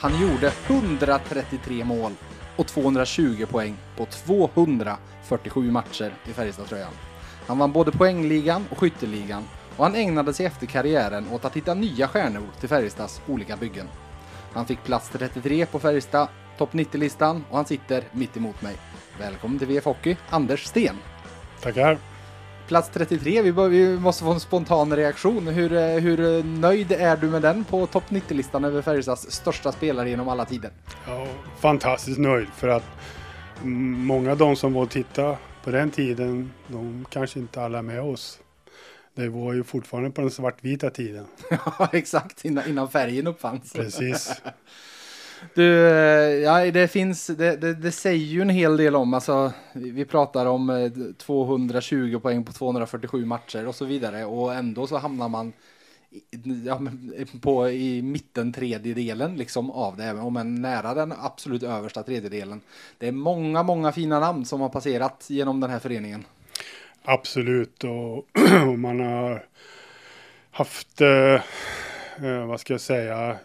Han 0.00 0.20
gjorde 0.20 0.52
133 0.66 1.84
mål 1.84 2.12
och 2.56 2.66
220 2.66 3.46
poäng 3.50 3.76
på 3.96 4.06
247 4.06 5.70
matcher 5.70 6.14
i 6.24 6.32
Färjestadströjan. 6.32 6.92
Han 7.46 7.58
vann 7.58 7.72
både 7.72 7.92
poängligan 7.92 8.64
och 8.70 8.78
skytteligan 8.78 9.44
och 9.76 9.84
han 9.84 9.94
ägnade 9.94 10.34
sig 10.34 10.46
efter 10.46 10.66
karriären 10.66 11.26
åt 11.32 11.44
att 11.44 11.56
hitta 11.56 11.74
nya 11.74 12.08
stjärnor 12.08 12.42
till 12.60 12.68
Färjestads 12.68 13.22
olika 13.26 13.56
byggen. 13.56 13.88
Han 14.52 14.66
fick 14.66 14.84
plats 14.84 15.08
33 15.08 15.66
på 15.66 15.78
Färjestad 15.78 16.28
topp 16.58 16.72
90-listan 16.72 17.44
och 17.50 17.56
han 17.56 17.66
sitter 17.66 18.04
mitt 18.12 18.36
emot 18.36 18.62
mig. 18.62 18.76
Välkommen 19.18 19.58
till 19.58 19.68
VF 19.68 19.84
Hockey, 19.84 20.16
Anders 20.30 20.64
Sten. 20.64 20.96
Tackar. 21.62 21.98
Plats 22.70 22.90
33, 22.92 23.42
vi, 23.42 23.50
vi 23.50 23.98
måste 23.98 24.24
få 24.24 24.32
en 24.32 24.40
spontan 24.40 24.96
reaktion. 24.96 25.46
Hur, 25.46 25.72
eh, 25.72 25.86
hur 25.86 26.42
nöjd 26.42 26.92
är 26.92 27.16
du 27.16 27.26
med 27.26 27.42
den 27.42 27.64
på 27.64 27.86
topp 27.86 28.04
90-listan 28.08 28.64
över 28.64 28.82
Färjestads 28.82 29.30
största 29.30 29.72
spelare 29.72 30.10
genom 30.10 30.28
alla 30.28 30.44
tider? 30.44 30.70
Ja, 31.06 31.26
fantastiskt 31.60 32.18
nöjd 32.18 32.48
för 32.48 32.68
att 32.68 32.84
många 33.62 34.30
av 34.30 34.36
de 34.36 34.56
som 34.56 34.72
var 34.72 34.82
och 34.82 34.90
tittade 34.90 35.36
på 35.64 35.70
den 35.70 35.90
tiden, 35.90 36.52
de 36.66 37.06
kanske 37.10 37.38
inte 37.38 37.62
alla 37.62 37.78
är 37.78 37.82
med 37.82 38.02
oss. 38.02 38.38
Det 39.14 39.28
var 39.28 39.52
ju 39.52 39.64
fortfarande 39.64 40.10
på 40.10 40.20
den 40.20 40.30
svartvita 40.30 40.90
tiden. 40.90 41.26
Ja, 41.50 41.88
exakt, 41.92 42.44
innan, 42.44 42.68
innan 42.68 42.90
färgen 42.90 43.26
uppfanns. 43.26 43.72
Precis. 43.72 44.32
Du, 45.54 45.88
eh, 45.88 46.42
ja, 46.42 46.70
det 46.70 46.88
finns, 46.88 47.26
det, 47.26 47.56
det, 47.56 47.74
det, 47.74 47.92
säger 47.92 48.26
ju 48.26 48.42
en 48.42 48.48
hel 48.48 48.76
del 48.76 48.96
om, 48.96 49.14
alltså, 49.14 49.52
vi 49.72 50.04
pratar 50.04 50.46
om 50.46 50.70
eh, 50.70 50.90
220 51.18 52.20
poäng 52.22 52.44
på 52.44 52.52
247 52.52 53.24
matcher 53.24 53.66
och 53.66 53.74
så 53.74 53.84
vidare 53.84 54.24
och 54.24 54.54
ändå 54.54 54.86
så 54.86 54.98
hamnar 54.98 55.28
man 55.28 55.52
ja, 56.64 56.80
på 57.40 57.70
i 57.70 58.02
mitten 58.02 58.52
tredjedelen 58.52 59.36
liksom 59.36 59.70
av 59.70 59.96
det, 59.96 60.12
om 60.12 60.36
en 60.36 60.62
nära 60.62 60.94
den 60.94 61.14
absolut 61.18 61.62
översta 61.62 62.02
tredjedelen. 62.02 62.60
Det 62.98 63.08
är 63.08 63.12
många, 63.12 63.62
många 63.62 63.92
fina 63.92 64.20
namn 64.20 64.44
som 64.44 64.60
har 64.60 64.68
passerat 64.68 65.26
genom 65.28 65.60
den 65.60 65.70
här 65.70 65.78
föreningen. 65.78 66.24
Absolut, 67.02 67.84
och, 67.84 68.26
och 68.68 68.78
man 68.78 69.00
har 69.00 69.44
haft, 70.50 71.00
eh, 71.00 71.34
eh 72.26 72.46
vad 72.46 72.60
ska 72.60 72.74
jag 72.74 72.80
säga, 72.80 73.38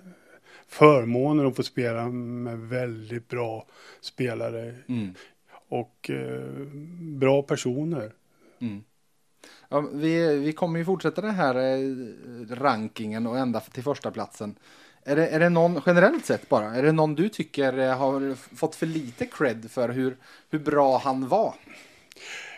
förmånen 0.76 1.48
att 1.48 1.56
få 1.56 1.64
spela 1.64 2.10
med 2.10 2.60
väldigt 2.60 3.28
bra 3.28 3.66
spelare. 4.02 4.76
Mm. 4.88 5.14
Och 5.70 6.10
eh, 6.10 6.66
bra 7.00 7.42
personer. 7.42 8.12
Mm. 8.60 8.84
Ja, 9.70 9.80
vi, 9.94 10.38
vi 10.38 10.54
kommer 10.54 10.80
ju 10.80 10.86
fortsätta 10.86 11.22
den 11.22 11.36
här 11.36 11.56
eh, 11.56 12.56
rankingen 12.56 13.28
och 13.28 13.38
ända 13.38 13.60
till 13.60 13.84
första 13.84 14.12
platsen. 14.12 14.56
Är 15.04 15.16
det, 15.16 15.28
är 15.28 15.40
det 15.40 15.50
någon, 15.50 15.82
generellt 15.86 16.26
sett 16.26 16.50
bara, 16.50 16.76
är 16.76 16.84
det 16.84 16.92
någon 16.92 17.16
du 17.16 17.30
tycker 17.30 17.78
eh, 17.78 17.98
har 17.98 18.36
fått 18.56 18.76
för 18.76 18.86
lite 18.86 19.26
cred 19.26 19.72
för 19.72 19.90
hur, 19.90 20.18
hur 20.50 20.60
bra 20.60 20.98
han 20.98 21.28
var? 21.28 21.54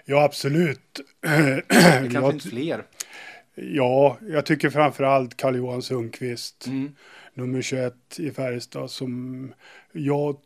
Ja, 0.06 0.24
absolut. 0.24 1.00
Det 1.22 2.10
kanske 2.12 2.32
finns 2.32 2.50
fler. 2.50 2.84
Ja, 3.56 4.18
jag 4.22 4.46
tycker 4.46 4.70
framförallt 4.70 5.38
Carl-Johan 5.38 5.82
Sundqvist. 5.82 6.68
Mm 6.68 6.94
nummer 7.38 7.62
21 7.62 7.94
i 8.20 8.32
Färjestad 8.32 8.92
som 8.92 9.54
jag 9.92 10.38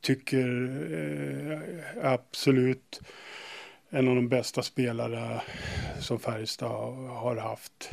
tycker 0.00 0.48
är 0.92 1.52
eh, 1.52 2.12
absolut 2.12 3.00
en 3.90 4.08
av 4.08 4.14
de 4.14 4.28
bästa 4.28 4.62
spelare 4.62 5.40
som 6.00 6.18
Färjestad 6.18 6.94
har 7.08 7.36
haft. 7.36 7.90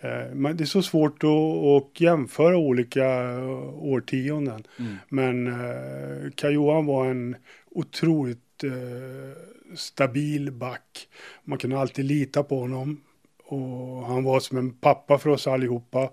Eh, 0.00 0.34
men 0.34 0.56
det 0.56 0.64
är 0.64 0.66
så 0.66 0.82
svårt 0.82 1.22
att, 1.24 2.00
jämföra 2.00 2.56
olika 2.56 3.38
årtionden. 3.74 4.64
Mm. 4.78 4.96
Men 5.08 5.46
eh, 5.46 6.30
Kajohan 6.34 6.86
var 6.86 7.06
en 7.06 7.36
otroligt 7.70 8.38
stabil 9.74 10.52
back. 10.52 11.08
Man 11.44 11.58
kunde 11.58 11.78
alltid 11.78 12.04
lita 12.04 12.42
på 12.42 12.60
honom. 12.60 13.00
Och 13.44 14.06
han 14.06 14.24
var 14.24 14.40
som 14.40 14.58
en 14.58 14.70
pappa 14.70 15.18
för 15.18 15.30
oss 15.30 15.46
allihopa. 15.46 16.10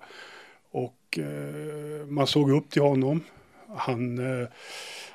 Och 1.10 1.20
eh, 1.20 2.06
man 2.08 2.28
såg 2.28 2.52
upp 2.52 2.72
till 2.72 2.82
honom. 2.82 3.24
Han, 3.76 4.18
eh, 4.18 4.48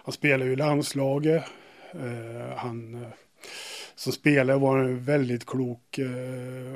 han 0.04 0.12
spelade 0.12 0.50
i 0.50 0.56
landslaget. 0.56 1.44
Eh, 1.92 2.56
han 2.56 3.06
som 3.94 4.12
spelare 4.12 4.58
var 4.58 4.78
han 4.78 4.98
väldigt 4.98 5.46
klok. 5.46 5.98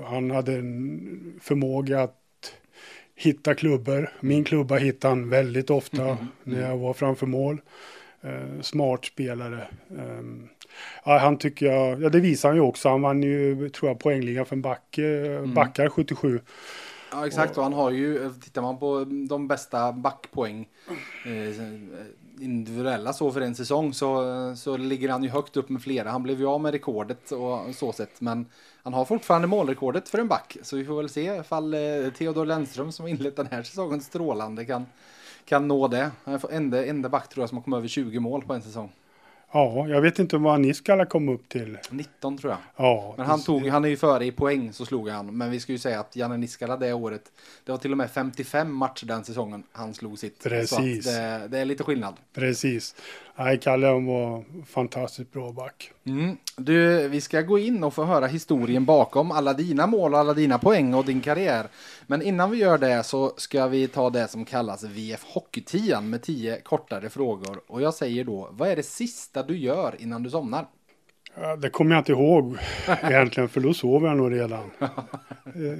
Han 0.04 0.30
hade 0.30 0.54
en 0.54 1.40
förmåga 1.42 2.02
att 2.02 2.14
hitta 3.14 3.54
klubbor. 3.54 4.10
Min 4.20 4.44
klubba 4.44 4.76
hittade 4.76 5.14
han 5.14 5.30
väldigt 5.30 5.70
ofta 5.70 6.02
mm. 6.02 6.26
när 6.44 6.68
jag 6.68 6.76
var 6.76 6.92
framför 6.92 7.26
mål. 7.26 7.60
Smart 8.60 9.04
spelare. 9.04 9.68
Ja, 11.04 11.18
han 11.18 11.38
tycker 11.38 11.66
jag, 11.66 12.02
ja 12.02 12.08
det 12.08 12.20
visar 12.20 12.48
han 12.48 12.56
ju 12.56 12.62
också. 12.62 12.88
Han 12.88 13.02
vann 13.02 13.22
ju, 13.22 13.68
tror 13.68 13.90
jag, 13.90 13.98
poängligan 13.98 14.46
för 14.46 14.56
en 14.56 14.62
back, 14.62 14.98
mm. 14.98 15.54
backar 15.54 15.88
77. 15.88 16.40
Ja 17.10 17.26
exakt 17.26 17.56
och 17.56 17.62
han 17.62 17.72
har 17.72 17.90
ju, 17.90 18.30
tittar 18.40 18.62
man 18.62 18.78
på 18.78 19.04
de 19.28 19.48
bästa 19.48 19.92
backpoäng 19.92 20.68
eh, 21.26 21.62
individuella 22.40 23.12
så 23.12 23.32
för 23.32 23.40
en 23.40 23.54
säsong 23.54 23.94
så, 23.94 24.24
så 24.56 24.76
ligger 24.76 25.08
han 25.08 25.24
ju 25.24 25.30
högt 25.30 25.56
upp 25.56 25.68
med 25.68 25.82
flera. 25.82 26.10
Han 26.10 26.22
blev 26.22 26.40
ju 26.40 26.46
av 26.46 26.60
med 26.60 26.72
rekordet 26.72 27.32
och 27.32 27.74
så 27.74 27.92
sett 27.92 28.20
men 28.20 28.46
han 28.82 28.94
har 28.94 29.04
fortfarande 29.04 29.48
målrekordet 29.48 30.08
för 30.08 30.18
en 30.18 30.28
back 30.28 30.56
så 30.62 30.76
vi 30.76 30.84
får 30.84 30.96
väl 30.96 31.08
se 31.08 31.36
ifall 31.36 31.74
eh, 31.74 31.80
Theodor 32.18 32.46
Lennström 32.46 32.92
som 32.92 33.06
inlett 33.06 33.36
den 33.36 33.48
här 33.50 33.62
säsongen 33.62 34.00
strålande 34.00 34.64
kan, 34.64 34.86
kan 35.44 35.68
nå 35.68 35.88
det. 35.88 36.10
Han 36.24 36.34
är 36.34 36.52
enda, 36.52 36.86
enda 36.86 37.08
back 37.08 37.28
tror 37.28 37.42
jag 37.42 37.48
som 37.48 37.58
har 37.58 37.62
kommit 37.62 37.78
över 37.78 37.88
20 37.88 38.20
mål 38.20 38.42
på 38.42 38.54
en 38.54 38.62
säsong. 38.62 38.92
Ja, 39.52 39.88
jag 39.88 40.00
vet 40.00 40.18
inte 40.18 40.36
vad 40.36 40.60
Niskala 40.60 41.04
kom 41.04 41.28
upp 41.28 41.48
till. 41.48 41.78
19 41.90 42.38
tror 42.38 42.52
jag. 42.52 42.58
Ja, 42.76 43.14
men 43.16 43.26
han, 43.26 43.42
tog, 43.42 43.66
han 43.66 43.84
är 43.84 43.88
ju 43.88 43.96
före 43.96 44.24
i 44.24 44.32
poäng 44.32 44.72
så 44.72 44.86
slog 44.86 45.08
han. 45.08 45.36
Men 45.36 45.50
vi 45.50 45.60
ska 45.60 45.72
ju 45.72 45.78
säga 45.78 46.00
att 46.00 46.16
Janne 46.16 46.36
Niskala 46.36 46.76
det 46.76 46.92
året, 46.92 47.32
det 47.64 47.72
var 47.72 47.78
till 47.78 47.92
och 47.92 47.98
med 47.98 48.10
55 48.10 48.74
matcher 48.74 49.06
den 49.06 49.24
säsongen 49.24 49.62
han 49.72 49.94
slog 49.94 50.18
sitt. 50.18 50.42
Precis. 50.42 51.04
Det, 51.04 51.48
det, 51.48 51.58
är 51.58 51.64
lite 51.64 51.84
skillnad. 51.84 52.16
Precis. 52.34 52.94
Nej, 53.38 53.58
Kalle 53.58 53.92
var 53.92 54.44
fantastiskt 54.64 55.32
bra 55.32 55.52
back. 55.52 55.92
Mm. 56.04 56.36
Du, 56.56 57.08
vi 57.08 57.20
ska 57.20 57.42
gå 57.42 57.58
in 57.58 57.84
och 57.84 57.94
få 57.94 58.04
höra 58.04 58.26
historien 58.26 58.84
bakom 58.84 59.30
alla 59.30 59.52
dina 59.52 59.86
mål 59.86 60.14
och 60.14 60.20
alla 60.20 60.34
dina 60.34 60.58
poäng 60.58 60.94
och 60.94 61.04
din 61.04 61.20
karriär. 61.20 61.66
Men 62.06 62.22
innan 62.22 62.50
vi 62.50 62.56
gör 62.56 62.78
det 62.78 63.02
så 63.02 63.32
ska 63.36 63.66
vi 63.66 63.88
ta 63.88 64.10
det 64.10 64.28
som 64.28 64.44
kallas 64.44 64.84
VF 64.84 65.24
Hockeytian 65.24 66.10
med 66.10 66.22
tio 66.22 66.60
kortare 66.60 67.08
frågor. 67.10 67.60
Och 67.66 67.82
jag 67.82 67.94
säger 67.94 68.24
då, 68.24 68.48
vad 68.50 68.68
är 68.68 68.76
det 68.76 68.82
sista 68.82 69.42
du 69.42 69.58
gör 69.58 69.94
innan 69.98 70.22
du 70.22 70.30
somnar? 70.30 70.66
Det 71.58 71.70
kommer 71.70 71.94
jag 71.94 72.00
inte 72.00 72.12
ihåg 72.12 72.56
egentligen, 73.02 73.48
för 73.48 73.60
då 73.60 73.74
sover 73.74 74.08
jag 74.08 74.16
nog 74.16 74.32
redan. 74.32 74.70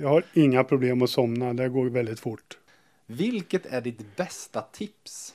Jag 0.02 0.08
har 0.08 0.24
inga 0.32 0.64
problem 0.64 1.02
att 1.02 1.10
somna, 1.10 1.52
det 1.52 1.68
går 1.68 1.86
väldigt 1.86 2.20
fort. 2.20 2.58
Vilket 3.06 3.66
är 3.66 3.80
ditt 3.80 4.16
bästa 4.16 4.60
tips? 4.60 5.34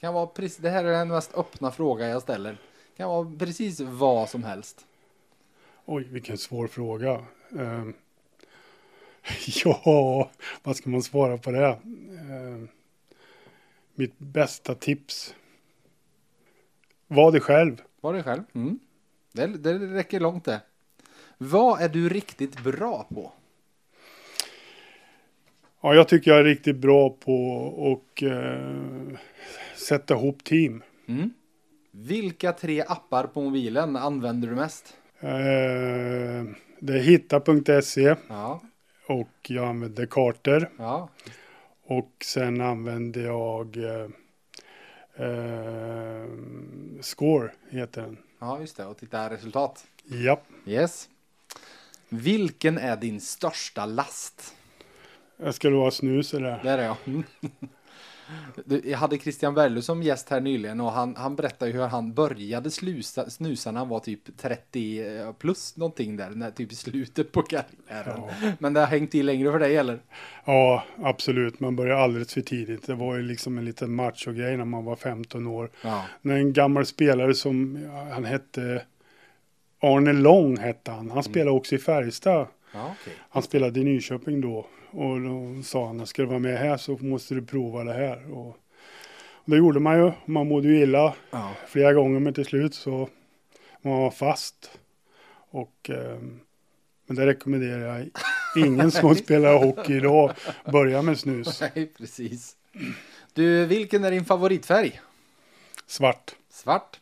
Kan 0.00 0.14
vara 0.14 0.26
precis, 0.26 0.58
det 0.58 0.70
här 0.70 0.84
är 0.84 0.92
den 0.92 1.08
mest 1.08 1.34
öppna 1.34 1.70
fråga 1.70 2.08
jag 2.08 2.22
ställer. 2.22 2.56
Kan 2.96 3.08
vara 3.08 3.32
precis 3.38 3.80
vad 3.80 4.28
som 4.28 4.44
helst. 4.44 4.86
Oj, 5.84 6.04
vilken 6.10 6.38
svår 6.38 6.66
fråga. 6.66 7.24
Uh, 7.52 7.88
ja, 9.64 10.30
vad 10.62 10.76
ska 10.76 10.90
man 10.90 11.02
svara 11.02 11.38
på 11.38 11.50
det? 11.50 11.68
Uh, 11.68 12.64
mitt 13.94 14.18
bästa 14.18 14.74
tips. 14.74 15.34
Var 17.06 17.32
det 17.32 17.40
själv. 17.40 17.82
Var 18.00 18.14
det 18.14 18.22
själv. 18.22 18.42
Mm. 18.52 18.78
Det, 19.32 19.46
det 19.46 19.78
räcker 19.78 20.20
långt 20.20 20.44
det. 20.44 20.60
Vad 21.38 21.82
är 21.82 21.88
du 21.88 22.08
riktigt 22.08 22.60
bra 22.60 23.06
på? 23.14 23.32
Ja, 25.80 25.94
jag 25.94 26.08
tycker 26.08 26.30
jag 26.30 26.40
är 26.40 26.44
riktigt 26.44 26.76
bra 26.76 27.10
på 27.10 27.66
att 27.92 28.22
eh, 28.22 29.18
sätta 29.80 30.14
ihop 30.14 30.44
team. 30.44 30.82
Mm. 31.06 31.30
Vilka 31.90 32.52
tre 32.52 32.84
appar 32.88 33.26
på 33.26 33.42
mobilen 33.42 33.96
använder 33.96 34.48
du 34.48 34.54
mest? 34.54 34.96
Eh, 35.20 36.44
det 36.78 36.92
är 36.92 36.98
hitta.se. 36.98 38.16
Ja. 38.28 38.60
Och 39.06 39.28
jag 39.48 39.68
använder 39.68 40.06
kartor. 40.06 40.70
Ja. 40.78 41.08
Och 41.84 42.12
sen 42.24 42.60
använder 42.60 43.20
jag 43.20 43.76
eh, 43.76 44.08
eh, 45.26 46.26
Score, 47.00 47.50
heter 47.70 48.02
den. 48.02 48.18
Ja, 48.38 48.60
just 48.60 48.76
det. 48.76 48.86
Och 48.86 48.98
titta 48.98 49.30
resultat. 49.30 49.86
Ja. 50.04 50.40
Yes. 50.66 51.08
Vilken 52.08 52.78
är 52.78 52.96
din 52.96 53.20
största 53.20 53.86
last? 53.86 54.54
Ska 55.52 55.70
det 55.70 55.76
vara 55.76 55.90
snus 55.90 56.34
eller? 56.34 56.60
Det 56.62 56.70
är 56.70 56.76
det 56.76 56.84
ja. 56.84 56.96
Jag 58.84 58.98
hade 58.98 59.18
Christian 59.18 59.54
Berglund 59.54 59.84
som 59.84 60.02
gäst 60.02 60.28
här 60.28 60.40
nyligen 60.40 60.80
och 60.80 60.92
han, 60.92 61.16
han 61.16 61.36
berättade 61.36 61.70
hur 61.70 61.82
han 61.82 62.14
började 62.14 62.70
slusa, 62.70 63.30
snusa 63.30 63.72
när 63.72 63.78
han 63.78 63.88
var 63.88 64.00
typ 64.00 64.38
30 64.38 65.18
eh, 65.18 65.32
plus 65.32 65.76
någonting 65.76 66.16
där, 66.16 66.30
när, 66.30 66.50
typ 66.50 66.72
i 66.72 66.74
slutet 66.74 67.32
på 67.32 67.42
karriären. 67.42 68.20
Ja. 68.20 68.30
Men 68.58 68.72
det 68.72 68.80
har 68.80 68.86
hängt 68.86 69.14
i 69.14 69.22
längre 69.22 69.52
för 69.52 69.58
dig 69.58 69.76
eller? 69.76 69.98
Ja, 70.44 70.84
absolut. 71.02 71.60
Man 71.60 71.76
började 71.76 72.02
alldeles 72.02 72.34
för 72.34 72.40
tidigt. 72.40 72.86
Det 72.86 72.94
var 72.94 73.16
ju 73.16 73.22
liksom 73.22 73.58
en 73.58 73.64
liten 73.64 73.94
macho-grej 73.94 74.56
när 74.56 74.64
man 74.64 74.84
var 74.84 74.96
15 74.96 75.46
år. 75.46 75.70
Ja. 75.82 76.04
När 76.22 76.36
en 76.36 76.52
gammal 76.52 76.86
spelare 76.86 77.34
som, 77.34 77.88
han 78.12 78.24
hette 78.24 78.82
Arne 79.80 80.12
Lång 80.12 80.56
hette 80.56 80.90
han. 80.90 81.10
Han 81.10 81.22
spelade 81.22 81.56
också 81.56 81.74
i 81.74 81.78
Färjestad. 81.78 82.46
Ja, 82.72 82.94
okej. 83.00 83.12
Han 83.30 83.42
spelade 83.42 83.80
i 83.80 83.84
Nyköping 83.84 84.40
då. 84.40 84.66
Och 84.90 85.20
då 85.20 85.62
sa 85.62 85.86
han, 85.86 86.06
ska 86.06 86.22
du 86.22 86.28
vara 86.28 86.38
med 86.38 86.58
här 86.58 86.76
så 86.76 86.92
måste 87.00 87.34
du 87.34 87.42
prova 87.42 87.84
det 87.84 87.92
här. 87.92 88.32
Och, 88.32 88.48
och 89.32 89.50
det 89.50 89.56
gjorde 89.56 89.80
man 89.80 89.98
ju. 89.98 90.12
Man 90.24 90.48
mådde 90.48 90.68
ju 90.68 90.82
illa 90.82 91.14
Ja. 91.30 91.54
flera 91.68 91.92
gånger 91.92 92.20
men 92.20 92.34
till 92.34 92.44
slut 92.44 92.74
så 92.74 93.08
var 93.82 94.00
man 94.00 94.12
fast. 94.12 94.70
Och, 95.50 95.90
ehm, 95.90 96.40
men 97.06 97.16
det 97.16 97.26
rekommenderar 97.26 97.98
jag 97.98 98.10
ingen 98.66 98.90
som 98.90 99.14
spelar 99.24 99.58
hockey 99.64 99.96
idag. 99.96 100.32
Börja 100.72 101.02
med 101.02 101.18
snus. 101.18 101.60
Nej, 101.74 101.92
precis. 101.98 102.56
Du, 103.32 103.66
vilken 103.66 104.04
är 104.04 104.10
din 104.10 104.24
favoritfärg? 104.24 105.00
Svart. 105.86 106.34
Svart. 106.50 107.00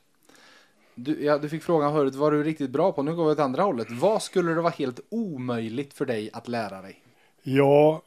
Du, 0.94 1.24
ja, 1.24 1.38
du 1.38 1.48
fick 1.48 1.62
frågan 1.62 1.92
förut, 1.92 2.14
vad 2.14 2.32
du 2.32 2.42
riktigt 2.42 2.70
bra 2.70 2.92
på? 2.92 3.02
Nu 3.02 3.14
går 3.14 3.24
vi 3.24 3.30
åt 3.30 3.38
andra 3.38 3.62
hållet. 3.62 3.90
Vad 3.90 4.22
skulle 4.22 4.52
det 4.54 4.60
vara 4.60 4.72
helt 4.78 5.00
omöjligt 5.08 5.94
för 5.94 6.06
dig 6.06 6.30
att 6.32 6.48
lära 6.48 6.82
dig? 6.82 7.02
Ja, 7.42 8.02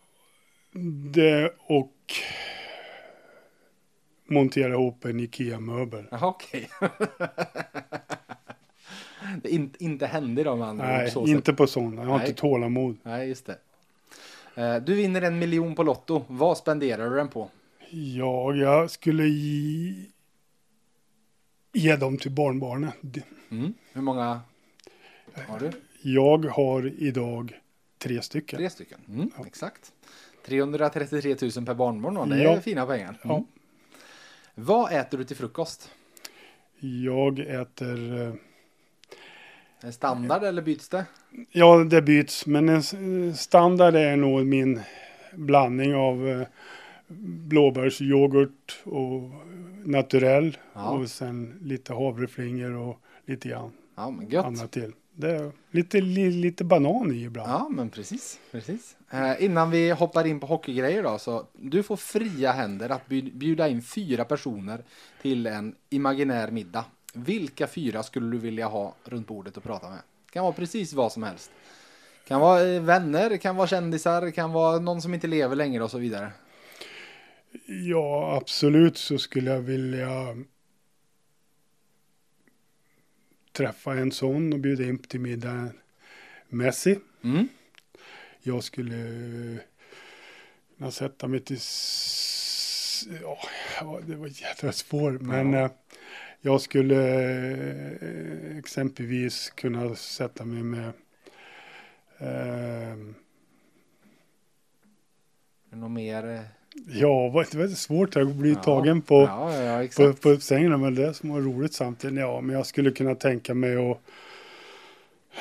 det 1.13 1.53
och 1.57 2.13
montera 4.29 4.73
ihop 4.73 5.05
en 5.05 5.19
Ikea-möbel. 5.19 6.05
Jaha, 6.11 6.27
okej. 6.27 6.69
det 9.43 9.49
inte, 9.49 9.83
inte 9.83 10.05
hände 10.05 10.43
med 10.55 10.67
andra 10.67 10.87
Nej, 10.87 11.11
så 11.11 11.25
sätt. 11.25 11.35
inte 11.35 11.53
på 11.53 11.67
sådana. 11.67 12.01
Jag 12.01 12.09
har 12.09 12.17
Nej. 12.17 12.27
inte 12.29 12.41
tålamod. 12.41 12.97
Nej, 13.03 13.27
just 13.27 13.45
det. 13.45 13.57
Eh, 14.55 14.75
Du 14.75 14.95
vinner 14.95 15.21
en 15.21 15.39
miljon 15.39 15.75
på 15.75 15.83
Lotto. 15.83 16.25
Vad 16.27 16.57
spenderar 16.57 17.09
du 17.09 17.15
den 17.15 17.27
på? 17.27 17.49
Ja, 17.89 18.53
jag 18.53 18.91
skulle 18.91 19.27
ge, 19.27 19.93
ge 21.73 21.95
dem 21.95 22.17
till 22.17 22.31
barnbarnen. 22.31 22.91
Mm. 23.51 23.73
Hur 23.93 24.01
många 24.01 24.41
har 25.47 25.59
du? 25.59 25.71
Jag 26.01 26.45
har 26.45 26.93
idag 27.03 27.59
tre 28.01 28.21
stycken. 28.21 28.57
Tre 28.59 28.69
stycken. 28.69 28.99
Mm, 29.09 29.31
Exakt. 29.47 29.91
333 30.45 31.35
000 31.55 31.65
per 31.65 31.73
barnbarn. 31.73 32.29
Det 32.29 32.35
är 32.35 32.43
Ja. 32.43 32.61
fina 32.61 32.85
pengar. 32.85 33.17
Ja. 33.23 33.33
Mm. 33.35 33.45
Vad 34.55 34.93
äter 34.93 35.17
du 35.17 35.23
till 35.23 35.35
frukost? 35.37 35.89
Jag 36.79 37.39
äter, 37.39 38.21
eh, 38.21 38.33
det 39.81 39.91
standard 39.91 40.43
eller 40.43 40.61
byts 40.61 40.89
det? 40.89 41.05
ja 41.51 41.77
det 41.83 42.01
byts, 42.01 42.45
men 42.45 42.69
en 42.69 42.77
s- 42.77 42.95
standard 43.41 43.95
är 43.95 44.15
nog 44.17 44.45
min 44.45 44.81
blandning 45.33 45.95
av 45.95 46.27
eh, 46.29 46.47
blåbärsyoghurt 47.47 48.79
och 48.83 49.21
naturell 49.85 50.57
Ja. 50.73 50.89
och 50.89 51.09
sen 51.09 51.59
lite 51.61 51.93
havreflingor 51.93 52.71
och 52.75 53.01
lite 53.25 53.49
grann 53.49 53.71
Ja, 53.95 54.43
annat 54.43 54.71
till. 54.71 54.93
Det 55.21 55.51
lite, 55.71 56.01
li, 56.01 56.31
lite 56.31 56.63
banan 56.63 57.11
i 57.11 57.23
ibland. 57.23 57.49
Ja, 57.51 57.67
men 57.69 57.89
precis. 57.89 58.39
precis. 58.51 58.95
Eh, 59.11 59.43
innan 59.43 59.71
vi 59.71 59.91
hoppar 59.91 60.27
in 60.27 60.39
på 60.39 60.47
hockeygrejer 60.47 61.03
då, 61.03 61.17
så 61.17 61.45
du 61.53 61.83
får 61.83 61.95
fria 61.97 62.51
händer 62.51 62.89
att 62.89 63.07
bjud- 63.07 63.33
bjuda 63.37 63.67
in 63.67 63.81
fyra 63.81 64.25
personer 64.25 64.83
till 65.21 65.47
en 65.47 65.75
imaginär 65.89 66.51
middag. 66.51 66.85
Vilka 67.13 67.67
fyra 67.67 68.03
skulle 68.03 68.31
du 68.31 68.37
vilja 68.37 68.67
ha 68.67 68.95
runt 69.03 69.27
bordet 69.27 69.57
och 69.57 69.63
prata 69.63 69.89
med? 69.89 69.99
Kan 70.31 70.43
vara 70.43 70.53
precis 70.53 70.93
vad 70.93 71.11
som 71.11 71.23
helst. 71.23 71.51
Kan 72.27 72.41
vara 72.41 72.63
eh, 72.63 72.81
vänner, 72.81 73.37
kan 73.37 73.55
vara 73.55 73.67
kändisar, 73.67 74.31
kan 74.31 74.51
vara 74.51 74.79
någon 74.79 75.01
som 75.01 75.13
inte 75.13 75.27
lever 75.27 75.55
längre 75.55 75.83
och 75.83 75.91
så 75.91 75.97
vidare. 75.97 76.31
Ja, 77.65 78.37
absolut 78.41 78.97
så 78.97 79.17
skulle 79.17 79.51
jag 79.51 79.61
vilja 79.61 80.09
träffa 83.51 83.93
en 83.93 84.11
sån 84.11 84.53
och 84.53 84.59
bjuda 84.59 84.83
in 84.83 84.97
till 84.97 85.19
middag 85.19 85.69
Messi. 86.49 86.99
Mm. 87.23 87.47
Jag 88.41 88.63
skulle 88.63 88.97
kunna 90.77 90.91
sätta 90.91 91.27
mig 91.27 91.39
till... 91.39 91.59
Ja, 93.21 93.99
det 94.07 94.15
var 94.15 94.27
jävla 94.41 94.71
svårt. 94.71 95.21
Men 95.21 95.53
Ja. 95.53 95.65
eh, 95.65 95.71
jag 96.41 96.61
skulle 96.61 96.95
eh, 98.01 98.57
exempelvis 98.57 99.49
kunna 99.49 99.95
sätta 99.95 100.45
mig 100.45 100.63
med... 100.63 100.91
Eh, 102.17 102.97
Något 105.69 105.91
mer? 105.91 106.47
Eh, 106.75 106.99
ja, 106.99 107.45
det 107.51 107.57
var 107.57 107.67
svårt 107.67 108.15
att 108.15 108.35
bli 108.35 108.49
ja. 108.53 108.63
tagen 108.63 109.01
på. 109.01 109.15
Ja, 109.15 109.63
ja, 109.81 109.87
på, 109.97 110.13
på 110.13 110.29
uppsägningen, 110.29 110.81
men 110.81 110.95
det 110.95 111.13
som 111.13 111.29
var 111.29 111.41
roligt 111.41 111.73
samtidigt. 111.73 112.19
Ja, 112.19 112.41
men 112.41 112.55
jag 112.55 112.65
skulle 112.65 112.91
kunna 112.91 113.15
tänka 113.15 113.53
mig 113.53 113.75
att 113.91 113.97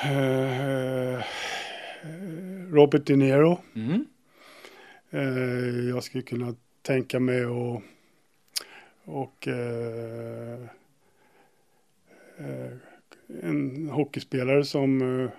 eh, 0.03 1.23
Robert 2.71 3.05
De 3.05 3.15
Niro. 3.15 3.59
Mm. 3.75 4.05
Eh, 5.11 5.89
jag 5.89 6.03
skulle 6.03 6.23
kunna 6.23 6.55
tänka 6.81 7.19
mig 7.19 7.43
att 7.43 7.81
och 9.05 9.47
eh, 9.47 10.59
eh, 12.37 12.71
en 13.43 13.89
hockeyspelare 13.89 14.65
som 14.65 15.01
eh, 15.23 15.29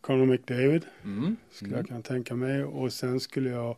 Conor 0.00 0.26
McDavid 0.26 0.84
Mm. 1.04 1.36
skulle 1.50 1.68
Mm. 1.68 1.78
jag 1.78 1.88
kunna 1.88 2.02
tänka 2.02 2.34
mig 2.34 2.64
och 2.64 2.92
sen 2.92 3.20
skulle 3.20 3.50
jag 3.50 3.76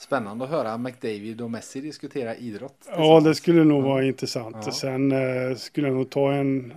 Spännande 0.00 0.44
att 0.44 0.50
höra 0.50 0.78
McDavid 0.78 1.40
och 1.40 1.50
Messi 1.50 1.80
diskutera 1.80 2.36
idrott. 2.36 2.88
Ja, 2.90 3.20
det 3.20 3.34
skulle 3.34 3.64
nog 3.64 3.82
vara 3.82 4.04
intressant. 4.04 4.56
Ja. 4.66 4.72
Sen 4.72 5.12
eh, 5.12 5.56
skulle 5.56 5.86
jag 5.88 5.96
nog 5.96 6.10
ta 6.10 6.32
en 6.32 6.72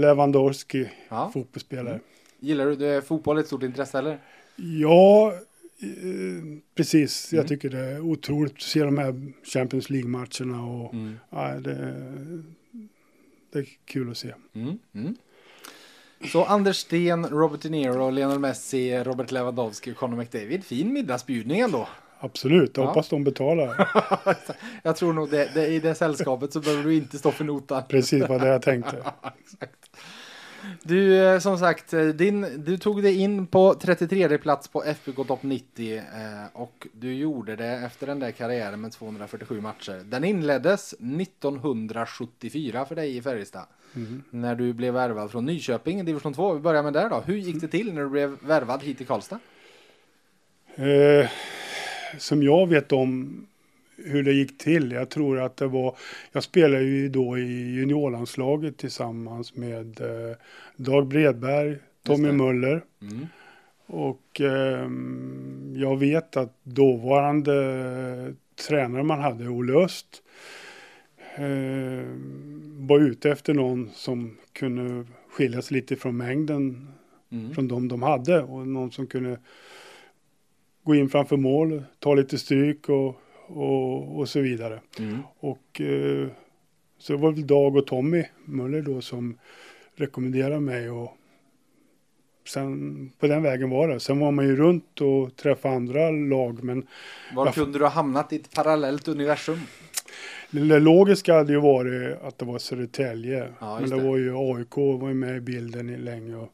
Lewandowski, 0.00 0.88
Ja. 1.08 1.30
fotbollsspelare. 1.34 1.88
Mm. 1.94 2.00
Gillar 2.40 2.66
du, 2.66 2.76
du 2.76 2.86
är 2.86 3.00
fotboll 3.00 3.38
ett 3.38 3.46
stort 3.46 3.62
intresse 3.62 3.98
eller? 3.98 4.18
Ja, 4.56 5.32
eh, 5.82 6.58
precis. 6.74 7.32
Mm. 7.32 7.40
Jag 7.40 7.48
tycker 7.48 7.70
det 7.70 7.78
är 7.78 8.00
otroligt 8.00 8.52
att 8.52 8.60
se 8.60 8.82
de 8.82 8.98
här 8.98 9.32
Champions 9.44 9.90
League-matcherna 9.90 10.62
och 10.66 10.94
Mm. 10.94 11.16
ja, 11.30 11.54
det, 11.54 12.02
det 13.52 13.58
är 13.58 13.66
kul 13.84 14.10
att 14.10 14.16
se. 14.18 14.34
Så 16.32 16.44
Anders 16.44 16.76
Sten, 16.76 17.26
Robert 17.26 17.60
De 17.62 17.68
Niro, 17.68 18.10
Lionel 18.10 18.38
Messi, 18.38 18.98
Robert 19.04 19.30
Lewandowski 19.30 19.92
och 19.92 19.96
Conor 19.96 20.16
McDavid. 20.16 20.64
Fin 20.64 20.92
middagsbjudning 20.92 21.60
ändå. 21.60 21.88
Absolut, 22.22 22.76
jag 22.76 22.84
Ja. 22.84 22.88
hoppas 22.88 23.08
de 23.08 23.24
betalar. 23.24 23.88
Jag 24.82 24.96
tror 24.96 25.12
nog 25.12 25.30
det, 25.30 25.50
det, 25.54 25.66
i 25.66 25.80
det 25.80 25.94
sällskapet 25.94 26.52
så 26.52 26.60
behöver 26.60 26.82
du 26.84 26.94
inte 26.94 27.18
stå 27.18 27.30
för 27.30 27.44
notan. 27.44 27.82
Precis 27.88 28.28
vad 28.28 28.40
det 28.40 28.48
jag 28.48 28.62
tänkte. 28.62 28.96
Exakt. 29.44 29.96
Du, 30.82 31.24
eh, 31.26 31.38
som 31.38 31.58
sagt, 31.58 31.92
eh, 31.92 32.04
din, 32.04 32.64
du 32.64 32.78
tog 32.78 33.02
dig 33.02 33.20
in 33.20 33.46
på 33.46 33.74
33 33.74 34.38
plats 34.38 34.68
på 34.68 34.84
FBK 34.84 35.26
Topp 35.26 35.42
90 35.42 35.96
eh, 35.96 36.02
och 36.52 36.86
du 36.92 37.14
gjorde 37.14 37.56
det 37.56 37.66
efter 37.68 38.06
den 38.06 38.18
där 38.18 38.30
karriären 38.30 38.80
med 38.80 38.92
247 38.92 39.60
matcher. 39.60 40.02
Den 40.04 40.24
inleddes 40.24 40.92
1974 40.92 42.84
för 42.84 42.94
dig 42.94 43.16
i 43.16 43.22
Färjestad. 43.22 43.66
Mm. 43.96 44.22
När 44.30 44.54
du 44.54 44.72
blev 44.72 44.94
värvad 44.94 45.30
från 45.30 45.46
Nyköping, 45.46 46.04
division 46.04 46.34
2. 46.34 46.54
Vi 46.54 46.60
börjar 46.60 46.82
med 46.82 46.92
där 46.92 47.08
då. 47.10 47.22
Hur 47.26 47.36
gick 47.36 47.60
det 47.60 47.68
till 47.68 47.92
när 47.94 48.02
du 48.02 48.08
blev 48.08 48.36
värvad 48.42 48.82
hit 48.82 48.96
till 48.98 49.06
Karlstad? 49.06 49.38
Eh, 50.74 51.30
som 52.18 52.42
jag 52.42 52.66
vet 52.66 52.92
om 52.92 53.46
hur 53.96 54.22
det 54.22 54.32
gick 54.32 54.58
till. 54.58 54.92
Jag 54.92 55.08
tror 55.10 55.40
att 55.40 55.56
det 55.56 55.66
var, 55.66 55.96
jag 56.32 56.42
spelade 56.42 56.84
ju 56.84 57.08
då 57.08 57.38
i 57.38 57.72
juniorlandslaget 57.74 58.76
tillsammans 58.76 59.56
med 59.56 60.00
eh, 60.00 60.36
Dag 60.76 61.06
Bredberg, 61.06 61.76
Tommy. 62.02 62.32
Möller 62.32 62.82
Mm. 63.02 63.26
och 63.86 64.40
ehm, 64.40 65.74
jag 65.76 65.96
vet 65.98 66.36
att 66.36 66.56
dåvarande 66.62 68.34
tränare 68.68 69.02
man 69.02 69.20
hade, 69.20 69.48
Olle 69.48 69.72
Öst, 69.72 70.22
eh, 71.36 72.06
var 72.90 73.00
ute 73.00 73.30
efter 73.30 73.54
någon 73.54 73.90
som 73.94 74.36
kunde 74.52 75.06
skilja 75.30 75.62
sig 75.62 75.76
lite 75.76 75.96
från 75.96 76.16
mängden 76.16 76.88
Mm. 77.32 77.54
från 77.54 77.68
de 77.68 77.88
de 77.88 78.02
hade 78.02 78.42
och 78.42 78.68
någon 78.68 78.90
som 78.90 79.06
kunde 79.06 79.38
gå 80.84 80.94
in 80.94 81.08
framför 81.08 81.36
mål, 81.36 81.82
ta 81.98 82.14
lite 82.14 82.38
stryk 82.38 82.88
och, 82.88 83.20
och, 83.46 84.18
och 84.18 84.28
så 84.28 84.40
vidare. 84.40 84.80
Mm. 84.98 85.18
Och 85.40 85.80
eh, 85.80 86.28
så 86.98 87.12
det 87.12 87.18
var 87.18 87.32
väl 87.32 87.46
Dag 87.46 87.76
och 87.76 87.86
Tommy 87.86 88.24
Möller 88.44 88.82
då 88.82 89.00
som 89.00 89.38
rekommenderade 89.94 90.60
mig 90.60 90.88
att 90.88 91.14
sen 92.48 93.12
på 93.18 93.26
den 93.26 93.42
vägen 93.42 93.70
var 93.70 93.88
det. 93.88 94.00
Sen 94.00 94.18
var 94.20 94.30
man 94.30 94.46
ju 94.46 94.56
runt 94.56 95.00
och 95.00 95.36
träffade 95.36 95.74
andra 95.74 96.10
lag. 96.10 96.64
Men 96.64 96.86
Var 97.34 97.52
kunde 97.52 97.78
du 97.78 97.84
ha 97.84 97.90
hamnat 97.90 98.32
i 98.32 98.36
ett 98.36 98.54
parallellt 98.54 99.08
universum? 99.08 99.60
Det 100.50 100.80
logiska 100.80 101.34
hade 101.34 101.52
ju 101.52 101.60
varit 101.60 102.22
att 102.22 102.38
det 102.38 102.44
var 102.44 102.58
Södertälje. 102.58 103.52
Ja, 103.60 103.80
men 103.80 103.90
det, 103.90 103.96
det. 103.96 104.08
var 104.08 104.16
ju 104.16 104.34
AIK 104.36 104.76
var 104.76 105.08
ju 105.08 105.14
med 105.14 105.36
i 105.36 105.40
bilden 105.40 105.90
i 105.90 105.96
länge 105.96 106.36
och, 106.36 106.52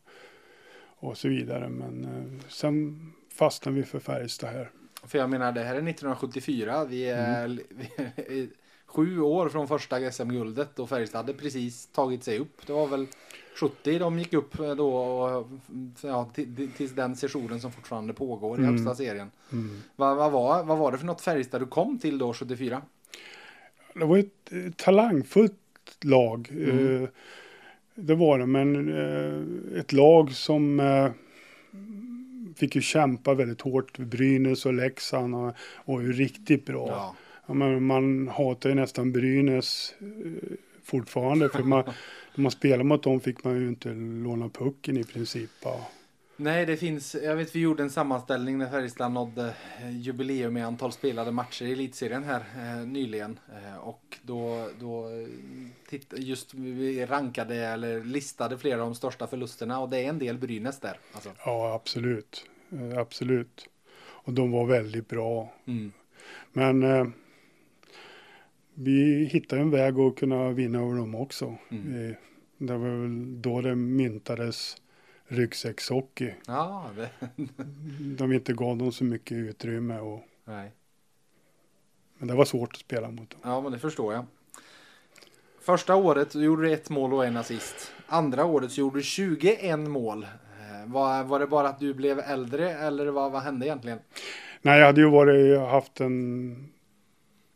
och 0.99 1.19
så 1.19 1.29
vidare. 1.29 1.69
Men 1.69 2.05
eh, 2.05 2.49
sen 2.49 3.00
fastnade 3.35 3.76
vi 3.76 3.83
för 3.83 3.99
Färjestad 3.99 4.50
här. 4.50 4.71
För 5.07 5.19
jag 5.19 5.31
menar, 5.31 5.53
det 5.53 5.61
här 5.61 5.75
är 5.75 5.88
1974. 5.88 6.85
Vi 6.85 7.09
är, 7.09 7.49
vi 7.69 8.05
är 8.43 8.49
sju 8.87 9.21
år 9.21 9.49
från 9.49 9.69
första 9.69 10.11
SM-guldet 10.12 10.79
och 10.79 10.88
Färjestad 10.88 11.19
hade 11.26 11.38
precis 11.38 11.87
tagit 11.87 12.25
sig 12.25 12.38
upp. 12.38 12.67
Det 12.67 12.73
var 12.73 12.87
väl 12.87 13.07
70 13.61 13.99
de 13.99 14.19
gick 14.19 14.33
upp 14.33 14.59
eh, 14.61 14.75
då 14.75 14.97
och, 14.97 15.47
ja, 16.03 16.31
till, 16.35 16.71
tills 16.76 16.93
den 16.93 17.17
sessionen 17.17 17.61
som 17.61 17.73
fortfarande 17.73 18.12
pågår 18.15 18.59
i 18.59 18.62
Mm. 18.62 18.75
högsta 18.75 18.95
serien. 18.95 19.31
Mm. 19.53 19.81
Vad, 19.97 20.17
vad, 20.17 20.33
var, 20.33 20.65
vad 20.65 20.79
var 20.79 20.93
det 20.93 20.99
för 20.99 21.07
något 21.07 21.21
Färjestad 21.21 21.61
du 21.61 21.67
kom 21.67 21.99
till 21.99 22.19
då 22.19 22.33
74? 22.33 22.83
Det 23.99 24.05
var 24.05 24.19
ett 24.19 24.76
talangfullt 24.76 25.53
lag. 26.00 26.49
Mm. 26.53 27.03
Eh, 27.03 27.09
det 27.95 28.15
var 28.15 28.38
det, 28.38 28.47
men 28.47 28.93
eh, 28.93 29.81
ett 29.81 29.93
lag 29.93 30.33
som 30.33 30.81
eh, 30.81 31.11
fick 32.57 32.76
ju 32.76 32.81
kämpa 32.81 33.35
väldigt 33.35 33.61
hårt. 33.61 33.99
Brynäs 33.99 34.67
och 34.67 34.75
Leksand 34.75 35.35
och, 35.35 35.53
och 35.75 36.03
ju 36.03 36.12
riktigt 36.12 36.67
bra. 36.67 36.88
Ja. 36.88 37.17
Ja, 37.47 37.55
men 37.55 37.85
man 37.85 38.29
hatar 38.29 38.69
ju 38.69 38.75
nästan 38.75 39.12
Brynäs 39.12 39.95
fortfarande. 40.85 41.49
För 41.49 41.62
man, 41.62 41.85
när 42.35 42.43
man 42.43 42.53
spelade 42.53 42.85
mot 42.85 43.03
dem 43.03 43.21
fick 43.21 43.45
man 43.45 43.61
ju 43.61 43.69
inte 43.69 43.88
låna 43.95 44.49
pucken 44.49 44.97
i 44.97 45.05
princip. 45.05 45.50
Ja. 45.62 45.88
Nej, 46.38 46.66
det 46.66 46.76
finns. 46.76 47.16
Jag 47.23 47.37
vet 47.37 47.55
vi 47.55 47.61
gjorde 47.61 47.83
en 47.83 47.90
sammanställning 47.90 48.59
när 48.59 48.71
Färjestad 48.71 49.12
nådde 49.12 49.55
eh, 49.81 50.00
jubileum 50.00 50.57
i 50.57 50.62
antal 50.62 50.93
spelade 50.93 51.33
matcher 51.33 51.64
i 51.64 51.73
elitserien 51.73 52.25
här 52.25 52.45
eh, 52.57 52.87
nyligen. 52.87 53.38
Eh, 53.49 53.76
och 53.76 54.19
då, 54.23 54.69
då 54.81 55.09
eh, 55.09 55.28
titt, 55.88 56.14
just 56.16 56.55
vi 56.55 57.07
rankade 57.07 57.57
eller 57.57 58.05
listade 58.05 58.59
flera 58.59 58.83
av 58.83 58.87
de 58.87 58.95
största 58.95 59.26
förlusterna 59.26 59.81
och 59.81 59.88
det 59.88 59.99
är 59.99 60.09
en 60.09 60.19
del 60.19 60.38
Brynäs 60.38 60.81
där. 60.81 60.99
Alltså. 61.12 61.31
ja, 61.45 61.75
absolut. 61.75 62.45
Eh, 62.73 62.99
absolut. 62.99 63.69
Och 63.99 64.33
de 64.33 64.50
var 64.50 64.66
väldigt 64.66 65.09
bra. 65.09 65.52
Mm. 65.66 65.93
Men 66.52 67.12
vi 68.75 69.25
hittade 69.25 69.62
en 69.62 69.71
väg 69.71 69.99
att 69.99 70.16
kunna 70.16 70.50
vinna 70.50 70.78
över 70.78 70.97
dem 70.97 71.14
också. 71.14 71.57
Mm. 71.69 72.14
Det 72.59 72.76
var 72.76 72.88
väl 72.88 73.43
då 73.43 73.61
det 73.61 73.75
myntades 73.75 74.76
ryggsäckshockey. 75.28 76.33
Ja, 76.47 76.90
det, 76.97 77.11
De 78.16 78.33
inte 78.33 78.52
gav 78.52 78.76
dem 78.76 78.92
så 78.92 79.04
mycket 79.04 79.37
utrymme. 79.37 79.99
Och, 79.99 80.21
nej. 80.45 80.73
men 82.18 82.28
det 82.28 82.35
var 82.35 82.45
svårt 82.45 82.73
att 82.73 82.80
spela 82.80 83.11
mot 83.11 83.30
dem. 83.30 83.40
ja, 83.42 83.61
men 83.61 83.73
det 83.73 83.78
förstår 83.78 84.14
jag. 84.14 84.25
Första 85.61 85.95
året 85.95 86.35
gjorde 86.35 86.62
du 86.62 86.73
ett 86.73 86.90
mål 86.90 87.14
och 87.14 87.26
en 87.26 87.37
assist. 87.37 87.92
Andra 88.06 88.45
året 88.45 88.73
så 88.73 88.80
gjorde 88.80 88.99
du 88.99 89.02
21 89.02 89.78
mål. 89.78 90.23
Eh, 90.23 90.92
Var, 90.92 91.25
var 91.25 91.38
det 91.40 91.47
bara 91.47 91.68
att 91.68 91.80
du 91.80 91.95
blev 91.95 92.18
äldre 92.18 92.71
eller 92.73 93.06
vad, 93.06 93.33
vad 93.33 93.42
hände 93.42 93.66
egentligen? 93.66 93.99
Nej, 94.62 94.78
jag 94.78 94.87
hade 94.87 95.00
ju 95.00 95.11
varit, 95.11 95.59
haft 95.61 96.00
en, 96.00 96.68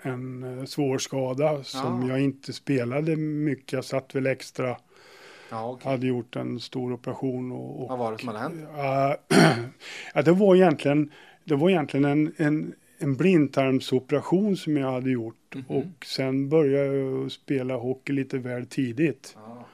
en 0.03 0.59
eh, 0.59 0.65
svår 0.65 0.99
skada 0.99 1.65
som 1.65 2.03
Ja. 2.03 2.09
jag 2.09 2.21
inte 2.21 2.53
spelade 2.53 3.17
mycket. 3.17 3.73
Jag 3.73 3.85
satt 3.85 4.15
väl 4.15 4.27
extra, 4.27 4.77
Ja, 5.51 5.71
okej. 5.71 5.91
hade 5.91 6.07
gjort 6.07 6.37
en 6.37 6.61
stor 6.61 6.93
operation. 6.93 7.53
Och, 7.53 7.83
och, 7.83 7.89
Vad 7.89 7.99
var 7.99 8.13
det 8.13 8.19
som 8.19 8.29
hade 8.29 8.41
hänt? 8.41 8.55
Ja, 8.77 9.17
ja, 10.15 10.23
det 10.23 10.33
var 10.33 10.57
egentligen, 10.57 11.11
det 11.45 11.55
var 11.57 11.71
egentligen 11.71 12.05
en, 12.05 12.33
en, 12.37 12.75
en 12.99 13.17
blindtarmsoperation 13.17 14.57
som 14.57 14.77
jag 14.77 14.93
hade 14.93 15.11
gjort. 15.11 15.55
Mhm. 15.55 15.65
Och 15.69 16.07
sen 16.07 16.49
började 16.49 16.97
jag 16.97 17.33
spela 17.33 17.75
hockey 17.77 18.13
lite 18.13 18.39
väl 18.39 18.67
tidigt. 18.67 19.37
Ja. 19.37 19.65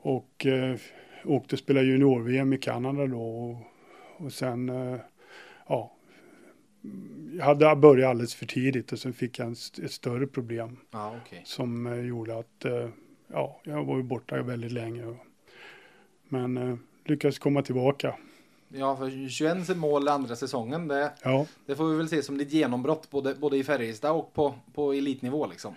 Och 0.00 0.46
eh, 0.46 0.76
åkte 1.24 1.54
och 1.54 1.58
spelade 1.58 1.86
junior-VM 1.86 2.52
i 2.52 2.58
Kanada 2.58 3.06
då. 3.06 3.20
Och, 3.22 3.56
och 4.26 4.32
sen, 4.32 4.68
eh, 4.68 4.98
ja. 5.68 5.92
Jag 7.36 7.44
hade 7.44 7.76
börjat 7.76 8.10
alldeles 8.10 8.34
för 8.34 8.46
tidigt 8.46 8.92
och 8.92 8.98
sen 8.98 9.12
fick 9.12 9.38
jag 9.38 9.50
ett 9.52 9.90
större 9.92 10.26
problem 10.26 10.76
Ja, 10.90 11.16
okej. 11.24 11.42
som 11.44 11.86
eh, 11.86 12.00
gjorde 12.00 12.38
att, 12.38 12.64
eh, 12.64 12.88
ja, 13.32 13.60
jag 13.64 13.84
var 13.84 13.96
ju 13.96 14.02
borta 14.02 14.42
väldigt 14.42 14.72
länge. 14.72 15.14
Men 16.28 16.56
eh, 16.56 16.76
lyckades 17.04 17.38
komma 17.38 17.62
tillbaka. 17.62 18.14
Ja, 18.68 18.96
för 18.96 19.28
21 19.28 19.76
mål 19.76 20.08
andra 20.08 20.36
säsongen, 20.36 20.88
det, 20.88 21.12
Ja, 21.22 21.46
det 21.66 21.76
får 21.76 21.90
vi 21.90 21.96
väl 21.96 22.08
se 22.08 22.22
som 22.22 22.38
ditt 22.38 22.52
genombrott 22.52 23.10
både, 23.10 23.34
både 23.34 23.56
i 23.56 23.64
Färjestad 23.64 24.12
och 24.12 24.34
på, 24.34 24.54
på 24.74 24.92
elitnivå 24.92 25.46
liksom. 25.46 25.74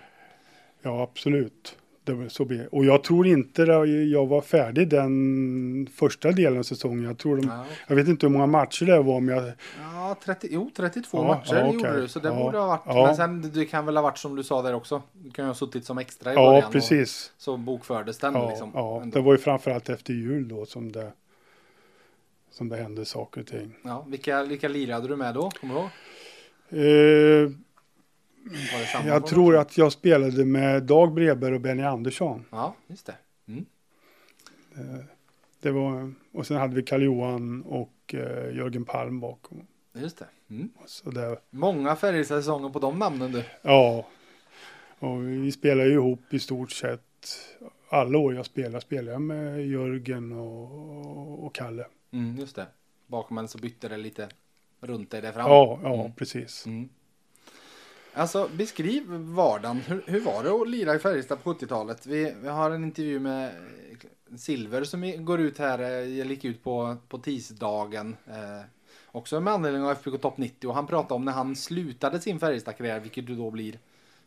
ja 0.81 1.03
absolut. 1.03 1.77
Och 2.72 2.86
jag 2.86 3.03
tror 3.03 3.27
inte 3.27 3.62
att 3.63 3.89
jag 3.89 4.27
var 4.27 4.41
färdig 4.41 4.89
den 4.89 5.89
första 5.96 6.31
delen 6.31 6.60
av 6.60 6.63
säsongen. 6.63 7.03
Jag 7.03 7.17
tror 7.17 7.38
de, 7.38 7.48
Ja, 7.48 7.65
jag 7.88 7.96
vet 7.96 8.08
inte 8.08 8.25
hur 8.25 8.34
många 8.34 8.46
matcher 8.46 8.86
det 8.86 9.01
var, 9.01 9.20
men 9.20 9.36
jag, 9.36 9.51
ja 9.93 10.00
30, 10.15 10.48
jo, 10.51 10.72
32 10.75 11.18
Ja, 11.18 11.24
matcher 11.27 11.56
ja, 11.56 11.62
okej. 11.65 11.74
gjorde 11.74 12.01
du, 12.01 12.08
så 12.08 12.20
det 12.20 12.30
Ja, 12.30 12.36
borde 12.36 12.58
ha 12.58 12.68
varit. 12.68 12.82
ja. 12.86 13.06
Men 13.06 13.15
sen, 13.15 13.51
det 13.53 13.65
kan 13.65 13.86
väl 13.86 13.96
ha 13.98 14.01
varit 14.03 14.18
som 14.18 14.36
du 14.36 14.44
sa 14.44 14.62
där 14.62 14.74
också. 14.74 15.01
Du 15.13 15.32
kan 15.32 15.46
ju 15.46 15.50
ha 15.50 15.56
suttit 15.56 15.86
som 15.86 15.98
extra 15.98 16.32
i 16.32 16.36
ja 16.36 16.41
början. 16.51 16.72
precis. 16.72 17.32
Och 17.36 17.41
så 17.41 17.58
bokfördes 17.58 18.18
den 18.18 18.34
Ja, 18.34 18.50
liksom. 18.50 18.72
ja, 18.74 19.01
ändå. 19.01 19.20
det 19.20 19.25
var 19.25 19.32
ju 19.34 19.38
framförallt 19.38 19.89
efter 19.89 20.13
jul 20.13 20.48
då 20.48 20.65
som 20.65 20.91
det, 20.91 21.12
som 22.51 22.70
det 22.70 22.77
hände 22.77 23.06
saker 23.06 23.41
och 23.41 23.48
ting. 23.48 23.74
ja, 23.84 24.06
vilka, 24.08 24.44
vilka 24.44 24.68
lirade 24.68 25.08
du 25.08 25.15
med 25.15 25.34
då? 25.34 25.50
Kommer 25.51 25.74
du 25.74 25.80
ihåg? 25.80 25.89
Eh, 26.70 27.51
jag 29.06 29.27
tror 29.27 29.58
att 29.58 29.77
jag 29.77 29.91
spelade 29.91 30.46
med 30.46 30.84
Dag 30.84 31.13
Breber 31.13 31.51
och 31.51 31.62
Benny 31.62 31.84
Andersson. 31.84 32.46
Ja, 32.50 32.75
just 32.88 33.06
det. 33.06 33.15
Mm. 33.48 33.65
Eh, 34.75 35.06
det 35.62 35.72
var, 35.72 36.13
och 36.34 36.48
sen 36.48 36.58
hade 36.58 36.75
vi 36.75 36.82
Karl-Johan 36.84 37.62
och 37.62 37.94
eh, 38.13 38.56
Jörgen 38.58 38.86
Palm 38.86 39.20
bakom. 39.20 39.68
Just 39.93 40.17
det. 40.17 40.27
Mm. 40.50 40.69
Så 40.86 41.10
det, 41.12 41.38
Många 41.50 41.95
Färjestad-säsonger 41.95 42.69
på 42.69 42.79
de 42.79 43.00
namnen 43.00 43.31
du. 43.31 43.43
ja, 43.62 44.07
och 45.00 45.24
vi 45.27 45.51
spelade 45.51 45.89
ju 45.89 45.93
ihop 45.95 46.33
i 46.33 46.39
stort 46.39 46.71
sett 46.71 47.01
alla 47.89 48.17
år 48.17 48.36
jag 48.36 48.45
spelade, 48.45 48.81
spelade 48.81 49.12
jag 49.12 49.21
med 49.21 49.67
Jörgen 49.67 50.31
och, 50.31 51.45
och 51.45 51.55
Kalle. 51.55 51.86
Mm, 52.12 52.38
just 52.38 52.55
det. 52.55 52.67
Bakom 53.07 53.38
en 53.38 53.48
så 53.48 53.57
bytte 53.57 53.88
det 53.88 53.98
lite 53.98 54.29
runt 54.81 55.12
dig 55.12 55.21
där 55.21 55.31
fram. 55.31 55.50
Ja, 55.50 55.79
ja, 55.83 55.93
Mm. 56.00 56.13
precis. 56.15 56.65
Mm. 56.65 56.89
Alltså 58.13 58.50
beskriv 58.53 59.03
vardagen. 59.12 59.77
Hur, 59.88 60.03
hur 60.07 60.19
var 60.21 60.43
det 60.43 60.50
att 60.51 60.69
lira 60.69 60.95
i 60.95 61.00
Färjestad 61.00 61.43
på 61.43 61.53
70-talet? 61.53 62.05
Vi, 62.05 62.33
vi 62.41 62.48
har 62.48 62.71
en 62.71 62.83
intervju 62.83 63.19
med 63.19 63.51
Silver 64.38 64.83
som 64.83 65.25
går 65.25 65.39
ut 65.41 65.57
här, 65.57 65.79
eh, 66.01 66.27
gick 66.27 66.45
ut 66.45 66.63
på, 66.63 66.98
på 67.07 67.17
tisdagen. 67.17 68.17
Eh, 68.27 68.62
också 69.12 69.39
med 69.39 69.53
anledning 69.53 69.84
av 69.84 69.91
FBK 69.91 70.22
Topp 70.22 70.38
90 70.38 70.68
och 70.68 70.75
han 70.75 70.88
pratade 70.88 71.13
om 71.13 71.25
när 71.25 71.32
han 71.32 71.56
slutade 71.56 72.20
sin 72.20 72.39
Färjestad-karriär, 72.39 73.00
vilket 73.00 73.30
ju 73.30 73.36
då 73.36 73.51
blir 73.51 73.80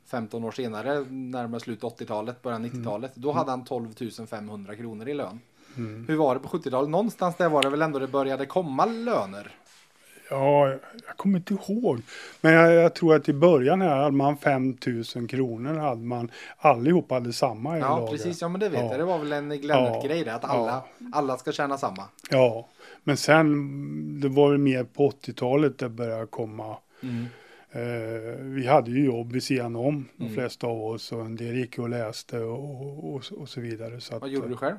15 0.07 0.45
år 0.45 0.51
senare, 0.53 1.05
närmare 1.11 1.61
slut 1.61 1.81
80-talet, 1.83 2.43
början 2.43 2.65
90-talet. 2.67 3.13
Då 3.15 3.33
hade 3.33 3.51
han 3.51 3.65
12 3.65 3.89
500 4.31 4.77
kronor 4.77 5.09
i 5.09 5.15
lön. 5.15 5.41
Mm. 5.77 6.05
Hur 6.09 6.17
var 6.17 6.35
det 6.35 6.41
på 6.41 6.49
70-talet? 6.59 6.91
Någonstans 6.91 7.37
där 7.37 7.49
var 7.49 7.63
det 7.63 7.71
väl 7.71 7.83
ändå 7.83 7.99
det 7.99 8.07
började 8.07 8.47
komma 8.47 8.85
löner? 8.85 9.51
Ja, 10.31 10.69
jag 10.69 11.17
kommer 11.17 11.39
inte 11.39 11.55
ihåg. 11.55 12.03
Men 12.41 12.53
jag, 12.53 12.73
jag 12.75 12.95
tror 12.95 13.15
att 13.17 13.29
i 13.29 13.33
början 13.33 13.81
här 13.81 13.97
hade 13.97 14.17
man 14.17 14.37
5 14.37 14.77
000 15.17 15.29
kronor. 15.29 15.75
Hade 15.79 16.01
man, 16.05 16.31
allihop 16.59 17.11
hade 17.11 17.33
samma 17.33 17.77
i 17.77 17.81
Ja, 17.81 17.89
laget. 17.89 18.11
precis. 18.11 18.41
Ja, 18.41 18.49
men 18.49 18.61
det 18.61 18.69
vet 18.69 18.81
Ja. 18.81 18.91
jag. 18.91 19.01
Det 19.01 19.05
var 19.05 19.19
väl 19.19 19.33
en 19.33 19.49
Glennert-grej 19.61 20.19
Ja. 20.19 20.25
det, 20.25 20.35
att 20.35 20.45
alla, 20.45 20.83
alla 21.13 21.37
ska 21.37 21.53
tjäna 21.53 21.79
samma. 21.79 22.03
Ja, 22.31 22.67
men 23.05 23.17
sen 23.17 24.21
det 24.21 24.29
var 24.29 24.51
väl 24.51 24.59
mer 24.59 24.85
på 24.85 25.11
80-talet 25.11 25.79
det 25.79 25.89
började 25.89 26.27
komma. 26.27 26.77
Eh, 27.71 27.81
vi 28.41 28.67
hade 28.67 28.91
ju 28.91 29.05
jobb 29.05 29.33
vid 29.33 29.43
sidan 29.43 29.77
om, 29.77 30.09
de 30.17 30.23
Mm. 30.25 30.35
flesta 30.35 30.67
av 30.67 30.83
oss. 30.85 31.13
Och 31.13 31.21
en 31.25 31.37
del 31.37 31.57
gick 31.57 31.79
och 31.79 31.89
läste 31.89 32.39
och, 32.41 33.15
och, 33.15 33.23
och 33.37 33.49
så 33.49 33.61
vidare. 33.61 34.01
Så 34.01 34.15
att, 34.15 34.21
Vad 34.21 34.31
gjorde 34.31 34.49
du 34.49 34.57
själv? 34.57 34.77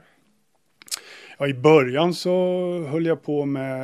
Ja, 1.37 1.47
I 1.47 1.53
början 1.53 2.13
så 2.13 2.31
höll 2.89 3.05
jag 3.05 3.23
på 3.23 3.45
med 3.45 3.81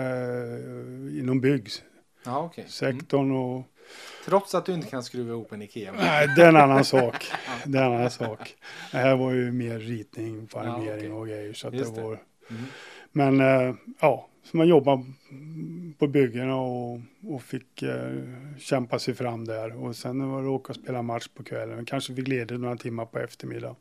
eh, 0.53 1.19
inom 1.19 1.41
byggsektorn. 1.41 1.87
Ja, 2.25 2.39
okej. 2.43 2.67
Mm. 3.13 3.31
och 3.35 3.63
Trots 4.25 4.55
att 4.55 4.65
du 4.65 4.73
inte 4.73 4.87
kan 4.87 5.03
skruva 5.03 5.29
ihop 5.31 5.51
en 5.51 5.61
Ikea. 5.61 5.93
Nej, 5.97 6.27
det 6.35 6.43
är 6.43 6.49
en 6.49 6.55
annan 6.55 6.85
sak. 6.85 7.31
Det 7.65 7.77
är 7.77 7.83
en 7.83 7.93
annan 7.93 8.11
sak. 8.11 8.55
Det 8.91 8.97
här 8.97 9.15
var 9.15 9.31
ju 9.31 9.51
mer 9.51 9.79
ritning, 9.79 10.47
Ja, 10.53 10.59
armering 10.59 10.97
okej. 10.97 11.11
och 11.11 11.27
grejer. 11.27 11.53
Så 11.53 11.67
att 11.67 11.73
det 11.73 11.95
det. 11.95 12.01
var... 12.01 12.19
Mm. 12.49 12.63
Men 13.11 13.39
eh, 13.39 13.75
ja, 13.99 14.27
så 14.43 14.57
man 14.57 14.67
jobbade 14.67 15.03
på 15.97 16.07
byggena 16.07 16.55
och, 16.55 16.99
och 17.27 17.41
fick 17.43 17.81
eh, 17.83 18.13
kämpa 18.57 18.99
sig 18.99 19.13
fram 19.13 19.45
där. 19.45 19.83
Och 19.83 19.95
sen 19.95 20.29
var 20.31 20.41
det 20.41 20.47
åka 20.49 20.69
och 20.73 20.75
spela 20.75 21.01
match 21.01 21.27
på 21.27 21.43
kvällen. 21.43 21.85
Kanske 21.85 22.15
fick 22.15 22.27
ledigt 22.27 22.59
några 22.59 22.75
timmar 22.77 23.05
på 23.05 23.19
eftermiddag. 23.19 23.75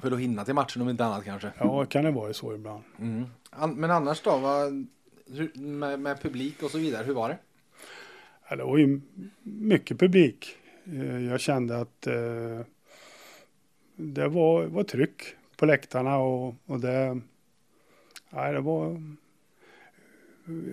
För 0.00 0.10
att 0.12 0.18
hinna 0.20 0.44
till 0.44 0.54
matchen 0.54 0.82
om 0.82 0.88
inte 0.88 1.04
annat 1.04 1.24
kanske. 1.24 1.52
Ja, 1.58 1.84
kan 1.84 2.04
det 2.04 2.10
vara 2.10 2.32
så 2.32 2.54
ibland. 2.54 2.82
Mm. 3.00 3.24
An- 3.50 3.74
Men 3.74 3.90
annars 3.90 4.20
då? 4.22 4.38
Vad, 4.38 4.86
hur, 5.32 5.58
med, 5.60 6.00
med 6.00 6.22
publik 6.22 6.62
och 6.62 6.70
så 6.70 6.78
vidare, 6.78 7.04
hur 7.04 7.14
var 7.14 7.28
det? 7.28 7.38
Ja, 8.48 8.56
det 8.56 8.64
var 8.64 8.78
ju 8.78 9.00
mycket 9.42 9.98
publik. 9.98 10.56
Eh, 10.84 11.24
Jag 11.24 11.40
kände 11.40 11.80
att 11.80 12.06
eh, 12.06 12.60
det 13.96 14.28
var, 14.28 14.64
var 14.66 14.82
tryck 14.82 15.22
på 15.56 15.66
läktarna 15.66 16.18
och, 16.18 16.54
och 16.66 16.80
det, 16.80 17.20
nej, 18.30 18.52
det 18.52 18.60
var 18.60 19.02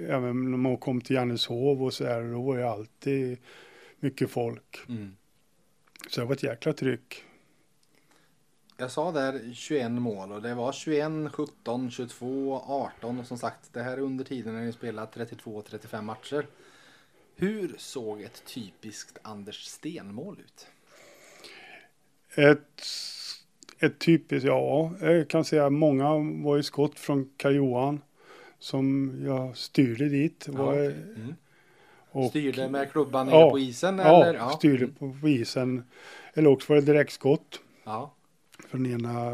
även 0.08 0.52
när 0.52 0.58
man 0.58 0.78
kom 0.78 1.02
till 1.02 1.16
Johanneshov 1.16 1.84
och 1.84 1.94
så 1.94 2.04
där, 2.04 2.32
då 2.32 2.42
var 2.42 2.58
det 2.58 2.70
alltid 2.70 3.38
mycket 4.00 4.30
folk. 4.30 4.80
Mm. 4.90 5.16
Så 6.10 6.22
det 6.22 6.28
var 6.28 6.36
ett 6.36 6.44
jäkla 6.44 6.74
tryck. 6.74 7.24
Jag 8.78 8.92
sa 8.92 9.12
där 9.12 9.54
21 9.54 9.92
mål 9.92 10.32
och 10.32 10.42
det 10.42 10.54
var 10.54 10.72
21, 10.72 11.12
17, 11.32 11.92
22, 11.92 12.62
18 12.68 13.20
och 13.20 13.28
som 13.28 13.38
sagt 13.38 13.74
det 13.74 13.84
här 13.84 13.98
är 13.98 14.02
under 14.02 14.26
tiden 14.26 14.54
när 14.54 14.62
ni 14.62 14.72
spelat 14.72 15.12
32 15.12 15.62
35 15.62 16.06
matcher. 16.06 16.48
Hur 17.36 17.76
såg 17.78 18.22
ett 18.22 18.44
typiskt 18.46 19.18
Anders 19.22 19.66
Stenmål 19.66 20.40
ut? 20.40 20.68
Ett, 22.36 22.84
ett 23.86 24.00
typiskt, 24.00 24.48
ja, 24.48 24.92
jag 25.02 25.28
kan 25.28 25.46
säga 25.46 25.70
många 25.70 26.10
var 26.44 26.58
ju 26.58 26.64
skott 26.64 27.00
från 27.00 27.30
Karl-Johan 27.38 28.02
som 28.60 29.16
jag 29.26 29.58
styrde 29.58 30.10
dit. 30.10 30.46
Ja, 30.54 30.58
Var, 30.64 30.74
okej. 30.74 30.96
mm. 31.16 31.36
och- 32.12 32.30
Styrde 32.30 32.70
med 32.70 32.92
klubban 32.92 33.30
Ja, 33.30 33.50
på 33.50 33.60
isen? 33.60 33.98
Ja, 33.98 34.26
eller? 34.26 34.50
styrde 34.50 34.84
Mm. 34.84 34.96
på, 34.96 35.16
på 35.22 35.30
isen. 35.30 35.84
Eller 36.34 36.50
också 36.50 36.74
var 36.74 36.82
det 36.82 36.86
direktskott 36.94 37.60
Ja. 37.84 38.14
från 38.70 38.86
ena. 38.86 39.32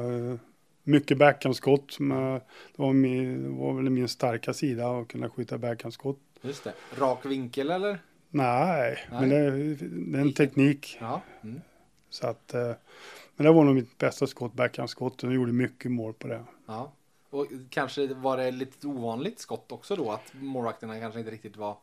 Mycket 0.83 1.17
backhandskott. 1.17 1.97
Det 1.99 2.41
var, 2.75 2.93
min, 2.93 3.57
var 3.57 3.73
väl 3.73 3.89
min 3.89 4.07
starka 4.07 4.53
sida 4.53 4.87
att 4.99 5.07
kunna 5.07 5.29
skjuta 5.29 5.57
backhandskott. 5.57 6.19
Just 6.41 6.63
det. 6.63 6.73
Rak 6.99 7.25
vinkel 7.25 7.71
eller? 7.71 7.99
Nej, 8.29 8.97
Nej. 9.11 9.19
men 9.19 9.29
det, 9.29 9.75
det 10.11 10.17
är 10.17 10.21
en 10.21 10.33
teknik. 10.33 10.97
Ja. 11.01 11.21
Mm. 11.43 11.61
Så 12.09 12.27
att, 12.27 12.53
eh, 12.53 12.71
men 13.35 13.45
det 13.45 13.51
var 13.51 13.63
nog 13.63 13.75
mitt 13.75 13.97
bästa 13.97 14.27
skott, 14.27 14.53
backhandskott. 14.53 15.23
Och 15.23 15.29
jag 15.29 15.35
gjorde 15.35 15.51
mycket 15.51 15.91
mål 15.91 16.13
på 16.13 16.27
det. 16.27 16.43
ja. 16.65 16.91
Och 17.29 17.47
kanske 17.69 18.07
var 18.13 18.37
det 18.37 18.51
lite 18.51 18.87
ovanligt 18.87 19.39
skott 19.39 19.71
också 19.71 19.95
då 19.95 20.11
att 20.11 20.33
målvakterna 20.33 20.99
kanske 20.99 21.19
inte 21.19 21.31
riktigt 21.31 21.57
var 21.57 21.77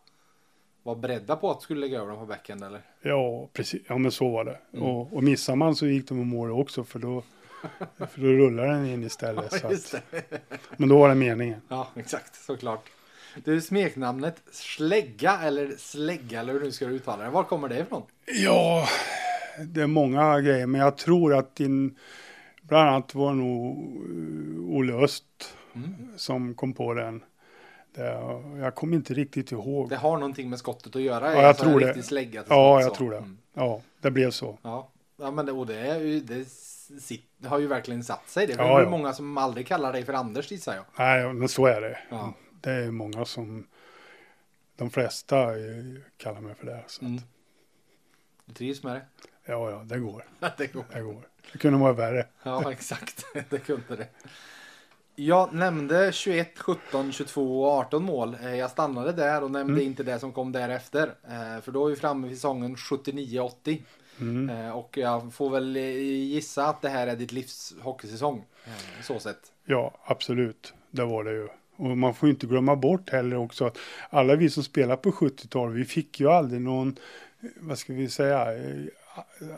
var 0.83 0.95
beredda 0.97 1.37
på 1.37 1.51
att 1.51 1.63
skulle 1.63 1.81
lägga 1.81 1.99
över 1.99 2.11
dem 2.11 2.19
på 2.19 2.27
backhand 2.27 2.65
eller? 2.65 2.81
Ja, 3.03 3.49
precis. 3.53 3.83
Ja, 3.89 3.99
men 3.99 4.13
så 4.13 4.29
var 4.29 4.45
det. 4.45 4.59
Mm. 4.73 4.85
Och, 4.85 5.13
och 5.13 5.23
missar 5.23 5.57
man 5.57 5.77
så 5.77 5.87
gick 5.87 6.09
de 6.09 6.21
i 6.21 6.25
mål 6.25 6.51
också 6.51 6.85
för 6.85 6.99
då, 6.99 7.23
för 7.99 8.21
då 8.21 8.27
rullar 8.27 8.67
den 8.67 8.87
in 8.87 9.05
istället. 9.05 9.65
Just 9.71 9.95
att, 9.95 10.03
men 10.77 10.89
då 10.89 10.99
var 10.99 11.09
det 11.09 11.15
meningen. 11.15 11.61
Ja, 11.69 11.89
exakt, 11.97 12.45
såklart. 12.45 12.91
Du, 13.45 13.61
smeknamnet 13.61 14.43
Slägga 14.53 15.41
eller 15.43 15.75
Slägga 15.79 16.41
eller 16.41 16.53
hur 16.53 16.61
du 16.61 16.73
ska 16.73 16.87
uttala 16.87 17.25
det. 17.25 17.31
Var 17.31 17.45
kommer 17.45 17.69
det 17.69 17.79
ifrån? 17.79 18.03
Ja, 18.27 18.89
det 19.67 19.83
är 19.83 19.87
många 19.87 20.41
grejer, 20.41 20.67
men 20.67 20.81
jag 20.81 20.97
tror 20.97 21.35
att 21.35 21.57
din, 21.57 21.97
bland 22.63 22.89
annat 22.89 23.15
var 23.15 23.31
det 23.31 23.37
nog 23.39 23.77
eh, 23.79 24.77
Olle 24.77 24.93
Öst 24.93 25.25
Mm. 25.75 25.95
som 26.17 26.55
kom 26.55 26.73
på 26.73 26.95
den. 26.95 27.23
Det, 27.95 28.05
jag 28.61 28.75
kommer 28.75 28.97
inte 28.97 29.15
riktigt 29.15 29.53
ihåg. 29.53 29.89
Det 29.89 29.97
har 29.97 30.17
någonting 30.19 30.51
med 30.51 30.59
skottet 30.59 30.97
att 30.97 31.03
göra. 31.03 31.27
Ja, 31.33 31.41
jag 31.41 31.45
alltså 31.45 31.65
tror 31.65 31.81
det. 31.81 32.03
Slägga 32.03 32.45
Ja, 32.49 32.81
jag 32.81 32.89
så. 32.91 32.95
tror 32.97 33.11
det. 33.11 33.17
Mm. 33.17 33.39
Ja, 33.55 33.83
det 34.01 34.11
blev 34.11 34.31
så. 34.31 34.59
Ja, 34.63 34.91
ja 35.21 35.31
men 35.31 35.47
det, 35.47 35.53
och 35.53 35.67
det, 35.67 35.79
är 35.79 36.01
ju, 36.01 36.21
det, 36.21 36.45
sitt, 37.01 37.25
det 37.39 37.49
har 37.49 37.59
ju 37.59 37.67
verkligen 37.67 38.05
satt 38.05 38.29
sig. 38.31 38.47
Det 38.47 38.53
är 38.53 38.59
Ja, 38.59 38.83
ja. 38.83 38.91
många 38.91 39.13
som 39.13 39.39
aldrig 39.39 39.67
kallar 39.67 39.93
dig 39.93 40.05
för 40.05 40.13
Anders 40.13 40.51
gissar 40.51 40.75
jag. 40.75 40.85
Nej, 40.99 41.33
men 41.35 41.49
så 41.49 41.67
är 41.67 41.81
det. 41.81 41.99
Ja. 42.11 42.35
Det 42.61 42.71
är 42.71 42.91
många 42.91 43.25
som, 43.25 43.67
de 44.77 44.91
flesta 44.91 45.47
kallar 46.17 46.41
mig 46.41 46.55
för 46.55 46.67
det. 46.67 46.85
Så. 46.87 47.05
Mm. 47.05 47.21
Du 48.47 48.55
trivs 48.55 48.83
med 48.83 48.95
det? 48.95 49.03
Ja, 49.49 49.71
ja, 49.71 49.83
det 49.85 49.99
går. 49.99 50.25
det 50.57 50.67
går. 50.73 50.85
Det 50.93 51.01
går. 51.01 51.29
Det 51.53 51.59
kunde 51.59 51.79
vara 51.79 51.93
värre. 51.93 52.27
Ja, 52.43 52.73
exakt. 52.73 53.27
Det 53.51 53.59
kunde 53.59 53.97
det. 53.97 54.07
Jag 55.15 55.53
nämnde 55.55 56.13
21, 56.13 56.59
17, 56.59 57.13
22 57.13 57.63
och 57.63 57.71
18 57.71 58.03
mål. 58.05 58.37
Eh, 58.43 58.55
Jag 58.55 58.71
stannade 58.71 59.13
där 59.13 59.43
och 59.45 59.51
nämnde 59.51 59.73
Mm. 59.73 59.87
inte 59.87 60.03
det 60.03 60.19
som 60.19 60.33
kom 60.33 60.53
därefter. 60.53 61.15
Eh, 61.31 61.61
För 61.63 61.73
då 61.73 61.87
är 61.87 61.91
vi 61.91 61.97
framme 61.97 62.29
vid 62.29 62.37
säsongen 62.37 62.77
79-80. 62.77 63.83
Mm. 64.21 64.51
Eh, 64.67 64.71
Och 64.71 64.97
jag 64.99 65.35
får 65.35 65.51
väl 65.51 65.77
gissa 65.77 66.67
att 66.67 66.83
det 66.83 66.89
här 66.89 67.07
är 67.07 67.17
ditt 67.17 67.33
livs 67.33 67.75
hockeysäsong. 67.81 68.45
Så 69.03 69.19
sett. 69.21 69.53
Ja, 69.65 69.95
absolut. 70.05 70.73
Det 70.91 71.05
var 71.05 71.25
det 71.25 71.33
ju. 71.33 71.49
Och 71.77 71.99
man 71.99 72.15
får 72.15 72.29
inte 72.29 72.47
glömma 72.47 72.77
bort 72.77 73.11
heller 73.11 73.37
också 73.37 73.65
att 73.65 73.79
alla 74.11 74.37
vi 74.37 74.51
som 74.51 74.63
spelar 74.63 74.97
på 74.97 75.11
70-talet, 75.13 75.77
vi 75.77 75.85
fick 75.85 76.21
ju 76.21 76.29
aldrig 76.31 76.61
någon, 76.61 76.97
vad 77.57 77.79
ska 77.79 77.93
vi 77.93 78.09
säga, 78.09 78.47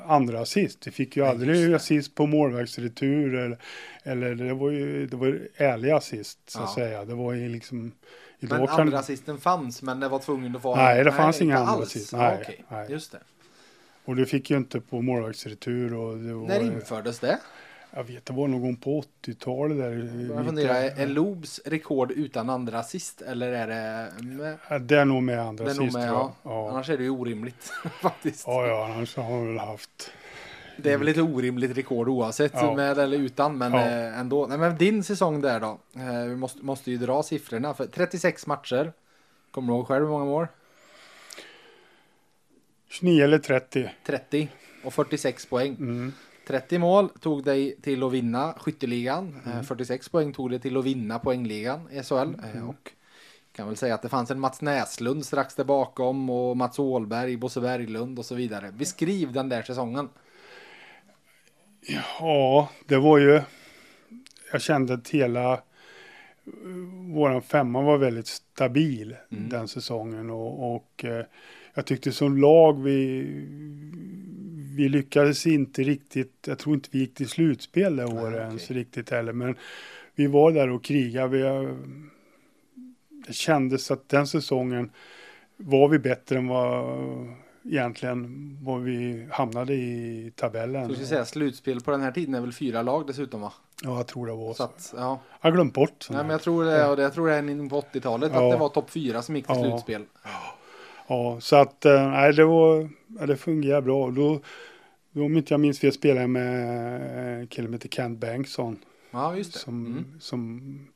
andra 0.07 0.41
assist. 0.41 0.87
Vi 0.87 0.91
fick 0.91 1.17
ju 1.17 1.23
Nej, 1.23 1.31
aldrig 1.31 1.71
det. 1.71 1.77
assist 1.77 2.15
på 2.15 2.27
målvaktsretur 2.27 3.35
eller, 3.35 3.59
eller 4.03 4.35
det 4.35 4.55
var 4.55 4.71
ju, 4.71 5.07
det 5.07 5.17
var 5.17 5.27
ju 5.27 5.49
ärlig 5.57 5.91
assist 5.91 6.39
så 6.51 6.59
att 6.59 6.65
Ja. 6.69 6.75
säga. 6.75 7.05
Det 7.05 7.15
var 7.15 7.33
ju 7.33 7.49
liksom, 7.49 7.93
idag 8.39 8.59
Men 8.59 8.69
kan 8.69 8.81
andra 8.81 8.99
assisten 8.99 9.39
fanns, 9.39 9.83
men 9.83 10.01
det 10.01 10.09
var 10.09 10.19
tvungen 10.19 10.57
att 10.57 10.65
vara... 10.65 10.77
Nej, 10.83 11.05
det 11.05 11.13
fanns 11.13 11.37
inte 11.37 11.45
inga 11.45 11.59
andra 11.59 11.83
assist. 11.85 12.13
Ja, 12.13 12.19
Nej, 12.19 12.39
okej. 12.43 12.65
nej. 12.69 12.87
Just 12.91 13.13
det. 13.13 13.19
och 14.05 14.17
du 14.17 14.27
fick 14.27 14.51
ju 14.51 14.57
inte 14.57 14.81
på 14.81 15.03
målvaktsretur 15.03 15.95
och 15.95 16.19
det 16.19 16.33
var, 16.35 16.49
När 16.49 16.61
infördes 16.61 17.19
det? 17.19 17.39
Jag 17.95 18.05
vet, 18.05 18.27
det 18.27 18.33
var 18.33 18.49
någon 18.49 18.77
på 18.77 19.03
80-talet 19.25 19.79
där. 19.79 19.91
Jag 20.37 20.47
funderar, 20.47 20.75
är 20.75 21.07
Loobs 21.07 21.61
rekord 21.65 22.11
utan 22.13 22.51
andra 22.51 22.79
assist 22.79 23.23
eller 23.23 23.53
är 23.53 23.67
det 23.67 24.23
med? 24.23 24.83
Det 24.83 24.97
är 24.99 25.05
nog 25.05 25.23
med 25.23 25.41
andra 25.41 25.65
assist. 25.71 25.93
med, 25.97 26.09
ja. 26.09 26.35
Ja. 26.43 26.71
Annars 26.71 26.91
är 26.91 26.97
det 26.99 27.03
ju 27.05 27.11
orimligt 27.11 27.73
faktiskt. 28.03 28.45
Ja, 28.47 28.67
ja, 28.67 28.85
annars 28.95 29.17
har 29.17 29.23
han 29.25 29.47
väl 29.47 29.59
haft. 29.59 30.11
Det 30.77 30.93
är 30.93 30.99
väl 30.99 31.09
ett 31.09 31.19
orimligt 31.19 31.77
rekord 31.77 32.09
oavsett 32.09 32.53
Ja. 32.55 32.75
med 32.75 32.99
eller 32.99 33.19
utan, 33.19 33.59
men 33.59 33.73
Ja. 33.73 33.81
eh, 33.87 34.19
ändå. 34.19 34.47
Nej, 34.47 34.59
men 34.59 34.77
din 34.77 35.05
säsong 35.05 35.41
där 35.41 35.61
då? 35.61 35.79
Eh, 35.97 36.25
vi 36.29 36.37
måste, 36.37 36.65
måste 36.65 36.91
ju 36.91 36.97
dra 36.97 37.23
siffrorna. 37.23 37.75
För 37.75 37.87
36 37.87 38.47
matcher. 38.47 38.93
Kommer 39.51 39.73
du 39.73 39.79
ihåg 39.79 39.87
själv 39.87 40.05
hur 40.05 40.11
många 40.13 40.25
mål? 40.25 40.47
29 42.89 43.25
eller 43.25 43.39
30. 43.39 43.91
30 44.07 44.49
och 44.85 44.95
46 44.95 45.47
poäng. 45.47 45.75
Mm. 45.79 46.13
30 46.47 46.79
mål 46.79 47.09
tog 47.09 47.45
dig 47.45 47.77
till 47.83 48.03
att 48.03 48.13
vinna 48.13 48.55
skytteligan. 48.59 49.41
Mm. 49.45 49.59
Eh, 49.59 49.63
46 49.63 50.09
poäng 50.09 50.33
tog 50.33 50.51
dig 50.51 50.61
till 50.61 50.77
att 50.77 50.85
vinna 50.85 51.19
poängligan 51.19 51.89
i 51.93 52.03
SHL. 52.03 52.15
Eh, 52.45 52.51
Mm. 52.57 52.69
och 52.69 52.91
kan 53.53 53.67
väl 53.67 53.77
säga 53.77 53.95
att 53.95 54.03
det 54.03 54.09
fanns 54.09 54.31
en 54.31 54.41
Mats 54.41 54.63
Näslund 54.63 55.27
strax 55.27 55.55
där 55.55 55.65
bakom 55.65 56.31
och 56.31 56.57
Mats 56.57 56.79
Åhlberg, 56.79 57.37
Bosse 57.37 57.61
Berglund 57.61 58.19
och 58.19 58.25
så 58.25 58.35
vidare. 58.35 58.73
Beskriv 58.73 59.33
den 59.33 59.49
där 59.49 59.63
säsongen. 59.63 60.09
Ja, 62.21 62.69
det 62.87 62.97
var 62.97 63.19
ju. 63.19 63.41
Jag 64.53 64.63
kände 64.63 64.95
att 64.95 65.09
hela 65.09 65.53
eh, 65.53 65.61
våran 67.15 67.43
femma 67.43 67.83
var 67.83 67.99
väldigt 67.99 68.27
stabil 68.27 69.17
Mm. 69.33 69.49
den 69.49 69.69
säsongen 69.69 70.31
och, 70.31 70.75
och 70.77 71.05
eh, 71.05 71.25
jag 71.75 71.87
tyckte 71.87 72.13
som 72.13 72.37
lag 72.39 72.83
vi 72.83 73.27
vi 74.83 74.89
lyckades 74.89 75.47
inte 75.47 75.83
riktigt. 75.83 76.45
Jag 76.47 76.59
tror 76.59 76.75
inte 76.75 76.89
vi 76.93 76.99
gick 76.99 77.15
till 77.15 77.29
slutspel 77.29 77.97
det 77.97 78.05
året 78.05 78.41
ens 78.41 78.71
riktigt 78.71 79.11
heller, 79.11 79.33
men 79.33 79.55
vi 80.15 80.27
var 80.27 80.53
där 80.53 80.71
och 80.71 80.85
krigade. 80.85 81.29
Vi, 81.29 81.69
det 83.27 83.33
kändes 83.33 83.91
att 83.91 84.09
den 84.09 84.27
säsongen 84.27 84.91
var 85.57 85.89
vi 85.89 85.99
bättre 85.99 86.37
än 86.39 86.47
vad 86.49 86.87
egentligen 87.65 88.59
vad 88.63 88.83
vi 88.83 89.27
hamnade 89.31 89.75
i 89.75 90.33
tabellen. 90.37 90.89
Så 90.89 90.95
ska 90.95 91.05
säga 91.05 91.25
slutspel 91.25 91.81
på 91.81 91.91
den 91.91 92.01
här 92.01 92.13
tiden 92.13 92.35
är 92.35 92.41
väl 92.41 92.53
fyra 92.53 92.83
lag 92.83 93.07
dessutom 93.07 93.41
va? 93.41 93.53
Ja, 93.83 93.97
jag 93.97 94.07
tror 94.07 94.27
det 94.27 94.33
var 94.33 94.49
Så 94.49 94.55
så. 94.55 94.63
att, 94.63 94.95
ja. 94.97 95.21
Jag 95.41 95.51
har 95.51 95.55
glömt 95.55 95.75
bort. 95.75 96.07
Nej, 96.11 96.19
men 96.23 96.31
jag 96.31 96.43
tror 96.43 96.65
det, 96.65 96.87
och 96.89 96.97
det, 96.97 97.03
jag 97.03 97.15
tror 97.15 97.29
det 97.29 97.35
är 97.35 97.51
in 97.51 97.69
på 97.69 97.81
80-talet 97.81 98.33
Ja. 98.35 98.47
att 98.47 98.53
det 98.53 98.59
var 98.59 98.69
topp 98.69 98.91
fyra 98.91 99.23
som 99.23 99.37
gick 99.37 99.47
till 99.47 99.57
Ja. 99.57 99.63
slutspel. 99.65 100.03
Ja, 101.09 101.39
så 101.41 101.57
att 101.57 101.85
eh, 101.85 102.11
nej, 102.11 102.33
det 102.33 102.45
var, 102.45 102.89
det 103.27 103.37
fungerar 103.37 103.81
bra. 103.81 104.11
Då 104.11 104.41
om 105.15 105.37
inte 105.37 105.55
jag 105.55 105.61
minns 105.61 105.79
fel 105.81 105.93
spelade 105.93 106.21
jag 106.21 106.31
med 106.31 107.41
en 107.41 107.47
kille 107.47 107.67
som 107.67 107.73
heter 107.73 107.89
Kent 107.89 108.19
Bengtsson. 108.19 108.79
Ja, 109.11 109.37
just 109.37 109.53
det. 109.53 109.59
Som, 109.59 109.87
Mm. 109.87 110.05
som, 110.21 110.89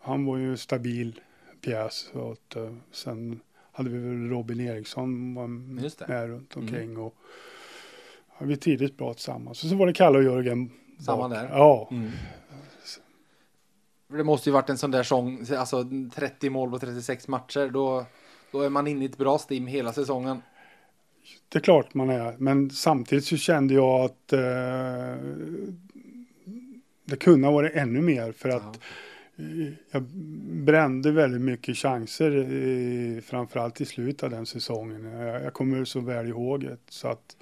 han 0.00 0.24
var 0.24 0.36
ju 0.36 0.56
stabil 0.56 1.20
pjäs. 1.60 2.10
Att, 2.14 2.56
eh, 2.56 2.72
sen 2.92 3.40
hade 3.72 3.90
vi 3.90 3.98
väl 3.98 4.28
Robin 4.28 4.60
Eriksson 4.60 5.34
var 5.34 5.46
med 5.46 6.28
runt 6.28 6.56
Mm. 6.56 6.68
omkring. 6.68 6.98
Och, 6.98 7.14
ja, 8.38 8.46
vi 8.46 8.56
trivdes 8.56 8.96
bra 8.96 9.14
tillsammans. 9.14 9.64
Och 9.64 9.70
så 9.70 9.76
var 9.76 9.86
det 9.86 9.92
Kalle 9.92 10.18
och 10.18 10.24
Jörgen. 10.24 10.70
Samma 11.00 11.28
bak. 11.28 11.38
där. 11.38 11.48
Ja, 11.52 11.88
Mm. 11.90 12.10
Det 14.08 14.24
måste 14.24 14.48
ju 14.48 14.52
varit 14.52 14.70
en 14.70 14.78
sån 14.78 14.90
där 14.90 15.02
sång, 15.02 15.46
alltså 15.56 15.84
30 16.14 16.50
mål 16.50 16.70
på 16.70 16.78
36 16.78 17.28
matcher. 17.28 17.70
Då, 17.72 18.04
då 18.52 18.60
är 18.60 18.68
man 18.70 18.86
inne 18.86 19.02
i 19.04 19.06
ett 19.08 19.16
bra 19.18 19.38
stim 19.38 19.66
hela 19.66 19.92
säsongen. 19.92 20.42
Det 21.48 21.58
är 21.58 21.62
klart 21.62 21.94
man 21.94 22.10
är. 22.10 22.34
Men 22.38 22.70
samtidigt 22.70 23.24
så 23.24 23.36
kände 23.36 23.74
jag 23.74 24.00
att 24.00 24.32
eh, 24.32 25.16
det 27.04 27.16
kunde 27.16 27.46
ha 27.46 27.52
varit 27.54 27.74
ännu 27.74 28.00
mer 28.00 28.32
för 28.32 28.48
att 28.48 28.80
eh, 29.36 29.72
jag 29.90 30.02
brände 30.64 31.10
väldigt 31.12 31.40
mycket 31.40 31.76
chanser, 31.76 32.36
eh, 32.36 33.20
framförallt 33.20 33.80
i 33.80 33.84
slutet 33.84 34.22
av 34.22 34.30
den 34.30 34.46
säsongen. 34.46 35.04
Jag, 35.04 35.42
jag 35.42 35.52
kommer 35.52 35.84
så 35.84 36.00
väl 36.00 36.28
ihåg 36.28 36.60
det. 36.60 36.76
Så 36.88 37.08
att 37.08 37.36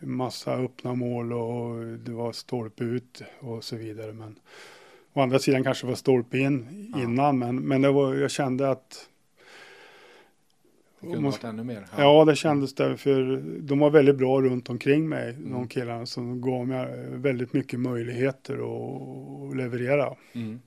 massa 0.00 0.54
öppna 0.54 0.94
mål 0.94 1.32
och 1.32 1.84
det 1.98 2.12
var 2.12 2.32
stolpe 2.32 2.84
ut 2.84 3.22
och 3.38 3.64
så 3.64 3.76
vidare. 3.76 4.12
Men 4.12 4.38
å 5.12 5.20
andra 5.20 5.38
sidan 5.38 5.64
kanske 5.64 5.86
var 5.86 5.94
stolpe 5.94 6.38
in 6.38 6.92
innan, 6.96 7.24
ja. 7.24 7.32
men, 7.32 7.56
men 7.56 7.82
det 7.82 7.90
var, 7.90 8.14
jag 8.14 8.30
kände 8.30 8.70
att 8.70 9.08
det 11.04 11.12
kunde 11.12 11.30
varit 11.30 11.44
ännu 11.44 11.64
mer. 11.64 11.86
Ja. 11.96 12.02
ja, 12.02 12.24
det 12.24 12.36
kändes 12.36 12.74
det. 12.74 12.96
För 12.96 13.42
de 13.60 13.78
var 13.78 13.90
väldigt 13.90 14.16
bra 14.16 14.40
runt 14.40 14.70
omkring 14.70 15.08
mig, 15.08 15.34
mm. 15.34 15.52
de 15.52 15.68
killarna 15.68 16.06
som 16.06 16.40
gav 16.40 16.68
mig 16.68 16.86
väldigt 17.10 17.52
mycket 17.52 17.80
möjligheter 17.80 18.54
att 18.54 19.56
leverera. 19.56 20.14
Mm. 20.32 20.60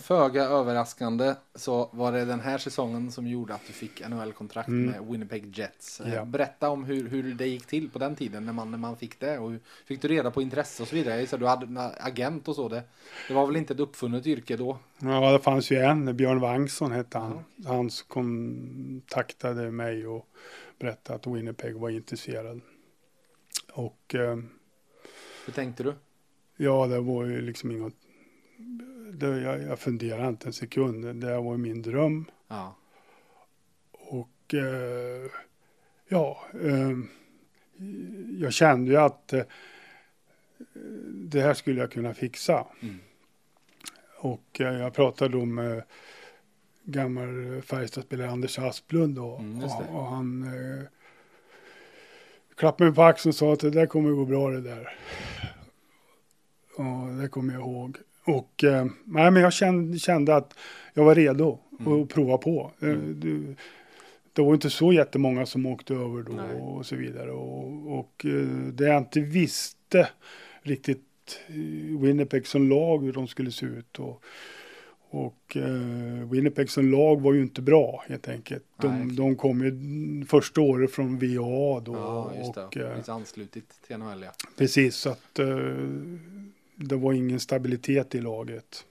Föga 0.00 0.44
överraskande 0.44 1.34
så 1.54 1.88
var 1.92 2.12
det 2.12 2.24
den 2.24 2.40
här 2.40 2.58
säsongen 2.58 3.12
som 3.12 3.26
gjorde 3.26 3.54
att 3.54 3.66
du 3.66 3.72
fick 3.72 4.08
NHL-kontrakt 4.08 4.68
mm. 4.68 4.90
med 4.90 5.06
Winnipeg 5.12 5.58
Jets. 5.58 6.02
Ja. 6.14 6.24
Berätta 6.24 6.70
om 6.70 6.84
hur, 6.84 7.08
hur 7.08 7.34
det 7.34 7.46
gick 7.46 7.66
till 7.66 7.90
på 7.90 7.98
den 7.98 8.16
tiden 8.16 8.46
när 8.46 8.52
man, 8.52 8.70
när 8.70 8.78
man 8.78 8.96
fick 8.96 9.20
det. 9.20 9.38
Och 9.38 9.52
fick 9.86 10.02
du 10.02 10.08
reda 10.08 10.30
på 10.30 10.42
intresse 10.42 10.82
och 10.82 10.88
så 10.88 10.96
vidare? 10.96 11.26
Så 11.26 11.36
du 11.36 11.46
hade 11.46 11.92
agent 11.98 12.48
och 12.48 12.54
så. 12.54 12.68
Det, 12.68 12.82
det 13.28 13.34
var 13.34 13.46
väl 13.46 13.56
inte 13.56 13.74
ett 13.74 13.80
uppfunnet 13.80 14.26
yrke 14.26 14.56
då? 14.56 14.78
Ja, 14.98 15.32
det 15.32 15.38
fanns 15.38 15.70
ju 15.70 15.76
en. 15.76 16.16
Björn 16.16 16.40
Wangsson 16.40 16.92
hette 16.92 17.18
han. 17.18 17.44
Ja. 17.56 17.72
Han 17.72 17.90
kontaktade 18.08 19.70
mig 19.70 20.06
och 20.06 20.26
berättade 20.78 21.16
att 21.16 21.26
Winnipeg 21.26 21.76
var 21.76 21.90
intresserad. 21.90 22.60
Och... 23.72 24.14
Eh, 24.14 24.36
hur 25.46 25.52
tänkte 25.52 25.82
du? 25.82 25.94
Ja, 26.56 26.86
det 26.86 27.00
var 27.00 27.24
ju 27.24 27.40
liksom 27.40 27.70
inget 27.70 27.94
det, 29.12 29.40
jag, 29.40 29.62
jag 29.62 29.78
funderade 29.78 30.28
inte 30.28 30.48
en 30.48 30.52
sekund. 30.52 31.20
Det 31.20 31.40
var 31.40 31.56
min 31.56 31.82
dröm. 31.82 32.24
Ja. 32.48 32.76
Och 33.92 34.54
eh, 34.54 35.30
ja, 36.08 36.44
eh, 36.54 36.98
jag 38.38 38.52
kände 38.52 38.90
ju 38.90 38.96
att 38.96 39.32
eh, 39.32 39.42
det 41.06 41.40
här 41.40 41.54
skulle 41.54 41.80
jag 41.80 41.92
kunna 41.92 42.14
fixa. 42.14 42.66
Mm. 42.80 42.98
Och 44.16 44.60
eh, 44.60 44.78
jag 44.78 44.94
pratade 44.94 45.38
då 45.38 45.44
med 45.44 45.82
gammal 46.84 47.62
Färjestadspelare 47.62 48.30
Anders 48.30 48.58
Asplund 48.58 49.16
då, 49.16 49.36
mm, 49.36 49.64
och, 49.64 49.94
och, 49.94 50.06
han 50.06 50.42
eh, 50.42 50.86
klappade 52.54 52.90
mig 52.90 52.94
på 52.94 53.02
axeln 53.02 53.30
och 53.30 53.34
sa 53.34 53.52
att 53.52 53.60
det 53.60 53.70
där 53.70 53.86
kommer 53.86 54.10
gå 54.10 54.24
bra 54.24 54.50
det 54.50 54.60
där. 54.60 54.96
Och 56.76 57.14
det 57.22 57.28
kommer 57.28 57.54
jag 57.54 57.62
ihåg. 57.62 57.96
Och 58.24 58.64
eh, 58.64 58.86
nej, 59.04 59.30
men 59.30 59.42
jag 59.42 59.52
kände, 59.52 59.98
kände 59.98 60.36
att 60.36 60.54
jag 60.94 61.04
var 61.04 61.14
redo 61.14 61.58
mm. 61.80 62.02
att 62.02 62.08
prova 62.08 62.38
på. 62.38 62.72
Eh, 62.80 62.88
mm. 62.88 63.20
Det, 63.20 63.54
det 64.32 64.42
var 64.42 64.54
inte 64.54 64.70
så 64.70 64.92
jättemånga 64.92 65.46
som 65.46 65.66
åkte 65.66 65.94
över 65.94 66.22
då 66.22 66.32
nej. 66.32 66.60
och 66.60 66.86
så 66.86 66.96
vidare. 66.96 67.30
Och, 67.30 67.98
och 67.98 68.26
eh, 68.26 68.46
det 68.72 68.84
jag 68.84 68.98
inte 68.98 69.20
visste 69.20 70.08
riktigt 70.62 71.06
Winnipeg 72.00 72.46
som 72.46 72.68
lag 72.68 73.04
hur 73.04 73.12
de 73.12 73.28
skulle 73.28 73.52
se 73.52 73.66
ut. 73.66 73.98
Och, 73.98 74.24
och 75.10 75.56
uh, 75.56 76.30
Winnipeg 76.30 76.70
som 76.70 76.90
lag 76.90 77.20
var 77.20 77.32
ju 77.32 77.42
inte 77.42 77.62
bra 77.62 78.04
helt 78.08 78.28
enkelt. 78.28 78.64
De, 78.76 79.16
de 79.16 79.36
kom 79.36 79.64
ju 79.64 80.24
första 80.24 80.60
året 80.60 80.90
från 80.92 81.18
VA 81.18 81.80
då. 81.80 81.94
Ja, 81.94 82.32
just 82.38 82.54
det. 82.54 82.64
Och, 82.64 82.76
uh, 82.76 83.14
anslutit 83.14 83.82
till 83.86 83.96
NHL 83.96 84.22
ja. 84.22 84.30
Precis, 84.56 84.96
så 84.96 85.10
att 85.10 85.38
uh, 85.38 86.18
det 86.80 86.96
var 86.96 87.12
ingen 87.12 87.40
stabilitet 87.40 88.14
i 88.14 88.20
laget. 88.20 88.84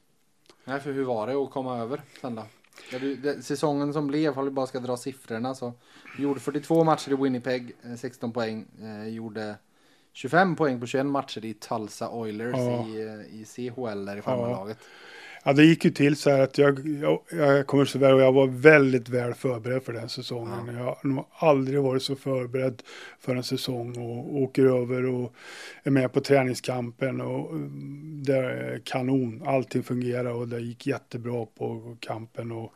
Nej, 0.65 0.79
för 0.79 0.91
hur 0.91 1.03
var 1.03 1.27
det 1.27 1.33
att 1.33 1.51
komma 1.51 1.77
över 1.77 2.01
sen 2.21 2.35
då? 2.35 2.43
Säsongen 3.41 3.93
som 3.93 4.07
blev, 4.07 4.39
om 4.39 4.45
vi 4.45 4.51
bara 4.51 4.67
ska 4.67 4.79
dra 4.79 4.97
siffrorna 4.97 5.55
så. 5.55 5.73
Gjorde 6.17 6.39
42 6.39 6.83
matcher 6.83 7.11
i 7.11 7.15
Winnipeg, 7.15 7.71
16 7.97 8.29
eh, 8.29 8.33
poäng. 8.33 8.65
Eh, 8.81 9.07
gjorde 9.07 9.55
25 10.13 10.55
poäng 10.55 10.79
på 10.79 10.85
21 10.85 11.05
matcher 11.05 11.45
i 11.45 11.53
Tulsa 11.53 12.09
Oilers 12.09 12.55
ja. 12.57 12.87
i, 12.87 13.01
eh, 13.01 13.41
i 13.41 13.45
CHL 13.45 14.05
där 14.05 14.17
i 14.17 14.21
farmarlaget. 14.21 14.77
Ja. 14.79 14.85
Ja, 15.49 15.53
det 15.53 15.65
gick 15.65 15.85
ju 15.85 15.91
till 15.91 16.15
så 16.15 16.29
här 16.29 16.39
att 16.39 16.57
jag, 16.57 16.87
jag, 17.01 17.19
jag 17.31 17.67
kommer 17.67 17.85
så 17.85 17.99
väl 17.99 18.13
och 18.13 18.21
jag 18.21 18.31
var 18.31 18.47
väldigt 18.47 19.09
väl 19.09 19.33
förberedd 19.33 19.83
för 19.83 19.93
den 19.93 20.09
säsongen. 20.09 20.67
Ja. 20.67 20.73
Jag 20.73 20.83
har 20.83 20.97
nog 21.03 21.25
aldrig 21.33 21.81
varit 21.81 22.03
så 22.03 22.15
förberedd 22.15 22.81
för 23.19 23.35
en 23.35 23.43
säsong 23.43 23.97
och 23.97 24.41
åker 24.41 24.65
över 24.65 25.05
och 25.05 25.33
är 25.83 25.91
med 25.91 26.13
på 26.13 26.21
träningskampen 26.21 27.21
och 27.21 27.51
mm, 27.51 28.23
det 28.23 28.35
är 28.35 28.81
kanon. 28.83 29.43
Allting 29.45 29.83
fungerar 29.83 30.31
och 30.31 30.47
det 30.47 30.59
gick 30.59 30.87
jättebra 30.87 31.45
på 31.45 31.97
kampen 31.99 32.51
och 32.51 32.73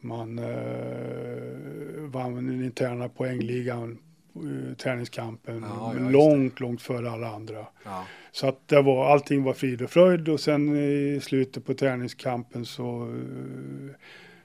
man 0.00 0.38
eh, 0.38 2.04
vann 2.12 2.34
den 2.34 2.64
interna 2.64 3.08
poängligan 3.08 3.98
uh, 4.44 4.74
träningskampen 4.74 5.64
ja, 5.68 5.94
ja, 5.98 6.10
långt, 6.10 6.60
långt 6.60 6.82
före 6.82 7.10
alla 7.10 7.34
andra. 7.34 7.66
Ja. 7.84 8.06
Så 8.32 8.48
att 8.48 8.68
det 8.68 8.82
var, 8.82 9.12
allting 9.12 9.42
var 9.42 9.52
frid 9.52 9.82
och 9.82 9.90
fröjd 9.90 10.28
och 10.28 10.40
sen 10.40 10.76
i 10.76 11.20
slutet 11.22 11.64
på 11.64 11.74
träningskampen 11.74 12.64
så, 12.64 13.06
uh, 13.06 13.90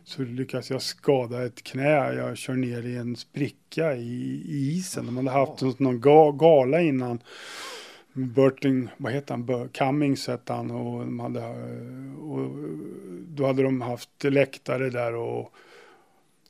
så 0.04 0.22
lyckades 0.22 0.70
jag 0.70 0.82
skada 0.82 1.46
ett 1.46 1.64
knä. 1.64 2.14
Jag 2.14 2.38
kör 2.38 2.54
ner 2.54 2.86
i 2.86 2.98
en 2.98 3.16
spricka 3.16 3.96
i, 3.96 4.44
i 4.46 4.78
isen. 4.78 5.06
De 5.06 5.18
hade 5.18 5.30
haft 5.30 5.80
någon 5.80 6.02
ga, 6.02 6.32
gala 6.32 6.82
innan. 6.82 7.20
Burton, 8.14 8.90
vad 8.98 9.14
heter 9.14 9.34
han, 9.34 9.70
Cummings 9.70 10.28
hette 10.28 10.54
han 10.54 10.72
och, 10.72 11.00
de 11.00 11.20
hade, 11.20 11.48
och 12.22 12.50
då 13.28 13.46
hade 13.46 13.64
de 13.64 13.82
haft 13.82 14.24
läktare 14.24 14.90
där 14.90 15.16
och 15.16 15.54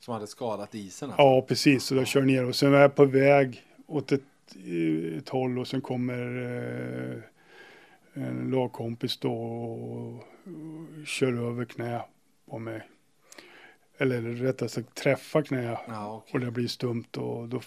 som 0.04 0.14
hade 0.14 0.26
skadat 0.26 0.74
isen? 0.74 1.10
Alltså. 1.10 1.22
Ja, 1.22 1.42
precis. 1.42 1.84
Så 1.84 1.94
jag 1.94 2.06
kör 2.06 2.22
ner 2.22 2.44
och 2.44 2.56
sen 2.56 2.74
är 2.74 2.78
jag 2.78 2.94
på 2.94 3.04
väg 3.04 3.62
åt 3.86 4.12
ett, 4.12 4.22
ett 5.18 5.28
håll 5.28 5.58
och 5.58 5.68
sen 5.68 5.80
kommer 5.80 6.42
eh, 8.14 8.22
en 8.22 8.50
lagkompis 8.50 9.16
då 9.16 9.32
och, 9.32 10.14
och 10.14 11.06
kör 11.06 11.48
över 11.48 11.64
knä 11.64 12.02
på 12.50 12.58
mig. 12.58 12.82
Eller 13.98 14.22
rättare 14.22 14.68
sagt 14.68 14.94
träffar 14.94 15.42
knä 15.42 15.78
ja, 15.88 16.16
okay. 16.16 16.32
och 16.32 16.40
det 16.40 16.50
blir 16.50 16.68
stumt 16.68 17.16
och 17.16 17.48
då 17.48 17.60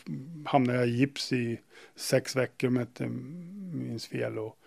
hamnar 0.46 0.74
jag 0.74 0.88
i 0.88 0.92
gips 0.92 1.34
i 1.34 1.60
sex 1.96 2.36
veckor 2.36 2.68
om 2.68 2.76
jag 2.76 2.84
inte 2.84 3.08
minns 3.78 4.08
fel. 4.08 4.40
Och, 4.40 4.58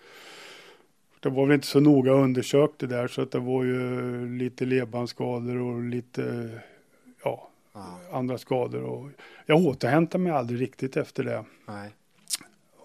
det 1.21 1.29
var 1.29 1.47
väl 1.47 1.55
inte 1.55 1.67
så 1.67 1.81
noga 1.81 2.13
undersökt 2.13 2.79
det 2.79 2.87
där 2.87 3.09
så 3.09 3.23
att 3.23 3.31
det 3.31 3.39
var 3.39 3.65
ju 3.65 4.39
lite 4.39 4.65
ledbandsskador 4.65 5.57
och 5.57 5.83
lite 5.83 6.51
ja, 7.25 7.49
andra 8.13 8.39
skador. 8.39 8.83
Och 8.83 9.11
jag 9.47 9.59
återhämtade 9.59 10.25
mig 10.25 10.33
aldrig 10.33 10.61
riktigt 10.61 10.97
efter 10.97 11.25
det. 11.25 11.45
Nej. 11.69 11.91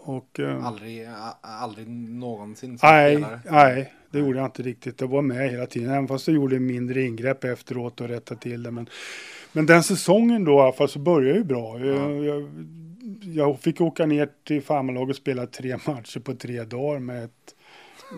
Och, 0.05 0.39
eh, 0.39 0.65
aldrig, 0.65 1.07
aldrig 1.41 1.87
någonsin 1.89 2.77
som 2.77 2.89
nej, 2.89 3.15
spelare? 3.15 3.39
Nej, 3.51 3.93
det 4.11 4.19
gjorde 4.19 4.37
jag 4.37 4.47
inte 4.47 4.63
riktigt. 4.63 4.97
Det 4.97 5.05
var 5.05 5.21
med 5.21 5.51
hela 5.51 5.65
tiden. 5.65 5.89
Även 5.89 6.07
fast 6.07 6.27
jag 6.27 6.35
gjorde 6.35 6.59
mindre 6.59 7.01
ingrepp 7.01 7.43
efteråt 7.43 8.01
och 8.01 8.07
rättade 8.07 8.41
till 8.41 8.63
det. 8.63 8.71
Men, 8.71 8.89
men 9.51 9.65
den 9.65 9.83
säsongen 9.83 10.45
då 10.45 10.51
i 10.51 10.59
alla 10.59 10.73
fall 10.73 10.89
så 10.89 10.99
började 10.99 11.37
ju 11.37 11.43
bra. 11.43 11.79
Ja. 11.79 11.85
Jag, 11.85 12.25
jag, 12.25 12.49
jag, 13.21 13.59
fick 13.59 13.81
åka 13.81 14.05
ner 14.05 14.29
till 14.43 14.61
farmarlaget 14.61 15.09
och 15.09 15.21
spela 15.21 15.47
tre 15.47 15.77
matcher 15.87 16.19
på 16.19 16.35
tre 16.35 16.63
dagar 16.63 16.99
med 16.99 17.23
ett, 17.23 17.55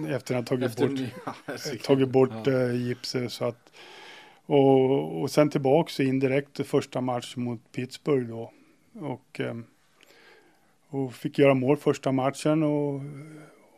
efter 0.09 0.35
att 0.35 0.49
ha 0.49 0.57
tagit 0.57 0.69
efter 0.69 0.87
bort, 0.87 1.83
tagit 1.83 2.09
bort 2.09 2.29
ja. 2.45 2.51
äh, 2.51 2.75
gipset. 2.75 3.31
Så 3.31 3.45
att, 3.45 3.71
och, 4.45 5.21
och 5.21 5.31
sen 5.31 5.49
tillbaks 5.49 5.99
indirekt 5.99 6.67
första 6.67 7.01
match 7.01 7.35
mot 7.35 7.71
Pittsburgh 7.71 8.29
då. 8.29 8.51
Och, 8.93 9.39
ehm, 9.39 9.65
och 10.89 11.13
fick 11.13 11.39
göra 11.39 11.53
mål 11.53 11.77
första 11.77 12.11
matchen 12.11 12.63
och, 12.63 13.01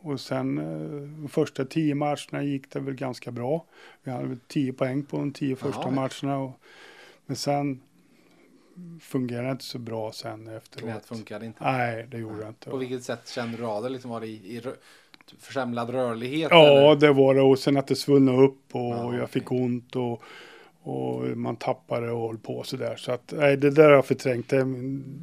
och 0.02 0.20
sen 0.20 0.58
eh, 0.58 1.30
första 1.30 1.66
tio 1.66 1.96
matcherna 1.96 2.44
gick 2.44 2.72
det 2.72 2.80
väl 2.80 2.94
ganska 2.94 3.32
bra. 3.32 3.66
Vi 4.04 4.12
hade 4.12 4.28
väl 4.28 4.40
tio 4.48 4.74
poäng 4.74 5.04
på 5.04 5.18
de 5.18 5.32
tio 5.32 5.56
första 5.56 5.82
Aha. 5.82 5.92
matcherna. 5.92 6.38
Och, 6.38 6.60
men 7.26 7.36
sen 7.36 7.82
fungerade 9.02 9.48
det 9.48 9.52
inte 9.52 9.64
så 9.64 9.80
bra 9.80 10.12
sen 10.12 10.48
efteråt. 10.48 10.84
Knät 10.84 11.06
funkade 11.06 11.46
inte? 11.46 11.64
Nej, 11.64 12.08
det 12.12 12.18
gjorde 12.18 12.42
det 12.42 12.48
inte. 12.48 12.70
På 12.70 12.78
vilket 12.78 13.04
sätt 13.04 13.30
kände 13.30 13.58
du 13.58 13.66
av 13.66 13.84
det? 13.84 13.90
Liksom 13.90 14.12
var 14.12 14.22
det 14.22 14.28
i, 14.28 14.58
i 14.58 14.62
försämrad 15.40 15.90
rörlighet? 15.90 16.52
Ja, 16.52 16.68
eller? 16.68 16.96
det 16.96 17.14
var 17.14 17.36
det. 17.36 17.42
Och 17.42 17.60
sen 17.60 17.78
att 17.78 17.88
det 17.88 17.96
svullnade 17.96 18.44
upp 18.44 18.76
och 18.76 18.82
ja, 18.82 19.16
jag 19.16 19.30
fick 19.30 19.52
ont. 19.52 19.96
Och, 19.96 20.24
och 20.88 21.38
man 21.38 21.56
tappade 21.56 22.12
och 22.12 22.28
höll 22.28 22.38
på 22.38 22.64
sådär. 22.64 22.96
Så 22.96 23.12
att 23.12 23.34
nej, 23.38 23.58
det 23.58 23.70
där 23.70 23.84
har 23.84 23.92
jag 23.92 24.06
förträngt. 24.06 24.50
Det, 24.50 24.64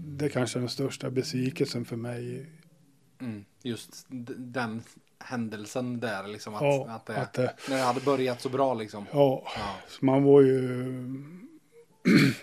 det 0.07 0.24
är 0.24 0.29
kanske 0.29 0.59
den 0.59 0.68
största 0.68 1.11
besvikelsen 1.11 1.85
för 1.85 1.96
mig. 1.96 2.46
Mm, 3.20 3.44
just 3.62 4.07
den 4.37 4.83
händelsen 5.18 6.00
där 6.00 6.29
liksom. 6.29 6.55
Att, 6.55 6.62
ja, 6.62 6.87
att, 6.90 7.07
det, 7.07 7.16
att 7.16 7.33
det, 7.33 7.55
när 7.68 7.77
det 7.77 7.83
hade 7.83 8.00
börjat 8.00 8.40
så 8.40 8.48
bra 8.48 8.74
liksom. 8.74 9.07
Ja, 9.12 9.42
ja. 9.57 9.77
man 10.00 10.22
var 10.22 10.40
ju 10.40 10.59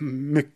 mycket, 0.00 0.52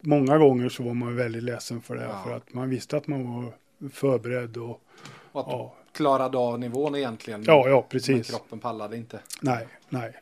många 0.00 0.38
gånger 0.38 0.68
så 0.68 0.82
var 0.82 0.94
man 0.94 1.16
väldigt 1.16 1.42
ledsen 1.42 1.82
för 1.82 1.96
det. 1.96 2.04
Ja. 2.04 2.22
För 2.24 2.36
att 2.36 2.54
man 2.54 2.70
visste 2.70 2.96
att 2.96 3.06
man 3.06 3.34
var 3.34 3.52
förberedd 3.90 4.56
och, 4.56 4.82
Och 5.32 5.40
att 5.40 5.46
ja, 5.48 5.74
klarade 5.92 6.38
av 6.38 6.58
nivån 6.58 6.94
egentligen. 6.94 7.44
ja, 7.46 7.68
ja 7.68 7.80
Men 7.80 7.88
precis. 7.88 8.30
kroppen 8.30 8.58
pallade 8.58 8.96
inte. 8.96 9.20
Nej, 9.40 9.66
nej. 9.88 10.12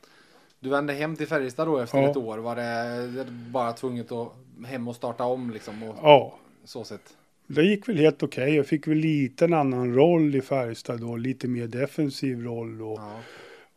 Du 0.61 0.69
vände 0.69 0.93
hem 0.93 1.17
till 1.17 1.27
Färjestad 1.27 1.69
då 1.69 1.79
efter 1.79 1.99
Ja. 1.99 2.11
ett 2.11 2.17
år. 2.17 2.39
Var 2.39 2.57
det 2.57 3.27
bara 3.53 3.73
tvunget 3.73 4.13
att 4.13 4.33
hem 4.67 4.89
och 4.89 4.97
starta 4.97 5.25
om 5.25 5.51
liksom? 5.51 5.83
Och 5.83 5.97
Ja, 6.03 6.35
så 6.65 6.85
sett. 6.85 7.17
det 7.47 7.63
gick 7.63 7.89
väl 7.89 7.97
helt 7.97 8.23
okej. 8.23 8.55
Jag 8.57 8.67
fick 8.67 8.87
väl 8.89 8.99
lite 8.99 9.45
en 9.45 9.55
annan 9.55 9.95
roll 9.95 10.35
i 10.35 10.41
Färjestad 10.41 11.01
då, 11.01 11.17
lite 11.17 11.49
mer 11.49 11.67
defensiv 11.67 12.43
roll 12.45 12.83
och, 12.83 12.99
Ja. 12.99 13.21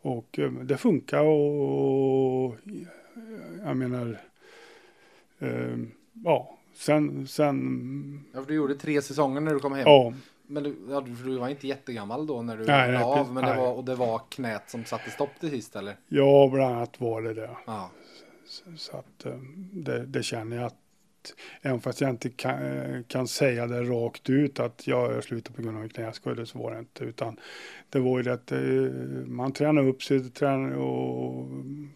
och 0.02 0.39
eh, 0.39 0.52
det 0.52 0.78
funkar 0.78 1.22
och 1.24 2.56
jag 3.65 3.78
menar, 3.78 4.17
eh, 5.39 5.78
ja, 6.24 6.58
sen, 6.76 7.28
sen, 7.28 8.24
ja, 8.34 8.39
för 8.41 8.48
du 8.48 8.54
gjorde 8.56 8.76
tre 8.76 9.02
säsonger 9.02 9.41
när 9.41 9.54
du 9.54 9.60
kom 9.60 9.74
hem. 9.74 9.84
ja, 9.86 10.13
Men 10.52 10.64
du, 10.64 10.76
ja, 10.90 11.02
du, 11.02 11.38
var 11.38 11.50
inte 11.50 11.68
jättegammal 11.68 12.28
då 12.28 12.42
när 12.42 12.58
du 12.58 12.66
Nej, 12.66 12.92
nej, 12.92 13.04
av. 13.04 13.34
Men 13.34 13.46
det 13.46 13.56
var, 13.56 13.74
och 13.74 13.84
det 13.84 13.96
var 13.96 14.22
knät 14.30 14.70
som 14.70 14.86
satte 14.86 15.12
stopp 15.12 15.40
till 15.40 15.50
sist 15.50 15.76
eller? 15.76 15.96
ja, 16.08 16.50
bland 16.54 16.76
annat 16.76 17.02
var 17.02 17.22
det 17.22 17.34
det. 17.34 17.50
Ja. 17.66 17.92
Så 18.78 18.98
att 18.98 19.26
eh, 19.26 19.38
det, 19.74 20.06
det 20.06 20.24
känner 20.24 20.58
jag 20.58 20.66
att 20.66 20.76
även 21.62 21.82
fast 21.82 22.02
jag 22.02 22.10
inte 22.10 22.30
kan, 22.30 22.66
eh, 22.66 23.02
kan 23.08 23.28
säga 23.28 23.68
det 23.68 23.84
rakt 23.84 24.30
ut 24.30 24.60
att 24.60 24.88
jag, 24.88 25.14
jag 25.14 25.24
slutar 25.24 25.54
på 25.54 25.62
grund 25.62 25.78
av 25.78 25.84
en 25.84 25.90
knäskada 25.90 26.46
så 26.46 26.60
var 26.60 26.72
det 26.72 26.80
inte. 26.80 27.04
Utan 27.04 27.40
det 27.90 28.00
var 28.00 28.18
ju 28.18 28.24
det 28.24 28.34
att 28.34 28.52
eh, 28.52 28.60
man 29.26 29.52
tränar 29.52 29.88
upp 29.88 30.04
sig 30.04 30.30
tränar 30.30 30.76
och 30.76 31.48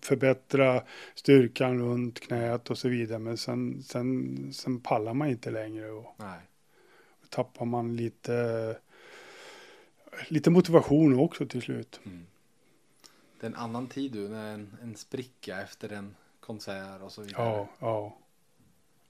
förbättra 0.02 0.82
styrkan 1.16 1.80
runt 1.80 2.20
knät 2.20 2.70
och 2.70 2.78
så 2.78 2.90
vidare. 2.90 3.20
Men 3.20 3.38
sen, 3.38 3.84
sen, 3.84 4.54
sen 4.54 4.80
pallar 4.80 5.14
man 5.14 5.30
inte 5.30 5.52
längre 5.52 5.92
och 5.92 6.16
Nej. 6.18 6.40
Tappar 7.36 7.66
man 7.66 7.96
lite, 7.96 8.78
lite 10.28 10.50
motivation 10.50 11.20
också 11.20 11.46
till 11.46 11.62
slut. 11.62 12.00
Mm. 12.06 12.26
Det 13.40 13.46
är 13.46 13.52
en 13.52 13.56
annan 13.56 13.88
tid 13.88 14.12
du. 14.12 14.30
När 14.30 14.54
en, 14.54 14.78
en 14.82 14.96
spricka 14.96 15.62
efter 15.62 15.94
en 15.94 16.16
konsert 16.40 17.02
och 17.02 17.12
så 17.12 17.22
vidare. 17.22 17.44
Ja, 17.46 17.68
ja. 17.80 18.18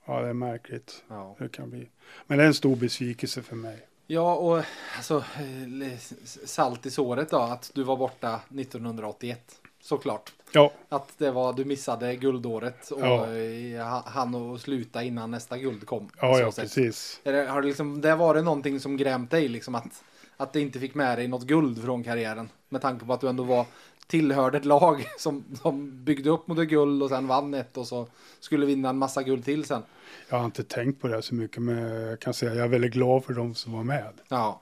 Ja, 0.06 0.22
det 0.22 0.28
är 0.28 0.34
märkligt. 0.34 1.04
Ja. 1.08 1.36
Det 1.40 1.50
kan 1.50 1.70
bli. 1.70 1.90
Men 2.28 2.38
det 2.38 2.44
är 2.44 2.48
en 2.48 2.54
stor 2.54 2.76
besvikelse 2.76 3.42
för 3.42 3.56
mig. 3.56 3.88
Ja, 4.08 4.36
och 4.36 4.64
alltså 4.98 5.18
eh, 5.18 5.98
salt 6.46 6.86
i 6.86 6.92
såret 6.92 7.30
då 7.30 7.38
att 7.38 7.72
du 7.76 7.84
var 7.84 7.98
borta 7.98 8.42
1981. 8.50 9.62
Såklart. 9.86 10.34
Ja, 10.52 10.72
Att 10.90 11.14
det 11.18 11.32
var, 11.32 11.54
du 11.54 11.66
missade 11.66 12.16
guldåret 12.16 12.92
och 12.92 13.02
Ja. 13.02 13.34
ja. 13.38 14.04
han 14.06 14.36
att 14.36 14.62
sluta 14.62 15.04
innan 15.04 15.32
nästa 15.32 15.58
guld 15.58 15.86
kom. 15.86 16.10
ja, 16.22 16.40
ja 16.40 16.52
precis. 16.56 17.20
Det, 17.24 17.46
har 17.46 17.62
det 17.62 17.68
liksom, 17.68 18.02
det 18.02 18.16
varit 18.16 18.44
någonting 18.44 18.80
som 18.80 18.98
grämt 18.98 19.32
dig 19.32 19.48
liksom 19.48 19.76
att, 19.76 20.04
att 20.38 20.54
det 20.54 20.62
inte 20.62 20.80
fick 20.80 20.96
med 20.96 21.18
dig 21.18 21.28
något 21.28 21.44
guld 21.44 21.84
från 21.84 22.04
karriären? 22.04 22.50
Med 22.70 22.82
tanke 22.82 23.06
på 23.06 23.14
att 23.14 23.22
du 23.22 23.30
ändå 23.30 23.44
var 23.44 23.66
tillhörde 24.08 24.58
ett 24.58 24.66
lag 24.66 25.06
som, 25.18 25.44
som 25.62 26.04
byggde 26.04 26.30
upp 26.30 26.48
mot 26.48 26.58
guld 26.58 27.04
och 27.04 27.10
sen 27.10 27.28
vann 27.28 27.54
ett 27.54 27.78
och 27.78 27.88
så 27.88 28.08
skulle 28.40 28.66
vinna 28.66 28.90
en 28.90 28.98
massa 28.98 29.24
guld 29.24 29.46
till 29.46 29.66
sen. 29.66 29.82
Jag 30.30 30.38
har 30.38 30.46
inte 30.46 30.64
tänkt 30.64 31.02
på 31.02 31.08
det 31.08 31.22
så 31.22 31.36
mycket, 31.36 31.62
men 31.62 31.78
jag 31.78 32.20
kan 32.20 32.34
säga 32.34 32.52
att 32.52 32.58
jag 32.58 32.66
är 32.66 32.70
väldigt 32.70 32.94
glad 32.94 33.26
för 33.26 33.34
de 33.34 33.56
som 33.56 33.74
var 33.74 33.84
med. 33.84 34.14
Ja, 34.28 34.62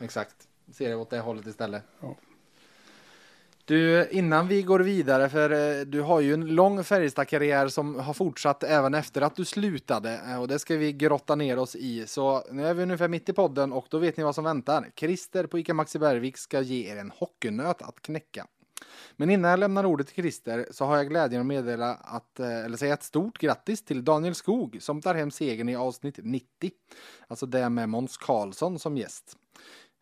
exakt. 0.00 0.34
Ser 0.72 0.88
det 0.88 0.96
åt 0.96 1.10
det 1.10 1.20
hållet 1.20 1.46
istället. 1.46 1.82
Ja. 2.00 2.16
Du, 3.68 4.08
innan 4.10 4.48
vi 4.48 4.62
går 4.62 4.80
vidare, 4.80 5.28
för 5.28 5.50
eh, 5.50 5.84
du 5.84 6.00
har 6.00 6.20
ju 6.20 6.34
en 6.34 6.46
lång 6.46 6.84
Färjestad-karriär 6.84 7.68
som 7.68 7.98
har 7.98 8.14
fortsatt 8.14 8.62
även 8.62 8.94
efter 8.94 9.22
att 9.22 9.36
du 9.36 9.44
slutade 9.44 10.20
eh, 10.26 10.40
och 10.40 10.48
det 10.48 10.58
ska 10.58 10.76
vi 10.76 10.92
grotta 10.92 11.34
ner 11.34 11.58
oss 11.58 11.76
i. 11.76 12.06
Så 12.06 12.44
nu 12.50 12.66
är 12.66 12.74
vi 12.74 12.82
ungefär 12.82 13.08
mitt 13.08 13.28
i 13.28 13.32
podden 13.32 13.72
och 13.72 13.86
då 13.90 13.98
vet 13.98 14.16
ni 14.16 14.24
vad 14.24 14.34
som 14.34 14.44
väntar. 14.44 14.90
Christer 14.96 15.46
på 15.46 15.58
ICA 15.58 15.74
Maxi 15.74 15.98
Bergvik 15.98 16.38
ska 16.38 16.60
ge 16.60 16.92
er 16.92 16.96
en 16.96 17.10
hockeynöt 17.10 17.82
att 17.82 18.02
knäcka. 18.02 18.46
Men 19.16 19.30
innan 19.30 19.50
jag 19.50 19.60
lämnar 19.60 19.84
ordet 19.84 20.06
till 20.06 20.22
Christer 20.22 20.66
så 20.70 20.84
har 20.84 20.96
jag 20.96 21.08
glädjen 21.08 21.40
att 21.40 21.46
meddela 21.46 21.94
att, 21.94 22.40
eh, 22.40 22.64
eller 22.64 22.76
säga 22.76 22.94
ett 22.94 23.02
stort 23.02 23.38
grattis 23.38 23.84
till 23.84 24.04
Daniel 24.04 24.34
Skog 24.34 24.78
som 24.80 25.02
tar 25.02 25.14
hem 25.14 25.30
segern 25.30 25.68
i 25.68 25.76
avsnitt 25.76 26.18
90. 26.22 26.70
Alltså 27.26 27.46
det 27.46 27.68
med 27.68 27.88
Måns 27.88 28.16
Karlsson 28.16 28.78
som 28.78 28.96
gäst. 28.96 29.36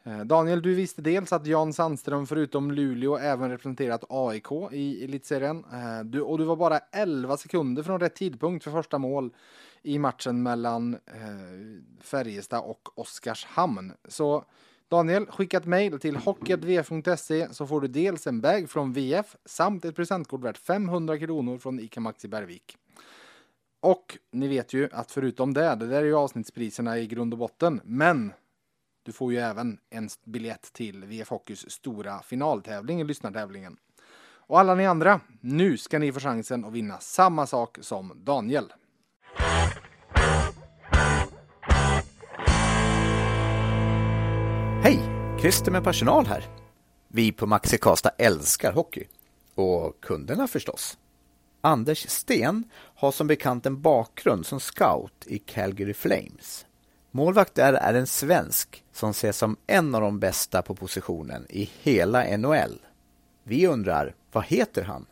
Eh, 0.06 0.20
Daniel, 0.20 0.62
du 0.62 0.74
visste 0.74 1.02
dels 1.02 1.32
att 1.32 1.46
Jan 1.46 1.72
Sandström 1.72 2.26
förutom 2.26 2.70
Luleå 2.70 3.16
även 3.16 3.50
representerat 3.50 4.04
AIK 4.08 4.72
i 4.72 5.04
elitserien. 5.04 5.64
Eh, 5.72 6.04
du, 6.04 6.20
och 6.20 6.38
du 6.38 6.44
var 6.44 6.56
bara 6.56 6.78
11 6.78 7.36
sekunder 7.36 7.82
från 7.82 8.00
rätt 8.00 8.14
tidpunkt 8.14 8.64
för 8.64 8.70
första 8.70 8.98
mål 8.98 9.30
i 9.82 9.98
matchen 9.98 10.42
mellan 10.42 10.94
eh, 10.94 12.00
Färjestad 12.00 12.64
och 12.64 12.98
Oskarshamn. 12.98 13.92
Så 14.08 14.44
Daniel, 14.88 15.26
skicka 15.26 15.56
ett 15.56 15.66
mejl 15.66 16.00
till 16.00 16.16
hockey.vf.se 16.16 17.48
så 17.54 17.66
får 17.66 17.80
du 17.80 17.88
dels 17.88 18.26
en 18.26 18.40
bag 18.40 18.70
från 18.70 18.92
VF 18.92 19.36
samt 19.44 19.84
ett 19.84 19.96
presentkort 19.96 20.42
värt 20.42 20.58
500 20.58 21.18
kronor 21.18 21.58
från 21.58 21.80
ICA 21.80 22.00
Maxi 22.00 22.28
Bergvik. 22.28 22.76
Och 23.80 24.18
ni 24.32 24.48
vet 24.48 24.72
ju 24.72 24.88
att 24.92 25.10
förutom 25.10 25.54
det, 25.54 25.74
det 25.74 25.86
där 25.86 26.02
är 26.02 26.06
ju 26.06 26.14
avsnittspriserna 26.14 26.98
i 26.98 27.06
grund 27.06 27.34
och 27.34 27.38
botten, 27.38 27.80
men 27.84 28.32
du 29.06 29.12
får 29.12 29.32
ju 29.32 29.38
även 29.38 29.78
en 29.90 30.08
biljett 30.24 30.72
till 30.72 31.04
VF 31.04 31.28
Hockeys 31.28 31.70
stora 31.70 32.22
finaltävling 32.22 33.00
i 33.00 33.04
lyssnartävlingen. 33.04 33.76
Och 34.48 34.60
alla 34.60 34.74
ni 34.74 34.86
andra, 34.86 35.20
nu 35.40 35.76
ska 35.76 35.98
ni 35.98 36.12
få 36.12 36.20
chansen 36.20 36.64
att 36.64 36.72
vinna 36.72 36.98
samma 36.98 37.46
sak 37.46 37.78
som 37.80 38.12
Daniel. 38.24 38.72
Hej! 44.82 45.00
Christer 45.40 45.70
med 45.70 45.84
personal 45.84 46.26
här. 46.26 46.44
Vi 47.08 47.32
på 47.32 47.46
Maxi 47.46 47.78
Karlstad 47.78 48.10
älskar 48.18 48.72
hockey. 48.72 49.04
Och 49.54 50.00
kunderna 50.00 50.46
förstås. 50.48 50.98
Anders 51.60 52.08
Sten 52.08 52.64
har 52.74 53.12
som 53.12 53.26
bekant 53.26 53.66
en 53.66 53.82
bakgrund 53.82 54.46
som 54.46 54.60
scout 54.60 55.26
i 55.26 55.38
Calgary 55.38 55.94
Flames. 55.94 56.65
Målvakt 57.16 57.54
där 57.54 57.72
är 57.72 57.94
en 57.94 58.06
svensk 58.06 58.84
som 58.92 59.10
ses 59.10 59.38
som 59.38 59.56
en 59.66 59.94
av 59.94 60.00
de 60.00 60.18
bästa 60.18 60.62
på 60.62 60.74
positionen 60.74 61.46
i 61.48 61.70
hela 61.82 62.36
NHL. 62.36 62.80
Vi 63.42 63.66
undrar, 63.66 64.14
vad 64.32 64.44
heter 64.44 64.82
han? 64.82 65.06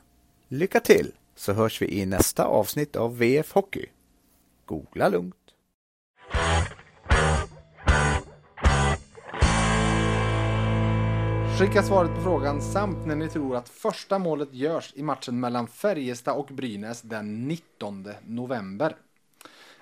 Lycka 0.49 0.81
till 0.81 1.13
så 1.37 1.53
hörs 1.53 1.83
vi 1.83 2.01
i 2.01 2.07
nästa 2.07 2.45
avsnitt 2.45 2.97
av 2.97 3.19
VF 3.19 3.53
Hockey. 3.53 3.87
Googla 4.65 5.09
lugnt. 5.09 5.37
Skicka 11.59 11.83
svaret 11.83 12.15
på 12.15 12.21
frågan 12.21 12.63
samt 12.63 13.07
när 13.07 13.17
ni 13.17 13.29
tror 13.29 13.57
att 13.57 13.69
första 13.69 14.19
målet 14.19 14.55
görs 14.55 14.93
i 14.97 15.03
matchen 15.03 15.41
mellan 15.41 15.67
Färjestad 15.67 16.37
och 16.37 16.47
Brynäs 16.47 17.03
den 17.03 17.49
19 17.49 18.09
november. 18.27 18.97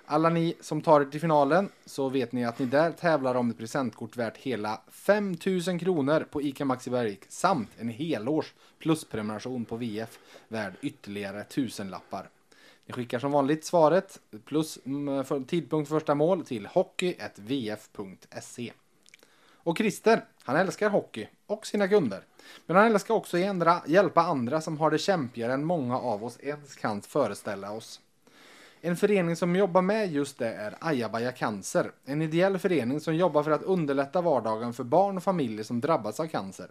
Alla 0.07 0.29
ni 0.29 0.55
som 0.61 0.83
tar 0.83 1.01
er 1.01 1.05
till 1.05 1.21
finalen 1.21 1.69
så 1.85 2.09
vet 2.09 2.33
ni 2.33 2.45
att 2.45 2.59
ni 2.59 2.67
där 2.67 2.93
tävlar 2.93 3.35
om 3.35 3.51
ett 3.51 3.59
presentkort 3.59 4.17
värt 4.17 4.37
hela 4.37 4.81
5000 4.89 5.79
kronor 5.79 6.27
på 6.31 6.43
ICA 6.43 6.65
Maxi 6.65 6.91
Bergvik 6.91 7.25
samt 7.29 7.69
en 7.79 7.89
helårs 7.89 8.55
plusprenumeration 8.79 9.65
på 9.65 9.77
VF 9.77 10.19
värd 10.49 10.73
ytterligare 10.81 11.45
tusenlappar. 11.45 12.29
Ni 12.87 12.93
skickar 12.93 13.19
som 13.19 13.33
vanligt 13.33 13.65
svaret 13.65 14.21
plus 14.45 14.79
mm, 14.85 15.45
tidpunkt 15.45 15.89
för 15.89 15.97
första 15.97 16.15
mål 16.15 16.45
till 16.45 16.67
hockey.vf.se. 16.67 18.73
Och 19.65 19.79
Christer, 19.79 20.25
han 20.43 20.57
älskar 20.57 20.91
hockey 20.91 21.29
och 21.47 21.67
sina 21.67 21.89
kunder. 21.89 22.25
Men 22.67 22.77
han 22.77 22.87
älskar 22.87 23.15
också 23.15 23.37
att 23.37 23.89
hjälpa 23.89 24.23
andra 24.23 24.61
som 24.61 24.79
har 24.79 24.91
det 24.91 24.99
kämpigare 24.99 25.53
än 25.53 25.65
många 25.65 25.99
av 25.99 26.25
oss 26.25 26.39
ens 26.41 26.77
kan 26.77 27.03
föreställa 27.03 27.73
oss. 27.73 28.01
En 28.85 28.97
förening 28.97 29.37
som 29.37 29.57
jobbar 29.57 29.83
med 29.83 30.13
just 30.13 30.39
det 30.39 30.49
är 30.49 30.75
Ajabaja 30.81 31.33
Cancer. 31.33 31.91
En 32.05 32.23
ideell 32.23 32.59
förening 32.59 33.01
som 33.01 33.17
jobbar 33.17 33.43
för 33.43 33.51
att 33.51 33.63
underlätta 33.63 34.21
vardagen 34.21 34.73
för 34.73 34.85
barn 34.85 35.17
och 35.17 35.23
familjer 35.23 35.65
som 35.65 35.81
drabbats 35.81 36.21
av 36.21 36.27
cancer. 36.27 36.71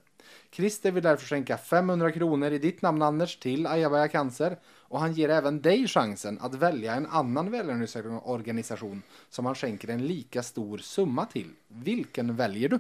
Christer 0.52 0.92
vill 0.92 1.04
därför 1.04 1.26
skänka 1.26 1.58
500 1.58 2.12
kronor 2.12 2.52
i 2.52 2.58
ditt 2.58 2.82
namn 2.82 3.02
Anders 3.02 3.38
till 3.40 3.68
Ajabaja 3.68 4.08
Cancer 4.08 4.58
och 4.66 5.00
han 5.00 5.14
ger 5.14 5.30
även 5.30 5.62
dig 5.62 5.88
chansen 5.88 6.40
att 6.42 6.56
välja 6.56 6.94
en 6.96 7.06
annan 7.06 7.52
välgörenhetsorganisation 7.52 9.02
som 9.30 9.46
han 9.46 9.56
skänker 9.56 9.88
en 9.88 10.08
lika 10.08 10.44
stor 10.44 10.78
summa 10.78 11.26
till. 11.26 11.50
Vilken 11.68 12.36
väljer 12.36 12.70
du? 12.70 12.80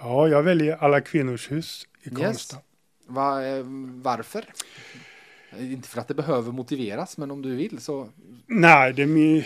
Ja, 0.00 0.28
jag 0.28 0.42
väljer 0.42 0.76
Alla 0.76 1.00
Kvinnors 1.00 1.50
Hus 1.50 1.86
i 2.02 2.10
Karlstad. 2.10 2.58
Va, 3.06 3.44
eh, 3.44 3.64
varför? 4.02 4.44
Inte 5.60 5.88
för 5.88 6.00
att 6.00 6.08
det 6.08 6.14
behöver 6.14 6.52
motiveras, 6.52 7.18
men 7.18 7.30
om 7.30 7.42
du 7.42 7.54
vill 7.54 7.78
så. 7.78 8.08
Nej, 8.46 8.92
det 8.92 9.02
är 9.02 9.06
min, 9.06 9.44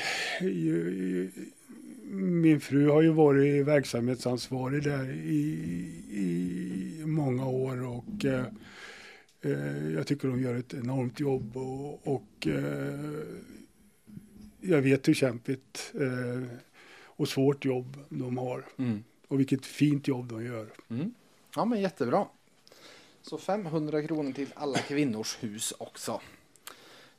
min 2.42 2.60
fru 2.60 2.88
har 2.88 3.02
ju 3.02 3.10
varit 3.10 3.66
verksamhetsansvarig 3.66 4.82
där 4.82 5.10
i, 5.10 5.40
i 6.10 7.02
många 7.06 7.46
år 7.46 7.86
och 7.86 8.24
eh, 8.24 8.44
eh, 9.40 9.88
jag 9.94 10.06
tycker 10.06 10.28
de 10.28 10.42
gör 10.42 10.54
ett 10.54 10.74
enormt 10.74 11.20
jobb 11.20 11.56
och, 11.56 12.08
och 12.08 12.46
eh, 12.46 13.20
jag 14.60 14.82
vet 14.82 15.08
hur 15.08 15.14
kämpigt 15.14 15.92
eh, 15.94 16.42
och 17.04 17.28
svårt 17.28 17.64
jobb 17.64 17.96
de 18.08 18.38
har. 18.38 18.64
Mm. 18.76 19.04
Och 19.28 19.40
vilket 19.40 19.66
fint 19.66 20.08
jobb 20.08 20.28
de 20.28 20.44
gör. 20.44 20.66
Mm. 20.88 21.14
Ja 21.54 21.64
men 21.64 21.80
jättebra. 21.80 22.26
Så 23.30 23.38
500 23.38 24.02
kronor 24.02 24.32
till 24.32 24.48
alla 24.54 24.78
kvinnors 24.78 25.36
hus 25.40 25.74
också. 25.78 26.20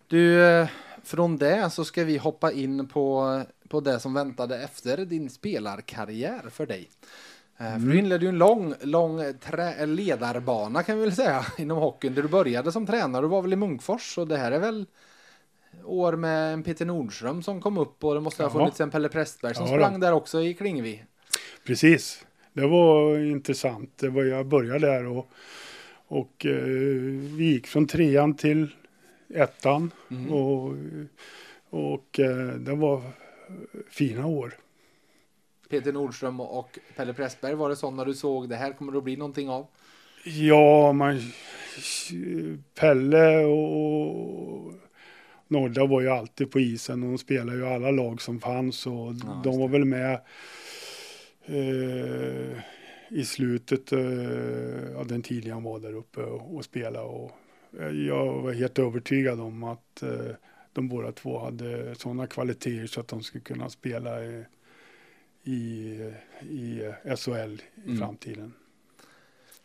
Du, 0.08 0.44
eh, 0.44 0.68
från 1.04 1.38
det 1.38 1.70
så 1.70 1.86
ska 1.86 2.04
vi 2.04 2.18
hoppa 2.18 2.52
in 2.52 2.88
på, 2.88 3.42
på 3.70 3.80
det 3.80 4.00
som 4.00 4.14
väntade 4.14 4.64
efter 4.64 4.98
din 4.98 5.30
spelarkarriär 5.30 6.50
för 6.50 6.66
dig. 6.66 6.90
Eh, 7.58 7.72
För 7.74 7.80
du 7.80 8.00
inledde 8.00 8.26
ju 8.26 8.30
en 8.30 8.38
lång, 8.38 8.74
lång 8.82 9.20
trä- 9.34 9.86
ledarbana 9.86 10.84
kan 10.84 10.98
vi 10.98 11.02
väl 11.04 11.16
säga 11.16 11.46
inom 11.58 11.78
hockeyn. 11.78 12.14
Där 12.16 12.22
du 12.22 12.28
började 12.30 12.72
som 12.72 12.86
tränare, 12.86 13.22
du 13.22 13.28
var 13.28 13.42
väl 13.42 13.54
i 13.54 13.56
Munkfors 13.56 14.18
och 14.18 14.28
det 14.28 14.38
här 14.38 14.52
är 14.52 14.60
väl 14.60 14.86
år 15.84 16.16
med 16.16 16.54
en 16.54 16.64
Peter 16.64 16.86
Nordström 16.86 17.44
som 17.44 17.62
kom 17.62 17.78
upp 17.78 18.04
och 18.04 18.14
det 18.14 18.22
måste 18.22 18.44
ha 18.44 18.50
funnits 18.50 18.82
en 18.82 18.90
Pelle 18.92 19.10
Prästberg 19.10 19.56
som 19.56 19.66
Ja, 19.66 19.72
sprang 19.78 20.00
där 20.00 20.12
också 20.14 20.42
i 20.42 20.54
Klingvi. 20.54 21.04
Precis. 21.66 22.26
Det 22.54 22.68
var 22.68 23.20
intressant. 23.20 23.98
Det 23.98 24.10
var, 24.10 24.24
jag 24.24 24.46
började 24.48 24.80
där 24.88 25.06
och, 25.06 25.30
och 26.10 26.46
eh, 26.46 26.54
vi 27.38 27.44
gick 27.44 27.68
från 27.68 27.88
trean 27.88 28.34
till 28.34 28.68
ettan. 29.34 29.92
Mm. 30.12 30.32
Och, 30.32 30.76
och 31.70 32.20
eh, 32.20 32.48
det 32.48 32.76
var 32.76 33.02
fina 33.90 34.28
år. 34.28 34.54
Peter 35.70 35.94
Nordström 35.94 36.40
och 36.40 36.80
Pelle 36.96 37.14
Pressberg, 37.14 37.56
var 37.56 37.70
det 37.70 37.76
sådana 37.76 38.06
du 38.06 38.14
såg 38.14 38.50
det 38.50 38.56
här 38.56 38.74
kommer 38.74 38.92
det 38.92 38.98
att 38.98 39.04
bli 39.04 39.18
någonting 39.18 39.50
av? 39.50 39.68
Ja, 40.26 40.94
man, 40.94 41.22
Pelle 42.80 43.46
och 43.46 44.74
Nodda 45.48 45.86
var 45.86 46.02
ju 46.02 46.10
alltid 46.10 46.52
på 46.52 46.60
isen 46.60 47.04
och 47.04 47.10
de 47.10 47.18
spelade 47.18 47.58
ju 47.58 47.68
alla 47.68 47.92
lag 47.92 48.22
som 48.22 48.40
fanns 48.40 48.88
och 48.88 49.14
just 49.14 49.44
de 49.44 49.60
var 49.60 49.68
väl 49.68 49.86
med 49.86 50.14
eh, 51.46 52.58
i 53.10 53.26
slutet 53.26 53.92
eh, 53.92 55.00
av 55.00 55.08
den 55.08 55.22
tiden 55.22 55.52
han 55.54 55.64
var 55.64 55.80
där 55.80 55.94
uppe 55.94 56.22
och, 56.22 56.56
och 56.56 56.66
spelade. 56.66 57.06
Och 57.06 57.32
eh, 57.80 57.88
jag 58.08 58.42
var 58.42 58.54
helt 58.54 58.80
övertygad 58.80 59.40
om 59.40 59.64
att 59.64 60.04
eh, 60.04 60.36
de 60.74 60.90
båda 60.90 61.12
två 61.12 61.40
hade 61.40 61.96
sådana 61.96 62.28
kvaliteter 62.28 62.88
så 62.88 63.00
att 63.00 63.08
de 63.08 63.24
skulle 63.24 63.44
kunna 63.44 63.70
spela 63.70 64.24
i, 64.24 64.46
i, 65.44 65.54
i 66.42 66.92
SHL 67.18 67.32
i 67.32 67.62
Mm. 67.86 67.98
framtiden. 68.00 68.54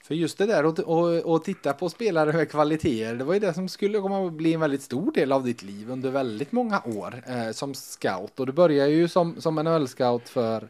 För 0.05 0.15
just 0.15 0.39
det 0.39 0.47
där 0.47 0.65
och, 0.67 1.09
och 1.35 1.45
titta 1.45 1.73
på 1.73 1.89
spelare 1.89 2.33
med 2.33 2.51
kvaliteter, 2.51 3.15
det 3.15 3.25
var 3.25 3.35
ju 3.35 3.41
det 3.41 3.55
som 3.55 3.69
skulle 3.69 3.99
komma 4.01 4.27
att 4.27 4.33
bli 4.33 4.55
en 4.55 4.61
väldigt 4.61 4.83
stor 4.83 5.13
del 5.13 5.33
av 5.33 5.45
ditt 5.45 5.63
liv 5.63 5.91
under 5.91 6.11
väldigt 6.11 6.53
många 6.53 6.83
år 6.85 7.23
eh, 7.27 7.51
som 7.51 7.75
scout. 7.75 8.41
Och 8.41 8.47
du 8.47 8.53
började 8.53 8.91
ju 8.91 9.09
som, 9.09 9.41
som 9.41 9.59
NHL-scout 9.59 10.29
för 10.29 10.69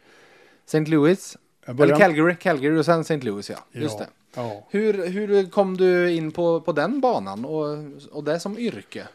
St. 0.65 0.79
Louis, 0.85 1.37
Jag 1.41 1.44
eller 1.65 1.99
Calgary, 1.99 2.35
Calgary 2.35 2.77
och 2.79 2.85
sen 2.85 3.01
St. 3.01 3.17
Louis 3.21 3.49
ja. 3.49 3.57
Just 3.71 3.97
det. 3.99 4.07
Ja. 4.35 4.67
Hur, 4.69 5.07
hur 5.07 5.49
kom 5.49 5.77
du 5.77 6.11
in 6.11 6.31
på, 6.31 6.61
på 6.61 6.71
den 6.71 6.99
banan 7.01 7.45
och, 7.45 7.77
och 8.11 8.23
det 8.23 8.39
som 8.39 8.57
yrke? 8.57 9.07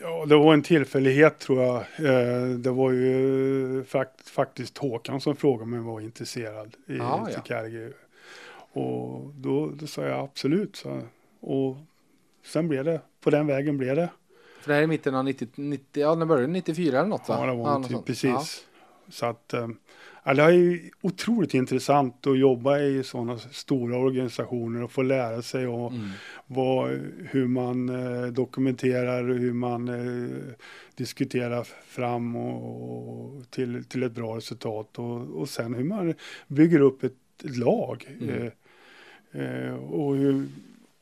ja, 0.00 0.26
det 0.26 0.36
var 0.36 0.54
en 0.54 0.62
tillfällighet 0.62 1.38
tror 1.38 1.62
jag. 1.62 1.76
Eh, 1.76 2.48
Det 2.48 2.70
var 2.70 2.90
ju 2.92 3.84
fakt 3.88 4.28
faktiskt 4.28 4.78
Håkan 4.78 5.20
som 5.20 5.36
frågade 5.36 5.62
om 5.62 5.72
jag 5.72 5.82
var 5.82 6.00
intresserad 6.00 6.76
i 6.86 6.96
Ja, 6.96 7.24
till 7.26 7.34
ja. 7.34 7.40
Calgary. 7.56 7.92
Och 8.72 9.30
då, 9.34 9.70
då 9.74 9.86
sa 9.86 10.02
jag 10.02 10.20
absolut. 10.20 10.76
Så. 10.76 11.00
Och 11.40 11.76
sen 12.46 12.68
blev 12.68 12.84
det, 12.84 13.00
på 13.20 13.30
den 13.30 13.46
vägen 13.46 13.78
blev 13.78 13.96
det. 13.96 14.08
För 14.60 14.68
det 14.68 14.74
här 14.74 14.82
är 14.82 14.86
mitten 14.86 15.14
av 15.14 15.24
90, 15.24 15.48
90 15.54 16.02
ja 16.02 16.14
när 16.14 16.26
började 16.26 16.46
det? 16.46 16.52
94 16.52 16.98
eller 16.98 17.08
något 17.08 17.28
va? 17.28 17.36
Ja, 17.40 17.46
det 17.52 17.58
var 17.58 17.78
något 17.78 17.88
typ, 17.88 18.04
precis. 18.04 18.64
Så 19.08 19.26
att, 19.26 19.52
eh, 19.52 19.68
ja, 20.24 20.34
det 20.34 20.42
är 20.42 20.80
otroligt 21.00 21.54
intressant 21.54 22.26
att 22.26 22.38
jobba 22.38 22.78
i 22.78 23.04
sådana 23.04 23.38
stora 23.38 23.96
organisationer 23.96 24.82
och 24.82 24.92
få 24.92 25.02
lära 25.02 25.42
sig 25.42 25.66
och 25.66 25.92
Ja. 25.92 25.96
Mm. 25.96 26.10
vad, 26.46 26.90
hur 27.30 27.46
man 27.46 27.88
eh, 27.88 28.26
dokumenterar, 28.26 29.24
hur 29.24 29.52
man 29.52 29.88
eh, 29.88 30.54
diskuterar 30.94 31.64
fram 31.86 32.36
och, 32.36 33.32
och 33.36 33.50
till, 33.50 33.84
till 33.84 34.02
ett 34.02 34.12
bra 34.12 34.36
resultat 34.36 34.98
och, 34.98 35.40
och 35.40 35.48
sen 35.48 35.74
hur 35.74 35.84
man 35.84 36.14
bygger 36.46 36.80
upp 36.80 37.04
ett, 37.04 37.12
lag. 37.44 38.08
Mm. 38.20 38.50
Eh, 39.32 39.42
eh, 39.42 39.74
och 39.74 40.16
hur 40.16 40.48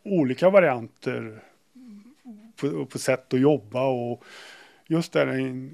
olika 0.02 0.50
varianter 0.50 1.42
på, 2.56 2.86
på 2.86 2.98
sätt 2.98 3.34
att 3.34 3.40
jobba 3.40 3.86
och 3.86 4.24
just 4.86 5.12
det 5.12 5.68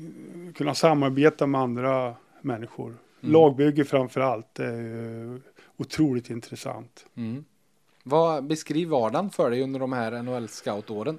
kunna 0.54 0.74
samarbeta 0.74 1.46
med 1.46 1.60
andra 1.60 2.14
människor. 2.42 2.94
Mm. 3.20 3.32
Lagbygge 3.32 3.84
framför 3.84 4.20
allt 4.20 4.58
är 4.58 5.40
otroligt 5.76 6.30
intressant. 6.30 7.06
Mm. 7.16 7.44
Vad, 8.02 8.44
beskriv 8.44 8.88
vardagen 8.88 9.30
för 9.30 9.50
dig 9.50 9.62
under 9.62 9.80
de 9.80 9.92
här 9.92 10.22
NHL-scoutåren. 10.22 11.18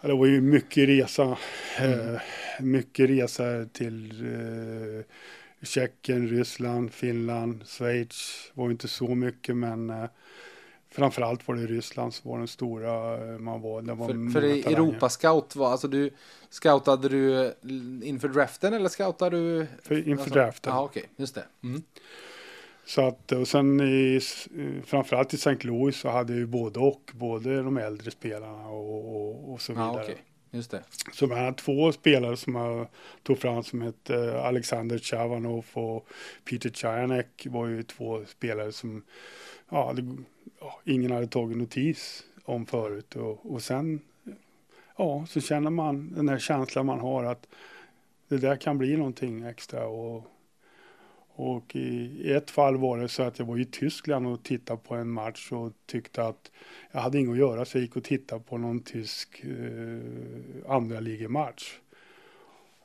Det 0.00 0.14
var 0.14 0.26
ju 0.26 0.40
mycket 0.40 0.88
resa. 0.88 1.38
Mm. 1.78 2.14
Eh, 2.14 2.20
mycket 2.60 3.10
resa 3.10 3.64
till 3.72 4.24
eh, 4.24 5.04
Tjeckien, 5.62 6.28
Ryssland, 6.28 6.92
Finland, 6.92 7.66
Schweiz. 7.66 8.50
var 8.54 8.66
ju 8.66 8.72
inte 8.72 8.88
så 8.88 9.14
mycket 9.14 9.56
men 9.56 9.90
eh, 9.90 10.04
framförallt 10.94 11.48
var 11.48 11.54
det 11.54 11.66
Ryssland 11.66 12.14
som 12.14 12.30
var 12.30 12.38
den 12.38 12.48
stora 12.48 13.14
eh, 13.32 13.38
man 13.38 13.60
var. 13.60 13.82
Det 13.82 13.94
var 13.94 14.06
För, 14.06 14.32
för. 14.32 14.72
Europascout 14.72 15.56
var, 15.56 15.72
alltså 15.72 15.88
du, 15.88 16.10
scoutade 16.50 17.08
du 17.08 17.54
inför 18.02 18.28
draften 18.28 18.74
eller 18.74 18.88
scoutade 18.88 19.36
du? 19.36 19.66
För, 19.82 20.08
inför 20.08 20.12
alltså, 20.12 20.34
draften. 20.34 20.72
Ja, 20.72 20.82
okej, 20.82 21.04
just 21.16 21.34
det. 21.34 21.44
Mm. 21.62 21.82
Så 22.86 23.06
att, 23.06 23.32
och 23.32 23.48
sen 23.48 23.80
i, 23.80 24.20
eh, 24.56 24.84
framförallt 24.84 25.34
i 25.34 25.36
St. 25.36 25.56
Louis 25.60 25.96
så 25.96 26.08
hade 26.08 26.32
ju 26.32 26.46
både 26.46 26.78
och, 26.80 27.10
både 27.14 27.62
de 27.62 27.76
äldre 27.76 28.10
spelarna 28.10 28.68
och, 28.68 29.16
och, 29.16 29.52
och 29.52 29.60
så 29.60 29.72
vidare. 29.72 29.92
Ja, 29.96 30.02
okej, 30.02 30.22
just 30.50 30.70
det. 30.70 30.82
Så 31.12 31.26
man 31.26 31.38
hade 31.38 31.56
två 31.56 31.92
spelare 31.92 32.36
som 32.36 32.54
jag 32.54 32.86
tog 33.22 33.38
fram 33.38 33.62
som 33.62 33.82
hette 33.82 34.40
Alexander 34.40 34.98
Chavanov 34.98 35.64
och 35.72 36.08
Peter 36.44 36.70
Chayanek 36.70 37.46
var 37.50 37.66
ju 37.66 37.82
två 37.82 38.24
spelare 38.26 38.72
som 38.72 39.02
ja, 39.70 39.94
ja, 40.64 40.80
ingen 40.84 41.10
hade 41.10 41.26
tagit 41.26 41.56
notis 41.56 42.24
om 42.44 42.66
förut. 42.66 43.16
Och, 43.16 43.52
och 43.52 43.62
sen 43.62 44.00
ja, 44.96 45.26
så 45.28 45.40
känner 45.40 45.70
man 45.70 46.12
den 46.14 46.28
här 46.28 46.38
känslan 46.38 46.86
man 46.86 47.00
har 47.00 47.24
att 47.24 47.46
det 48.28 48.38
där 48.38 48.56
kan 48.56 48.78
bli 48.78 48.96
någonting 48.96 49.42
extra. 49.42 49.86
Och, 49.86 50.26
och 51.36 51.76
i 51.76 52.32
ett 52.32 52.50
fall 52.50 52.76
var 52.76 52.98
det 52.98 53.08
så 53.08 53.22
att 53.22 53.38
jag 53.38 53.46
var 53.46 53.58
i 53.58 53.64
Tyskland 53.64 54.26
och 54.26 54.42
tittade 54.42 54.80
på 54.84 54.94
en 54.94 55.10
match 55.10 55.52
och 55.52 55.72
tyckte 55.86 56.24
att 56.24 56.50
jag 56.92 57.00
hade 57.00 57.18
inget 57.18 57.32
att 57.32 57.38
göra 57.38 57.64
så 57.64 57.76
jag 57.78 57.82
gick 57.82 57.96
och 57.96 58.04
tittade 58.04 58.40
på 58.40 58.58
någon 58.58 58.80
tysk 58.80 59.44
eh, 59.44 60.72
andra 60.72 61.00
ligamatch. 61.00 61.78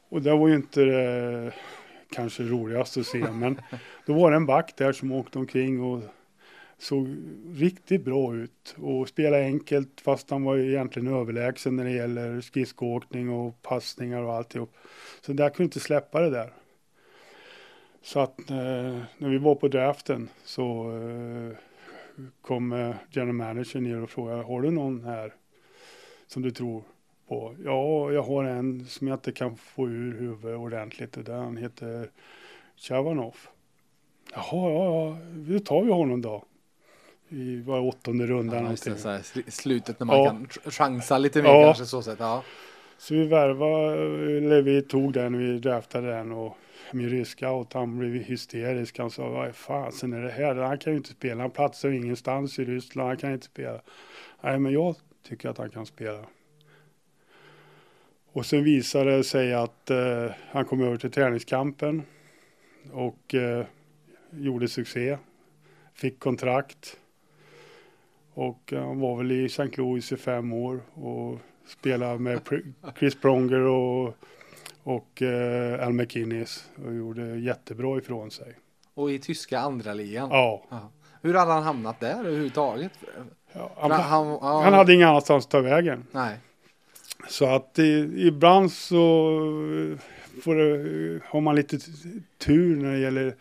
Och 0.10 0.22
det 0.22 0.36
var 0.36 0.48
ju 0.48 0.56
inte 0.56 0.86
det 0.86 1.54
kanske 2.12 2.44
roligast 2.44 2.98
att 2.98 3.06
se 3.06 3.32
men 3.32 3.62
då 4.06 4.13
var 4.13 4.32
det 4.32 4.38
en 4.38 4.46
back 4.46 4.74
där 4.78 4.92
som 4.92 5.12
åkte 5.12 5.39
omkring 5.39 5.82
och 5.82 6.04
såg 6.80 7.08
riktigt 7.56 8.06
bra 8.06 8.36
ut 8.36 8.76
och 8.78 9.08
spelade 9.08 9.44
enkelt 9.44 10.02
fast 10.02 10.30
han 10.30 10.44
var 10.44 10.58
egentligen 10.58 11.13
överlägsen 11.13 11.76
när 11.76 11.84
det 11.84 11.92
gäller 11.92 12.42
skridskoåkning 12.42 13.30
och 13.30 13.62
passningar 13.62 14.22
och 14.22 14.34
alltihop. 14.34 14.76
Så 15.22 15.34
där 15.34 15.50
kunde 15.50 15.63
inte 15.63 15.80
släppa 15.80 16.20
det 16.20 16.30
där. 16.30 16.54
Så 18.02 18.20
att 18.20 18.50
eh, 18.50 19.00
när 19.18 19.30
vi 19.30 19.38
var 19.38 19.56
på 19.56 19.68
draften 19.68 20.30
så 20.44 20.92
eh, 20.98 21.58
kom 22.42 22.72
eh, 22.72 22.96
general 23.10 23.34
manager 23.34 23.80
ner 23.80 24.04
och 24.04 24.10
frågade 24.10 24.44
har 24.44 24.62
du 24.62 24.72
någon 24.72 25.04
här 25.04 25.34
som 26.28 26.42
du 26.42 26.52
tror 26.52 26.84
på? 27.28 27.56
Ja, 27.63 28.12
jag 28.12 28.24
har 28.24 28.44
en 28.44 28.86
som 28.86 29.08
jag 29.08 29.15
inte 29.15 29.32
kan 29.32 29.58
få 29.58 29.88
ur 29.88 30.20
huvudet 30.20 30.58
ordentligt 30.58 31.18
och 31.18 31.24
där 31.24 31.38
han 31.38 31.58
heter 31.58 32.10
Chavanov. 32.76 33.36
Jaha, 34.34 34.72
ja, 34.72 34.84
ja, 34.84 35.18
då 35.34 35.60
tar 35.60 35.84
vi 35.84 35.92
honom 35.92 36.22
då. 36.22 36.44
I 37.30 37.62
var 37.62 37.80
åttonde 37.80 38.28
rundan 38.28 38.56
Ja, 38.56 38.62
någonting. 38.62 38.96
så 38.98 39.10
här, 39.10 39.20
sl- 39.20 39.50
slutet 39.50 40.00
när 40.00 40.06
man 40.08 40.18
Ja. 40.20 40.26
kan 40.30 40.48
ch- 40.48 40.71
chansa 40.71 41.17
lite 41.17 41.42
mer 41.42 41.50
Ja. 41.50 41.63
kanske 41.63 41.86
så 41.86 42.02
sätt. 42.02 42.17
Ja. 42.19 42.44
Så 42.98 43.13
vi 43.13 43.27
värvade, 43.27 43.94
eller 44.38 44.62
vi 44.62 44.82
tog 44.82 45.13
den, 45.13 45.38
vi 45.38 45.60
draftade 45.60 46.08
den 46.08 46.32
och 46.32 46.58
min 46.94 47.10
ryska 47.10 47.65
han 47.73 48.00
blev 48.00 48.12
hysterisk. 48.23 48.98
Han 49.00 49.12
sa, 49.12 49.30
vad 49.30 49.56
fasen 49.56 50.13
är 50.13 50.21
det 50.21 50.32
här? 50.32 50.56
Han 50.56 50.77
kan 50.77 50.94
ju 50.94 50.98
inte 50.98 51.10
spela, 51.10 51.42
han 51.42 51.52
platsar 51.52 51.90
ingenstans 51.90 52.60
i 52.60 52.65
Ryssland, 52.65 53.08
han 53.08 53.17
kan 53.17 53.32
inte 53.34 53.46
spela. 53.46 53.82
Nej, 54.42 54.60
men 54.60 54.71
jag 54.73 54.96
tycker 55.27 55.50
att 55.50 55.58
han 55.58 55.69
kan 55.69 55.86
spela. 55.86 56.25
Och 58.32 58.46
sen 58.46 58.63
visade 58.63 59.17
det 59.17 59.23
sig 59.23 59.54
att 59.54 59.90
eh, 59.90 60.32
han 60.52 60.65
kom 60.65 60.82
över 60.84 60.98
till 60.98 61.12
träningskampen 61.12 62.04
och 62.92 63.36
eh, 63.36 63.65
gjorde 64.32 64.67
succé. 64.67 65.17
Fick 65.94 66.19
kontrakt. 66.19 66.98
Och 68.40 68.73
han 68.75 69.00
var 69.00 69.17
väl 69.17 69.31
i 69.31 69.46
St. 69.46 69.69
Louis 69.77 70.12
i 70.12 70.17
fem 70.17 70.54
år 70.54 70.81
och 70.94 71.40
spelade 71.67 72.19
med 72.19 72.40
Chris 73.00 73.15
Pronger 73.15 73.60
och 73.62 74.15
och 74.83 75.21
eh, 75.21 75.87
Al 75.87 75.94
McInnes 75.94 76.65
och 76.85 76.94
gjorde 76.94 77.40
jättebra 77.40 77.98
ifrån 77.98 78.31
sig. 78.31 78.56
Och 78.94 79.12
i 79.12 79.19
tyska 79.19 79.60
andra 79.60 79.94
ligan. 79.94 80.29
Ja. 80.31 80.63
Ja. 80.69 80.92
Hur 81.21 81.33
hade 81.33 81.52
han 81.52 81.63
hamnat 81.63 82.00
där 82.00 82.19
överhuvudtaget? 82.19 82.92
ja 83.54 83.71
han, 83.77 83.92
han, 83.92 84.27
ja, 84.27 84.62
han 84.63 84.73
hade 84.73 84.94
inga 84.94 85.10
annanstans 85.10 85.46
att 85.46 85.52
ta 85.52 85.60
vägen. 85.60 86.06
Nej. 86.12 86.37
Så 87.29 87.46
att 87.46 87.79
i, 87.79 88.13
ibland 88.27 88.71
så 88.71 88.96
får 90.44 90.56
det, 90.56 91.19
har 91.25 91.42
man 91.42 91.56
lite 91.56 91.77
tur 92.37 92.75
när 92.75 92.92
det 92.92 93.00
gäller 93.00 93.35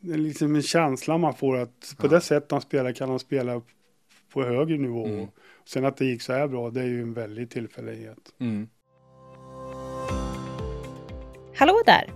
det 0.00 0.12
är 0.12 0.18
liksom 0.18 0.54
en 0.54 0.62
känsla 0.62 1.18
man 1.18 1.34
får 1.34 1.56
att 1.56 1.94
på 1.98 2.06
Ja. 2.06 2.10
det 2.10 2.20
sätt 2.20 2.50
han 2.50 2.60
spelar 2.60 2.92
kan 2.92 3.08
han 3.08 3.18
spela 3.18 3.62
på 4.36 4.42
högre 4.42 4.76
nivå. 4.76 5.06
Mm. 5.06 5.26
Sen 5.64 5.84
att 5.84 5.96
det 5.96 6.04
gick 6.04 6.22
så 6.22 6.32
här 6.32 6.48
bra, 6.48 6.70
det 6.70 6.80
är 6.80 6.84
ju 6.86 7.02
en 7.02 7.14
väldig 7.14 7.50
tillfällighet. 7.50 8.18
Mm. 8.40 8.68
Hallå 11.56 11.82
där! 11.86 12.12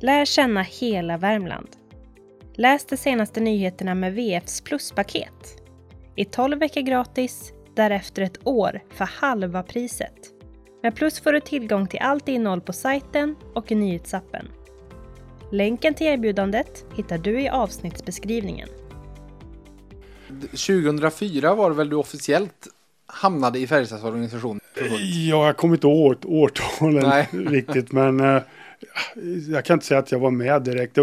Lär 0.00 0.24
känna 0.24 0.62
hela 0.62 1.16
Värmland. 1.16 1.68
Läs 2.54 2.86
de 2.86 2.96
senaste 2.96 3.40
nyheterna 3.40 3.94
med 3.94 4.14
VFs 4.14 4.60
pluspaket. 4.60 5.62
I 6.16 6.24
12 6.24 6.58
veckor 6.58 6.80
gratis, 6.80 7.52
därefter 7.74 8.22
ett 8.22 8.46
år 8.46 8.80
för 8.90 9.04
halva 9.04 9.62
priset. 9.62 10.32
Med 10.82 10.96
Plus 10.96 11.20
får 11.20 11.32
du 11.32 11.40
tillgång 11.40 11.86
till 11.86 12.00
allt 12.00 12.28
innehåll 12.28 12.60
på 12.60 12.72
sajten 12.72 13.36
och 13.54 13.72
i 13.72 13.74
nyhetsappen. 13.74 14.48
Länken 15.52 15.94
till 15.94 16.06
erbjudandet 16.06 16.84
hittar 16.96 17.18
du 17.18 17.40
i 17.40 17.48
avsnittsbeskrivningen. 17.48 18.68
2004 20.50 21.54
var 21.54 21.70
det 21.70 21.76
väl 21.76 21.88
du 21.90 21.96
officiellt 21.96 22.68
hamnade 23.06 23.58
i 23.58 23.66
Färjestads 23.66 24.04
organisation? 24.04 24.60
Ja, 24.74 25.46
jag 25.46 25.56
kommer 25.56 25.74
inte 25.74 25.86
årt- 25.86 26.24
årtalen 26.24 27.02
Nej. 27.08 27.28
riktigt, 27.32 27.92
men 27.92 28.20
eh, 28.20 28.42
jag 29.48 29.64
kan 29.64 29.74
inte 29.74 29.86
säga 29.86 30.00
att 30.00 30.12
jag 30.12 30.18
var 30.18 30.30
med 30.30 30.62
direkt. 30.62 30.98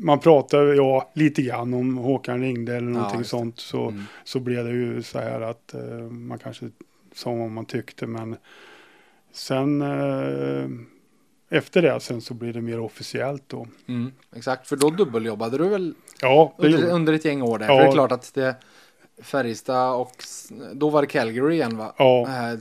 Man 0.00 0.18
pratade 0.18 0.74
ja, 0.74 1.10
lite 1.14 1.42
grann 1.42 1.74
om 1.74 1.96
Håkan 1.96 2.40
ringde 2.40 2.76
eller 2.76 2.88
någonting 2.90 3.18
det. 3.18 3.24
sånt. 3.26 3.58
Så, 3.60 3.88
Mm. 3.88 4.02
så 4.24 4.40
blev 4.40 4.64
det 4.64 4.70
ju 4.70 5.02
så 5.02 5.18
här 5.18 5.40
att 5.40 5.74
eh, 5.74 5.80
man 6.10 6.38
kanske 6.38 6.68
sa 7.14 7.32
vad 7.34 7.50
man 7.50 7.64
tyckte, 7.64 8.06
men 8.06 8.36
sen 9.32 9.82
eh, 9.82 10.68
efter 11.48 11.82
det 11.82 12.00
sen 12.00 12.20
så 12.20 12.34
blir 12.34 12.52
det 12.52 12.60
mer 12.60 12.80
officiellt 12.80 13.42
då. 13.46 13.66
Mm. 13.88 14.12
Exakt, 14.36 14.68
för 14.68 14.76
då 14.76 14.90
dubbeljobbade 14.90 15.58
du 15.58 15.68
väl 15.68 15.94
Ja, 16.20 16.54
under, 16.58 16.90
under 16.90 17.12
ett 17.12 17.24
gäng 17.24 17.42
år 17.42 17.58
där? 17.58 17.66
Ja. 17.66 17.76
För 17.76 17.82
det 17.82 17.88
är 17.88 17.92
klart 17.92 18.12
att 18.12 18.34
det 18.34 18.56
Färjestad 19.22 19.94
och 19.94 20.24
då 20.72 20.90
var 20.90 21.02
det 21.02 21.08
Calgary 21.08 21.54
igen 21.54 21.76
va? 21.76 21.94
Ja. 21.98 22.22
Äh, 22.22 22.58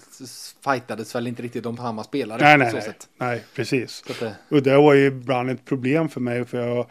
fightades 0.64 1.16
väl 1.16 1.28
inte 1.28 1.44
riktigt 1.44 1.66
om 1.66 1.78
samma 1.78 2.04
spelare 2.04 2.42
Nej, 2.42 2.58
nej, 2.58 2.74
nej, 2.74 2.94
nej, 3.18 3.44
precis. 3.56 4.04
Det, 4.20 4.36
Och 4.50 4.64
det 4.64 4.78
var 4.78 4.94
ju 4.94 5.06
ibland 5.06 5.50
ett 5.50 5.66
problem 5.66 6.10
för 6.10 6.22
mig 6.22 6.46
för 6.46 6.58
jag 6.58 6.88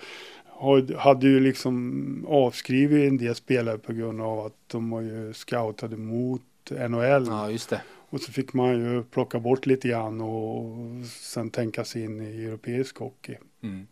hade 0.99 1.27
ju 1.27 1.41
liksom 1.41 2.27
avskrivit 2.29 3.09
en 3.11 3.17
del 3.17 3.35
spelare 3.35 3.79
på 3.79 3.93
grund 3.93 4.21
av 4.21 4.47
att 4.47 4.57
de 4.67 4.91
var 4.91 5.01
ju 5.01 5.33
scoutade 5.33 5.97
mot 5.97 6.43
NHL. 6.71 7.27
ja, 7.27 7.51
just 7.51 7.71
det. 7.71 7.81
Och 8.17 8.23
så 8.23 8.33
fick 8.33 8.53
man 8.53 8.71
ju 8.71 9.03
plocka 9.03 9.41
bort 9.41 9.67
lite 9.67 9.89
grann 9.89 10.21
och 10.21 10.77
sen 11.07 11.51
tänka 11.51 11.85
sig 11.85 12.05
in 12.05 12.21
i 12.21 12.45
europeisk 12.45 12.99
hockey. 12.99 13.37
Mm. 13.63 13.87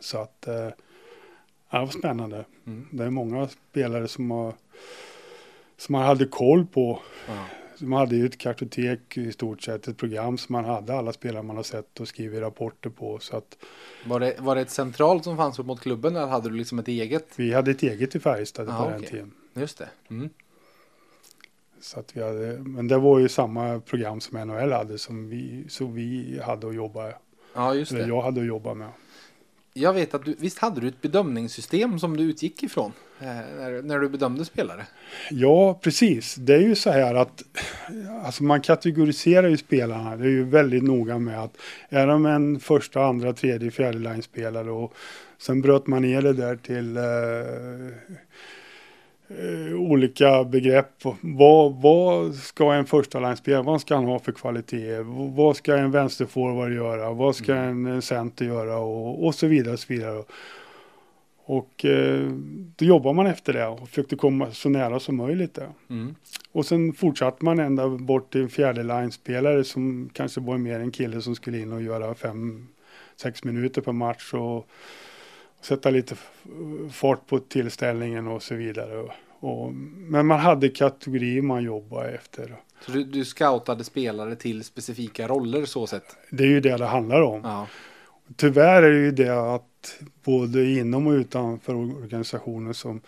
Så 0.00 0.18
att 0.18 0.46
eh, 0.46 0.54
det 1.70 1.78
var 1.78 1.86
spännande. 1.86 2.44
Mm. 2.66 2.86
Det 2.92 3.04
är 3.04 3.10
många 3.10 3.48
spelare 3.48 4.08
som, 4.08 4.30
har, 4.30 4.54
som 5.76 5.92
man 5.92 6.02
hade 6.02 6.26
koll 6.26 6.66
på. 6.66 7.02
Ja. 7.28 7.44
Man 7.80 7.98
hade 7.98 8.16
ju 8.16 8.26
ett 8.26 8.38
kartotek 8.38 9.18
i 9.18 9.32
stort 9.32 9.62
sett, 9.62 9.88
ett 9.88 9.96
program 9.96 10.38
som 10.38 10.52
man 10.52 10.64
hade 10.64 10.94
alla 10.94 11.12
spelare 11.12 11.42
man 11.42 11.56
har 11.56 11.62
sett 11.62 12.00
och 12.00 12.08
skrivit 12.08 12.40
rapporter 12.40 12.90
på. 12.90 13.18
Så 13.18 13.36
att 13.36 13.56
Var, 14.04 14.20
det, 14.20 14.36
var 14.38 14.54
det 14.54 14.60
ett 14.60 14.70
centralt 14.70 15.24
som 15.24 15.36
fanns 15.36 15.58
upp 15.58 15.66
mot 15.66 15.80
klubben 15.80 16.16
eller 16.16 16.26
hade 16.26 16.48
du 16.48 16.56
liksom 16.56 16.78
ett 16.78 16.88
eget? 16.88 17.26
vi 17.36 17.52
hade 17.52 17.70
ett 17.70 17.82
eget 17.82 18.14
i 18.14 18.20
Färjestad 18.20 18.68
Ja, 18.68 18.84
på 18.84 18.90
den 18.90 19.02
tiden. 19.02 19.32
Just 19.54 19.78
det. 19.78 19.88
Mm. 20.10 20.30
Så 21.80 22.00
att 22.00 22.16
vi 22.16 22.22
hade, 22.22 22.58
men 22.58 22.88
det 22.88 22.98
var 22.98 23.18
ju 23.18 23.28
samma 23.28 23.80
program 23.80 24.20
som 24.20 24.38
NHL 24.48 24.72
hade 24.72 24.98
som 24.98 25.28
vi, 25.28 25.64
så 25.68 25.86
vi 25.86 26.40
hade 26.44 26.68
att 26.68 26.74
jobba, 26.74 27.12
Ja, 27.54 27.74
just 27.74 27.92
eller 27.92 28.02
det. 28.02 28.08
jag 28.08 28.22
hade 28.22 28.40
att 28.40 28.46
jobba 28.46 28.74
med. 28.74 28.88
Jag 29.74 29.92
vet 29.92 30.14
att 30.14 30.24
du, 30.24 30.34
visst 30.38 30.58
hade 30.58 30.80
du 30.80 30.88
ett 30.88 31.02
bedömningssystem 31.02 31.98
som 31.98 32.16
du 32.16 32.22
utgick 32.22 32.62
ifrån 32.62 32.92
eh, 33.20 33.26
när, 33.26 33.82
när 33.82 33.98
du 33.98 34.08
bedömde 34.08 34.44
spelare? 34.44 34.86
Ja, 35.30 35.78
precis. 35.82 36.34
Det 36.34 36.54
är 36.54 36.60
ju 36.60 36.74
så 36.74 36.90
här 36.90 37.14
att 37.14 37.42
alltså 38.24 38.44
man 38.44 38.60
kategoriserar 38.60 39.48
ju 39.48 39.56
spelarna. 39.56 40.16
Det 40.16 40.24
är 40.24 40.28
ju 40.30 40.44
väldigt 40.44 40.82
noga 40.82 41.18
med 41.18 41.42
att 41.42 41.56
är 41.88 42.06
de 42.06 42.26
en 42.26 42.60
första, 42.60 43.04
andra, 43.04 43.32
tredje, 43.32 43.70
fjärde 43.70 43.98
line-spelare 43.98 44.70
och 44.70 44.94
sen 45.38 45.60
bröt 45.60 45.86
man 45.86 46.02
ner 46.02 46.22
det 46.22 46.32
där 46.32 46.56
till 46.56 46.96
eh, 46.96 47.02
eh, 49.38 49.74
olika 49.74 50.44
begrepp. 50.44 51.04
Vad, 51.20 51.82
vad 51.82 52.34
ska 52.34 52.72
en 52.72 52.86
första 52.86 53.20
line-spelare, 53.20 53.62
vad 53.62 53.80
ska 53.80 53.94
han 53.94 54.04
ha 54.04 54.18
för 54.18 54.32
kvalitet? 54.32 55.00
Vad 55.36 55.56
ska 55.56 55.76
en 55.76 55.90
vänsterforward 55.90 56.72
göra? 56.72 57.12
Vad 57.12 57.36
ska 57.36 57.54
en 57.54 58.02
center 58.02 58.44
göra? 58.44 58.78
Och, 58.78 59.26
och 59.26 59.34
så 59.34 59.46
vidare. 59.46 59.72
Och 59.72 59.80
så 59.80 59.92
vidare. 59.92 60.22
Och 61.44 61.84
eh, 61.84 62.30
då 62.76 62.84
jobbar 62.84 63.12
man 63.12 63.26
efter 63.26 63.52
det 63.52 63.66
och 63.66 63.88
försökte 63.88 64.16
komma 64.16 64.50
så 64.52 64.68
nära 64.68 65.00
som 65.00 65.16
möjligt 65.16 65.54
där. 65.54 65.68
Mm. 65.90 66.14
Och 66.52 66.66
sen 66.66 66.92
fortsatte 66.92 67.44
man 67.44 67.58
ända 67.58 67.88
bort 67.88 68.32
till 68.32 68.40
en 68.42 68.48
fjärde 68.48 68.82
line-spelare 68.82 69.64
som 69.64 70.10
kanske 70.12 70.40
var 70.40 70.58
mer 70.58 70.80
en 70.80 70.90
kille 70.90 71.22
som 71.22 71.34
skulle 71.34 71.58
in 71.58 71.72
och 71.72 71.82
göra 71.82 72.14
fem, 72.14 72.68
sex 73.16 73.44
minuter 73.44 73.80
per 73.80 73.92
match 73.92 74.34
och 74.34 74.68
sätta 75.60 75.90
lite 75.90 76.14
fart 76.92 77.26
på 77.26 77.38
tillställningen 77.38 78.26
och 78.26 78.42
så 78.42 78.54
vidare. 78.54 79.08
Och, 79.40 79.72
men 79.96 80.26
man 80.26 80.40
hade 80.40 80.68
kategorier 80.68 81.42
man 81.42 81.62
jobbade 81.62 82.10
efter. 82.10 82.56
Så 82.86 82.92
du, 82.92 83.04
du 83.04 83.24
scoutade 83.24 83.84
spelare 83.84 84.36
till 84.36 84.64
specifika 84.64 85.28
roller 85.28 85.64
så 85.64 85.86
sett? 85.86 86.16
Det 86.30 86.44
är 86.44 86.48
ju 86.48 86.60
det 86.60 86.76
det 86.76 86.86
handlar 86.86 87.20
om. 87.22 87.40
Ja. 87.44 87.66
Tyvärr 88.36 88.82
är 88.82 88.92
det 88.92 88.98
ju 88.98 89.10
det 89.12 89.54
att 89.54 89.98
både 90.24 90.70
inom 90.70 91.06
och 91.06 91.12
utanför 91.12 91.74
organisationen 91.74 92.74
som 92.74 93.00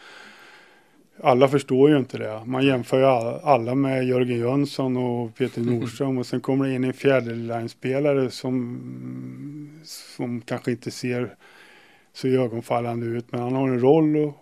alla 1.23 1.49
förstår 1.49 1.91
ju 1.91 1.99
inte 1.99 2.19
det. 2.19 2.43
Man 2.45 2.67
jämför 2.67 2.99
ju 2.99 3.05
all- 3.05 3.41
alla 3.43 3.75
med 3.75 4.05
Jörgen 4.07 4.39
Jönsson 4.39 4.97
och 4.97 5.35
Peter 5.35 5.61
Nordström 5.71 6.19
och 6.19 6.27
sen 6.27 6.41
kommer 6.41 6.67
det 6.67 6.75
in 6.75 6.85
en 6.85 6.93
fjärdeline-spelare 6.93 8.31
som, 8.31 9.81
som 9.85 10.41
kanske 10.41 10.71
inte 10.71 10.91
ser 10.91 11.35
så 12.13 12.29
ögonfallande 12.29 13.07
ut 13.07 13.33
men 13.33 13.41
han 13.41 13.53
har 13.55 13.69
en 13.69 13.81
roll 13.81 14.29
att, 14.29 14.35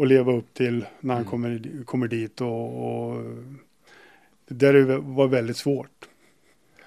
att 0.00 0.08
leva 0.08 0.32
upp 0.32 0.54
till 0.54 0.84
när 1.00 1.14
han 1.14 1.22
Mm. 1.22 1.30
kommer, 1.30 1.84
kommer 1.84 2.08
dit 2.08 2.40
och, 2.40 3.08
och 3.10 3.22
det 4.48 4.54
där 4.54 4.74
är- 4.74 4.96
var 4.98 5.28
väldigt 5.28 5.56
svårt. 5.56 6.08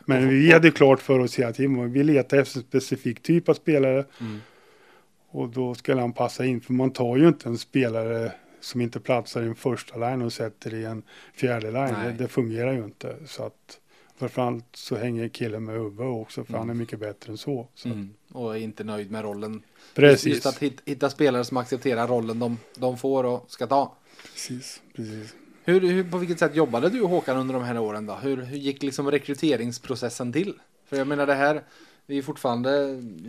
Men 0.06 0.24
Och- 0.26 0.32
vi 0.32 0.52
hade 0.52 0.72
klart 0.72 1.02
för 1.02 1.20
oss 1.20 1.40
hela 1.40 1.54
tiden, 1.54 1.92
vi 1.94 2.04
letar 2.04 2.38
efter 2.38 2.58
en 2.60 2.64
specifik 2.64 3.22
typ 3.22 3.50
av 3.50 3.54
spelare 3.54 4.06
Mm. 4.22 4.40
och 5.30 5.50
då 5.50 5.76
ska 5.76 5.96
han 6.00 6.14
passa 6.14 6.46
in. 6.46 6.62
För 6.62 6.74
man 6.74 6.92
tar 6.92 7.18
ju 7.18 7.28
inte 7.28 7.50
en 7.50 7.58
spelare 7.58 8.32
som 8.60 8.82
inte 8.82 9.00
platsar 9.00 9.44
i 9.44 9.46
en 9.46 9.56
första 9.56 9.98
line 10.10 10.22
och 10.22 10.34
sätter 10.34 10.74
i 10.74 10.86
en 10.86 11.04
fjärde 11.34 11.72
line. 11.72 11.94
Det, 12.06 12.12
det 12.18 12.28
fungerar 12.28 12.74
ju 12.74 12.84
inte. 12.84 13.16
Så 13.26 13.44
att 13.46 13.80
framförallt 14.18 14.66
så 14.76 14.96
hänger 14.96 15.28
killen 15.28 15.64
med 15.66 15.76
huvudet 15.76 16.00
också 16.22 16.44
för 16.44 16.54
han 16.54 16.62
är 16.62 16.64
Mm. 16.66 16.78
mycket 16.78 17.00
bättre 17.00 17.32
än 17.32 17.38
så. 17.38 17.68
så 17.76 17.88
Mm. 17.90 18.10
Och 18.32 18.56
är 18.58 18.60
inte 18.62 18.84
nöjd 18.84 19.12
med 19.12 19.24
rollen. 19.24 19.62
Precis. 19.94 20.26
Just 20.34 20.46
att 20.46 20.58
hit- 20.60 20.82
hitta 20.86 21.10
spelare 21.10 21.44
som 21.44 21.58
accepterar 21.58 22.08
rollen 22.08 22.40
de, 22.40 22.58
de 22.78 22.98
får 22.98 23.24
och 23.24 23.46
ska 23.48 23.68
ta. 23.68 23.96
precis, 24.34 24.82
precis. 24.96 25.36
Hur, 25.64 25.82
hur, 25.82 26.12
på 26.12 26.18
vilket 26.18 26.40
sätt 26.40 26.56
jobbade 26.56 26.90
du 26.90 27.02
och 27.02 27.10
Håkan 27.10 27.38
under 27.38 27.54
de 27.54 27.64
här 27.64 27.78
åren 27.80 28.06
då? 28.06 28.14
Hur, 28.14 28.38
hur 28.42 28.58
gick 28.58 28.84
liksom 28.84 29.12
rekryteringsprocessen 29.12 30.34
till? 30.34 30.54
För 30.86 30.98
jag 30.98 31.08
menar 31.08 31.26
det 31.26 31.34
här, 31.34 31.64
vi 32.06 32.18
är 32.18 32.22
fortfarande 32.22 32.70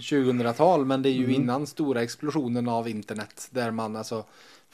2000-tal 0.01 0.85
men 0.85 1.03
det 1.03 1.09
är 1.09 1.13
ju 1.13 1.25
Mm. 1.25 1.35
innan 1.43 1.67
stora 1.67 2.03
explosionen 2.03 2.69
av 2.69 2.89
internet 2.89 3.49
där 3.51 3.71
man 3.71 3.97
alltså 3.97 4.25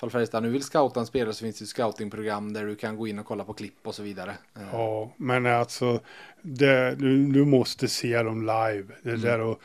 Ifall 0.03 0.11
Färjestad 0.11 0.42
nu 0.42 0.50
vill 0.50 0.62
scouta 0.62 1.00
en 1.00 1.07
spelare 1.07 1.32
så 1.34 1.44
finns 1.44 1.59
det 1.59 1.66
scoutingprogram 1.66 2.53
där 2.53 2.64
du 2.66 2.74
kan 2.76 2.96
gå 2.96 3.07
in 3.07 3.18
och 3.18 3.26
kolla 3.26 3.44
på 3.44 3.53
klipp 3.53 3.86
och 3.86 3.94
så 3.94 4.03
vidare. 4.03 4.30
Eh, 4.57 4.62
Ja, 4.72 5.12
men 5.16 5.46
alltså 5.46 6.00
det, 6.42 6.94
du, 6.94 7.26
du 7.26 7.44
måste 7.44 7.88
se 7.88 8.22
dem 8.22 8.40
live. 8.42 8.84
Det 9.03 9.09
Mm. 9.11 9.20
där 9.20 9.40
och 9.40 9.61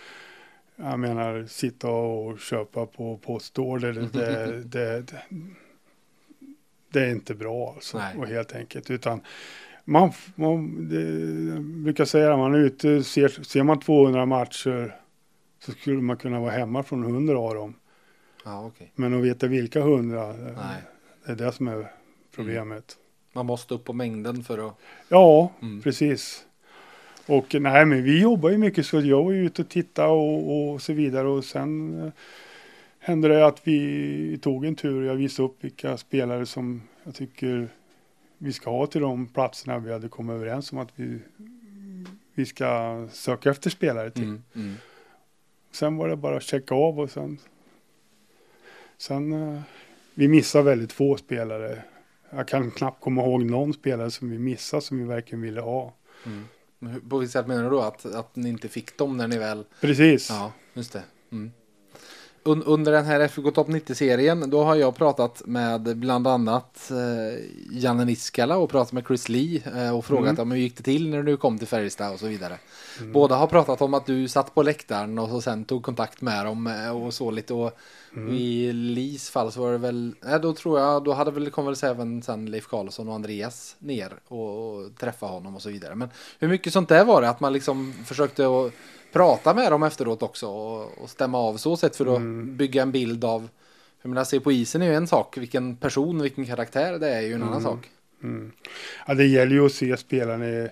jag 0.75 0.99
menar 0.99 1.45
sitta 1.47 1.89
och 1.89 2.39
köpa 2.39 2.85
på 2.85 3.17
postorder. 3.17 3.93
Det, 3.93 4.07
det, 4.19 4.61
det, 4.63 5.01
det, 5.01 5.13
det 6.89 6.99
är 7.05 7.09
inte 7.11 7.35
bra 7.35 7.73
alltså. 7.75 7.97
Nej. 7.97 8.17
Och 8.17 8.27
helt 8.27 8.55
enkelt. 8.55 8.89
Utan 8.91 9.21
man, 9.85 10.11
man 10.35 10.89
det, 10.89 11.01
jag 11.55 11.63
brukar 11.63 12.05
säga 12.05 12.33
att 12.33 12.39
man 12.39 12.53
är 12.55 12.59
ute, 12.59 13.03
ser, 13.03 13.27
ser 13.27 13.63
man 13.63 13.79
200 13.79 14.25
matcher 14.25 14.95
så 15.59 15.71
skulle 15.71 16.01
man 16.01 16.17
kunna 16.17 16.39
vara 16.39 16.51
hemma 16.51 16.83
från 16.83 17.03
100 17.03 17.37
av 17.39 17.55
dem. 17.55 17.73
Ja, 18.47 18.65
okej. 18.65 18.91
Men 18.95 19.13
att 19.13 19.23
veta 19.23 19.47
vilka 19.47 19.79
100, 19.79 20.33
Nej. 20.33 20.81
det 21.25 21.31
är 21.31 21.35
det 21.35 21.51
som 21.51 21.67
är 21.67 21.91
problemet. 22.35 22.97
Man 23.33 23.45
måste 23.45 23.73
upp 23.73 23.83
på 23.85 23.93
mängden 23.93 24.43
för 24.43 24.67
att... 24.67 24.75
Ja, 25.09 25.51
Mm. 25.61 25.81
precis. 25.81 26.45
Och 27.25 27.55
nej, 27.59 27.85
men 27.85 28.03
vi 28.03 28.21
jobbar 28.21 28.49
ju 28.49 28.57
mycket 28.57 28.85
så 28.85 29.01
jag 29.01 29.23
var 29.23 29.31
ju 29.31 29.45
ute 29.45 29.61
och 29.61 29.69
tittade 29.69 30.09
och, 30.09 30.71
och 30.73 30.81
så 30.81 30.93
vidare 30.93 31.27
och 31.27 31.43
sen 31.45 32.01
eh, 32.03 32.09
hände 32.99 33.27
det 33.27 33.45
att 33.45 33.67
vi 33.67 34.39
tog 34.41 34.65
en 34.65 34.75
tur 34.75 35.01
och 35.01 35.05
jag 35.07 35.15
visade 35.15 35.47
upp 35.47 35.55
vilka 35.63 35.97
spelare 35.97 36.45
som 36.45 36.81
jag 37.03 37.15
tycker 37.15 37.69
vi 38.37 38.53
ska 38.53 38.69
ha 38.69 38.87
till 38.87 39.01
de 39.01 39.27
platserna 39.27 39.79
vi 39.79 39.93
hade 39.93 40.09
kommit 40.09 40.33
överens 40.33 40.71
om 40.71 40.77
att 40.77 40.89
vi, 40.95 41.19
vi 42.33 42.45
ska 42.45 43.07
söka 43.11 43.49
efter 43.49 43.69
spelare 43.69 44.09
till. 44.11 44.23
Mm. 44.23 44.43
Mm. 44.55 44.73
Sen 45.71 45.97
var 45.97 46.07
det 46.09 46.15
bara 46.15 46.37
att 46.37 46.43
checka 46.43 46.75
av 46.75 46.99
och 46.99 47.11
sen, 47.11 47.37
sen 48.97 49.31
eh, 49.33 49.61
vi 50.13 50.27
missade 50.27 50.63
väldigt 50.63 50.93
få 50.93 51.17
spelare. 51.17 51.83
Jag 52.29 52.47
kan 52.47 52.71
knappt 52.71 53.01
komma 53.01 53.21
ihåg 53.21 53.45
någon 53.45 53.73
spelare 53.73 54.11
som 54.11 54.29
vi 54.29 54.39
missade 54.39 54.81
som 54.81 54.97
vi 54.97 55.03
verkligen 55.03 55.41
ville 55.41 55.61
ha. 55.61 55.93
Mm. 56.25 56.47
På 57.09 57.17
vilket 57.17 57.33
sätt 57.33 57.47
menar 57.47 57.63
du 57.63 57.69
då? 57.69 57.81
Att, 57.81 58.05
att 58.05 58.35
ni 58.35 58.49
inte 58.49 58.67
fick 58.67 58.97
dem 58.97 59.17
när 59.17 59.27
ni 59.27 59.37
väl... 59.37 59.65
Precis. 59.81 60.29
Ja, 60.29 60.51
just 60.73 60.93
det. 60.93 61.03
Mm. 61.31 61.51
Un, 62.47 62.63
under 62.63 62.91
den 62.91 63.05
här 63.05 63.19
FK 63.19 63.51
Top 63.51 63.67
90-serien 63.67 64.49
då 64.49 64.63
har 64.63 64.75
jag 64.75 64.95
pratat 64.95 65.41
med 65.45 65.97
bland 65.97 66.27
annat 66.27 66.91
eh, 66.91 67.39
Janne 67.71 68.05
Niskala 68.05 68.57
och 68.57 68.69
pratat 68.69 68.93
med 68.93 69.03
Chris 69.07 69.29
Lee 69.29 69.61
eh, 69.75 69.97
och 69.97 70.05
frågat 70.05 70.27
Mm. 70.27 70.41
om 70.41 70.51
hur 70.51 70.59
gick 70.59 70.77
det 70.77 70.83
till 70.83 71.09
när 71.09 71.23
du 71.23 71.37
kom 71.37 71.57
till 71.57 71.67
Färjestad 71.67 72.13
och 72.13 72.19
så 72.19 72.27
vidare. 72.27 72.57
Båda 73.13 73.35
har 73.35 73.47
pratat 73.47 73.81
om 73.81 73.93
att 73.93 74.05
du 74.05 74.27
satt 74.27 74.55
på 74.55 74.63
läktaren 74.63 75.19
och 75.19 75.29
så 75.29 75.41
sen 75.41 75.65
tog 75.65 75.83
kontakt 75.83 76.21
med 76.21 76.45
dem 76.45 76.67
eh, 76.67 77.03
och 77.03 77.13
så 77.13 77.31
lite 77.31 77.53
och 77.53 77.71
i 78.31 78.71
Lees 78.73 79.29
fall 79.29 79.51
så 79.51 79.61
var 79.61 79.71
det 79.71 79.77
väl, 79.77 80.15
nej 80.21 80.39
då 80.39 80.53
tror 80.53 80.79
jag, 80.79 81.03
då 81.03 81.13
hade 81.13 81.31
väl, 81.31 81.49
kom 81.49 81.65
väl 81.65 81.75
även 81.83 82.21
sen 82.23 82.45
Leif 82.45 82.67
Karlsson 82.67 83.07
och 83.07 83.15
Andreas 83.15 83.75
ner 83.79 84.13
och, 84.27 84.75
och 84.75 84.95
träffa 84.99 85.25
honom 85.25 85.55
och 85.55 85.61
så 85.61 85.69
vidare. 85.69 85.95
Men 85.95 86.09
hur 86.39 86.47
mycket 86.47 86.73
sånt 86.73 86.89
där 86.89 87.05
var 87.05 87.21
det 87.21 87.29
att 87.29 87.39
man 87.39 87.53
liksom 87.53 87.93
försökte 88.05 88.45
att 88.45 88.71
prata 89.17 89.53
med 89.53 89.71
dem 89.71 89.83
efteråt 89.83 90.23
också 90.23 90.47
och, 90.47 91.01
och 91.03 91.09
stämma 91.09 91.37
av 91.37 91.57
så 91.57 91.77
sätt 91.77 91.95
för 91.95 92.15
att 92.15 92.21
bygga 92.57 92.81
en 92.81 92.91
bild 92.91 93.25
av, 93.25 93.49
jag 94.01 94.09
menar 94.09 94.23
se 94.23 94.39
på 94.39 94.51
isen 94.51 94.81
är 94.81 94.85
ju 94.85 94.93
en 94.93 95.07
sak, 95.07 95.37
vilken 95.37 95.75
person, 95.75 96.21
vilken 96.21 96.45
karaktär 96.45 96.99
det 96.99 97.09
är 97.09 97.21
ju 97.21 97.33
en 97.33 97.43
annan 97.43 97.61
sak. 97.61 97.89
Mm. 98.23 98.51
Ja, 99.07 99.13
det 99.13 99.25
gäller 99.25 99.51
ju 99.51 99.65
att 99.65 99.71
se 99.71 99.97
spelarna 99.97 100.47
i, 100.47 100.69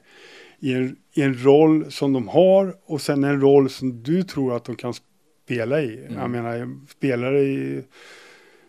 i, 0.59 0.73
en, 0.73 0.95
i 1.13 1.21
en 1.21 1.43
roll 1.43 1.91
som 1.91 2.13
de 2.13 2.27
har 2.27 2.75
och 2.85 3.01
sen 3.01 3.23
en 3.23 3.41
roll 3.41 3.69
som 3.69 4.03
du 4.03 4.23
tror 4.23 4.55
att 4.55 4.63
de 4.63 4.75
kan 4.75 4.93
spela 5.45 5.81
i. 5.81 6.07
Jag 6.15 6.29
menar, 6.29 6.79
spelare 6.89 7.39
i 7.39 7.83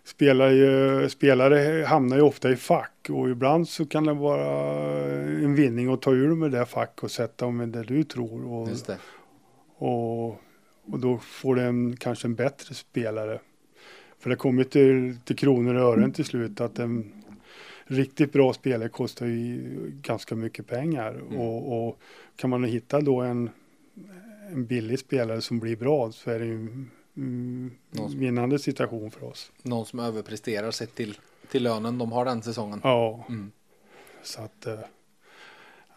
Spelare, 0.06 1.08
spelare 1.08 1.84
hamnar 1.84 2.16
ju 2.16 2.22
ofta 2.22 2.50
i 2.50 2.56
fack 2.56 3.06
och 3.10 3.30
ibland 3.30 3.68
så 3.68 3.86
kan 3.86 4.04
det 4.04 4.12
vara 4.12 4.72
en 5.18 5.54
vinning 5.54 5.92
att 5.92 6.02
ta 6.02 6.12
ur 6.12 6.28
dem 6.28 6.44
i 6.44 6.48
det 6.48 6.66
fack 6.66 7.02
och 7.02 7.10
sätta 7.10 7.44
dem 7.44 7.60
i 7.60 7.66
det 7.66 7.82
du 7.82 8.04
tror. 8.04 8.52
Och. 8.52 8.68
Och, 9.78 10.28
och 10.86 10.98
då 11.00 11.18
får 11.18 11.54
du 11.54 11.62
en, 11.62 11.96
kanske 11.96 12.28
en 12.28 12.34
bättre 12.34 12.74
spelare. 12.74 13.40
För 14.18 14.30
det 14.30 14.36
kommer 14.36 14.64
till, 14.64 15.16
till 15.24 15.36
kronor 15.36 15.74
och 15.74 15.80
ören 15.92 16.12
till 16.12 16.24
slut 16.24 16.60
att 16.60 16.78
en 16.78 17.22
riktigt 17.84 18.32
bra 18.32 18.52
spelare 18.52 18.88
kostar 18.88 19.26
ju 19.26 19.60
ganska 20.02 20.34
mycket 20.34 20.66
pengar. 20.66 21.14
Och, 21.38 21.86
och 21.88 21.98
kan 22.36 22.50
man 22.50 22.64
hitta 22.64 23.00
då 23.00 23.20
en, 23.20 23.50
en 24.52 24.66
billig 24.66 24.98
spelare 24.98 25.40
som 25.40 25.58
blir 25.58 25.76
bra 25.76 26.12
så 26.12 26.30
är 26.30 26.38
det 26.38 26.44
ju 26.46 26.54
en 26.54 26.90
mm, 27.16 27.70
som- 27.92 28.18
vinnande 28.18 28.58
situation 28.58 29.10
för 29.10 29.24
oss. 29.24 29.52
Någon 29.62 29.86
som 29.86 29.98
överpresterar 30.00 30.70
sett 30.70 30.94
till, 30.94 31.18
till 31.50 31.62
lönen 31.62 31.98
de 31.98 32.12
har 32.12 32.24
den 32.24 32.42
säsongen. 32.42 32.80
Ja, 32.82 33.24
Mm. 33.28 33.50
så 34.22 34.40
att... 34.42 34.66
Eh, 34.66 34.78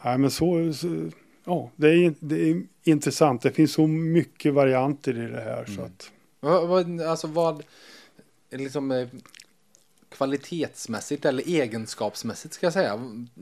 nej, 0.04 0.18
men 0.18 0.32
så... 0.32 0.74
så 0.74 1.10
ja, 1.50 1.72
det 1.76 1.90
är, 1.90 2.14
det 2.20 2.50
är 2.50 2.64
intressant. 2.84 3.42
Det 3.42 3.52
finns 3.52 3.74
så 3.74 3.88
mycket 3.88 4.54
varianter 4.54 5.18
i 5.18 5.32
det 5.32 5.42
här. 5.42 5.66
Så 5.66 5.72
Mm. 5.72 5.86
att, 5.86 6.12
Vad, 6.40 6.68
vad, 6.68 7.02
alltså 7.02 7.28
vad, 7.28 7.64
liksom 8.52 8.92
eh, 8.92 9.08
kvalitetsmässigt 10.10 11.26
eller 11.26 11.44
egenskapsmässigt 11.48 12.54
ska 12.54 12.66
jag 12.66 12.74
säga, 12.74 13.00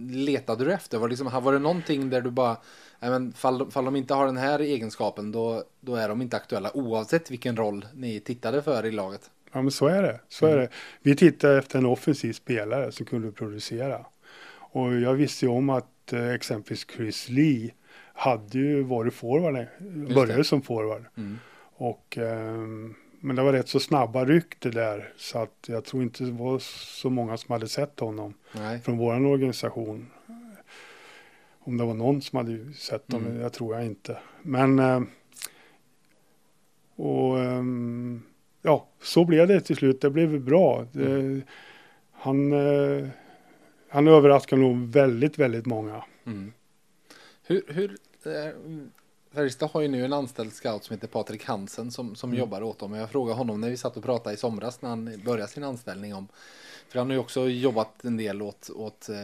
letade 0.10 0.66
du 0.66 0.74
efter? 0.74 0.98
Var 0.98 1.10
liksom, 1.10 1.44
var 1.44 1.54
det 1.54 1.60
någonting 1.60 2.10
där 2.10 2.22
du 2.22 2.30
bara, 2.32 2.58
men 3.00 3.34
fall, 3.34 3.72
fall 3.72 3.86
de 3.86 3.96
inte 3.96 4.14
har 4.14 4.26
den 4.26 4.38
här 4.38 4.60
egenskapen 4.60 5.32
då, 5.32 5.64
då 5.80 5.96
är 5.96 6.10
de 6.10 6.22
inte 6.22 6.38
aktuella 6.38 6.78
oavsett 6.78 7.32
vilken 7.32 7.58
roll 7.58 7.86
ni 7.94 8.20
tittade 8.20 8.62
för 8.62 8.86
i 8.86 8.92
laget? 8.92 9.30
ja, 9.54 9.62
men 9.62 9.72
så 9.72 9.88
är 9.88 10.02
det. 10.04 10.20
Så 10.30 10.46
Mm. 10.46 10.58
är 10.58 10.62
det. 10.62 10.70
Vi 11.02 11.16
tittade 11.16 11.58
efter 11.58 11.78
en 11.80 11.86
offensiv 11.86 12.34
spelare 12.34 12.92
som 12.92 13.06
kunde 13.06 13.32
producera. 13.32 14.06
Och 14.50 14.96
jag 14.96 15.14
visste 15.14 15.46
ju 15.46 15.52
om 15.52 15.70
att 15.70 16.14
eh, 16.14 16.30
exempelvis 16.30 16.86
Chris 16.96 17.30
Lee 17.30 17.72
hade 18.18 18.58
ju 18.58 18.84
varit 18.84 19.14
forward, 19.14 19.66
började 20.16 20.44
som 20.44 20.62
forward. 20.62 21.06
Mm. 21.18 21.40
Och, 21.76 22.18
ehm, 22.18 22.96
men 23.20 23.36
det 23.36 23.42
var 23.44 23.54
rätt 23.54 23.68
så 23.68 23.80
snabba 23.80 24.26
ryck 24.26 24.60
det 24.60 24.70
där. 24.72 25.14
Så 25.18 25.40
att 25.40 25.66
jag 25.68 25.86
tror 25.86 26.04
inte 26.04 26.24
det 26.24 26.32
var 26.32 26.60
så 27.00 27.10
många 27.10 27.38
som 27.38 27.52
hade 27.54 27.68
sett 27.68 28.00
honom. 28.00 28.34
Nej. 28.52 28.80
från 28.80 28.98
vår 28.98 29.26
organisation. 29.26 30.08
Om 31.60 31.78
det 31.78 31.84
var 31.84 31.94
någon 31.94 32.22
som 32.22 32.38
hade 32.38 32.74
sett 32.74 33.08
dem, 33.08 33.26
Mm. 33.26 33.40
jag 33.42 33.54
tror 33.54 33.76
jag 33.76 33.86
inte. 33.86 34.18
Men 34.42 34.80
eh, 34.80 35.02
och 36.96 37.40
ehm, 37.40 38.22
ja, 38.62 38.88
så 39.02 39.26
blev 39.26 39.48
det 39.48 39.62
till 39.62 39.76
slut. 39.76 40.02
Det 40.02 40.10
blev 40.10 40.40
bra. 40.42 40.86
Det, 40.92 41.42
han, 42.12 42.52
eh, 42.54 43.08
han 43.90 44.08
överraskade 44.08 44.62
nog 44.62 44.78
väldigt, 44.88 45.40
väldigt 45.40 45.66
många. 45.66 46.04
Mm. 46.26 46.54
Hur, 47.48 47.62
hur 47.68 47.90
eh, 47.92 47.98
Färjestad 49.32 49.70
har 49.70 49.82
ju 49.82 49.88
nu 49.88 50.06
en 50.06 50.14
anställd 50.14 50.54
scout 50.54 50.84
som 50.84 50.94
heter 50.94 51.08
Patrik 51.08 51.46
Hansen 51.46 51.92
som, 51.92 52.16
som 52.16 52.34
jobbar 52.34 52.62
åt 52.62 52.80
dem. 52.80 52.94
Jag 52.94 53.10
frågade 53.10 53.38
honom 53.38 53.62
när 53.62 53.70
vi 53.70 53.78
satt 53.78 53.98
och 53.98 54.04
pratade 54.04 54.36
i 54.36 54.38
somras 54.38 54.82
när 54.82 54.90
han 54.90 55.22
började 55.26 55.52
sin 55.52 55.64
anställning 55.64 56.16
om 56.16 56.28
för 56.90 57.00
han 57.00 57.08
har 57.08 57.14
ju 57.14 57.20
också 57.20 57.50
jobbat 57.50 58.06
en 58.06 58.18
del 58.18 58.42
åt, 58.42 58.70
åt 58.70 59.10
eh, 59.10 59.18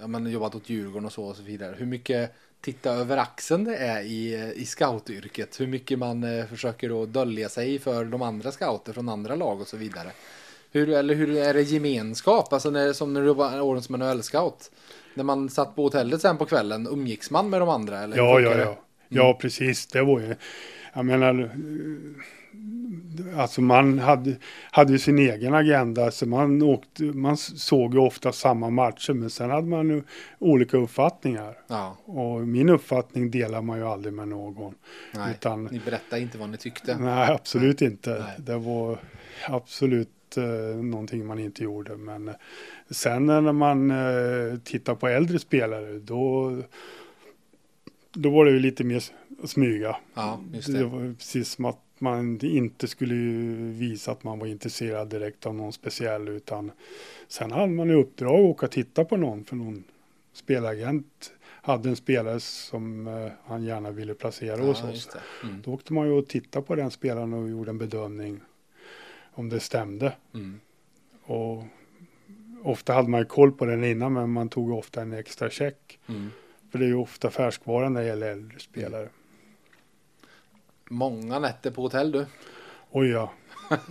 ja, 0.00 0.06
men 0.06 0.30
jobbat 0.30 0.54
åt 0.54 0.68
Djurgården 0.68 1.04
och 1.04 1.12
så 1.12 1.24
och 1.24 1.36
så 1.36 1.42
vidare. 1.42 1.76
Hur 1.78 1.86
mycket 1.86 2.34
titta 2.60 2.90
över 2.90 3.16
axeln 3.16 3.64
det 3.64 3.76
är 3.76 4.02
i, 4.02 4.34
eh, 4.34 4.50
i 4.50 4.66
scoutyrket. 4.66 5.60
Hur 5.60 5.66
mycket 5.66 5.98
man 5.98 6.24
eh, 6.24 6.46
försöker 6.46 6.88
då 6.88 7.06
dölja 7.06 7.48
sig 7.48 7.78
för 7.78 8.04
de 8.04 8.22
andra 8.22 8.52
scouter 8.52 8.92
från 8.92 9.08
andra 9.08 9.34
lag 9.34 9.60
och 9.60 9.68
så 9.68 9.76
vidare. 9.76 10.12
Hur, 10.72 10.88
eller 10.88 11.14
hur 11.14 11.36
är 11.36 11.54
det 11.54 11.62
gemenskap? 11.62 12.52
Alltså 12.52 12.70
när, 12.70 12.92
som 12.92 13.14
när 13.14 13.22
du 13.22 13.30
åren 13.60 13.82
som 13.82 13.96
NHL-scout. 13.96 14.70
När 15.20 15.24
man 15.24 15.48
satt 15.48 15.76
på 15.76 15.82
hotellet 15.82 16.20
sen 16.20 16.36
på 16.36 16.46
kvällen, 16.46 16.86
umgicks 16.86 17.30
man 17.30 17.50
med 17.50 17.60
de 17.60 17.68
andra? 17.68 17.98
Eller 17.98 18.16
Ja, 18.16 18.34
funkar 18.36 18.50
ja, 18.50 18.56
det? 18.56 18.62
ja. 18.62 18.76
Ja, 19.08 19.38
precis. 19.40 19.86
Det 19.86 20.02
var 20.02 20.20
ju, 20.20 20.34
jag 20.94 21.04
menar, 21.04 21.40
eh, 21.42 23.38
alltså 23.40 23.60
man 23.60 23.98
hade, 23.98 24.36
hade 24.70 24.92
ju 24.92 24.98
sin 24.98 25.18
egen 25.18 25.54
agenda. 25.54 26.10
Så 26.10 26.26
man, 26.26 26.62
åkte, 26.62 27.02
man 27.02 27.36
såg 27.36 27.94
ju 27.94 28.00
ofta 28.00 28.32
samma 28.32 28.70
matcher, 28.70 29.12
men 29.12 29.30
sen 29.30 29.50
hade 29.50 29.66
man 29.68 29.88
ju 29.88 30.02
olika 30.38 30.76
uppfattningar. 30.76 31.58
Ja, 31.68 31.96
Och 32.04 32.40
min 32.48 32.68
uppfattning 32.68 33.30
delar 33.30 33.62
man 33.62 33.78
ju 33.78 33.84
aldrig 33.84 34.14
med 34.14 34.28
någon. 34.28 34.74
nej. 35.14 35.30
Utan- 35.30 35.64
Ni 35.64 35.80
berättade 35.84 36.22
inte 36.22 36.38
vad 36.38 36.48
ni 36.50 36.56
tyckte. 36.56 36.96
Nej, 36.98 37.30
absolut 37.32 37.82
inte. 37.82 38.10
Nej. 38.10 38.34
Det 38.38 38.56
var 38.58 38.98
absolut 39.48 40.08
eh, 40.36 40.44
någonting 40.76 41.26
man 41.26 41.38
inte 41.38 41.64
gjorde. 41.64 41.96
Men 41.96 42.28
eh, 42.28 42.34
sen 42.90 43.26
när 43.26 43.52
man 43.52 43.90
eh, 43.90 44.58
tittar 44.64 44.94
på 44.94 45.08
äldre 45.08 45.38
spelare, 45.38 45.98
då, 45.98 46.56
då 48.12 48.30
var 48.30 48.44
det 48.44 48.50
ju 48.50 48.58
lite 48.60 48.84
mer 48.84 49.04
smyga. 49.44 49.96
Ja, 50.14 50.40
Det 50.52 50.72
det. 50.78 50.84
var 50.84 51.14
precis 51.14 51.48
som 51.48 51.64
att 51.64 51.78
man 51.98 52.40
inte 52.44 52.88
skulle 52.88 53.14
visa 53.72 54.12
att 54.12 54.24
man 54.24 54.38
var 54.38 54.46
intresserad 54.46 55.08
direkt 55.08 55.46
av 55.46 55.54
någon 55.54 55.72
speciell 55.72 56.28
utan 56.28 56.72
sen 57.28 57.52
hade 57.52 57.72
man 57.72 57.90
i 57.90 57.94
uppdrag 57.94 58.34
att 58.34 58.40
åka 58.40 58.66
och 58.66 58.72
titta 58.72 59.04
på 59.04 59.16
någon 59.16 59.44
för 59.44 59.56
någon 59.56 59.84
spelagent 60.32 61.32
hade 61.62 61.88
en 61.88 61.96
spelare 61.96 62.40
som 62.40 63.06
eh, 63.06 63.28
han 63.44 63.64
gärna 63.64 63.90
ville 63.90 64.14
placera 64.14 64.62
hos 64.62 64.78
Ja, 64.82 64.88
oss. 64.88 64.94
just 64.94 65.12
det. 65.12 65.46
Mm. 65.46 65.62
Då 65.64 65.72
åkte 65.72 65.92
man 65.92 66.06
ju 66.06 66.12
och 66.12 66.26
tittade 66.28 66.66
på 66.66 66.74
den 66.74 66.90
spelaren 66.90 67.32
och 67.32 67.48
gjorde 67.50 67.70
en 67.70 67.78
bedömning 67.78 68.40
om 69.34 69.48
det 69.48 69.60
stämde. 69.60 70.12
Mm. 70.34 70.60
Och 71.24 71.64
ofta 72.62 72.92
hade 72.92 73.08
man 73.08 73.20
ju 73.20 73.26
koll 73.26 73.52
på 73.52 73.64
den 73.64 73.84
innan 73.84 74.12
men 74.12 74.30
man 74.30 74.48
tog 74.48 74.72
ofta 74.72 75.02
en 75.02 75.12
extra 75.12 75.50
check. 75.50 75.98
Mm. 76.08 76.30
För 76.70 76.78
det 76.78 76.84
är 76.84 76.88
ju 76.88 76.94
ofta 76.94 77.30
färskvara 77.30 77.88
när 77.88 78.00
det 78.00 78.06
gäller 78.06 78.30
äldre 78.30 78.58
spelare. 78.58 79.08
Många 80.90 81.38
nätter 81.38 81.70
på 81.70 81.82
hotell 81.82 82.12
du. 82.12 82.26
Oj 82.90 83.08
ja. 83.08 83.32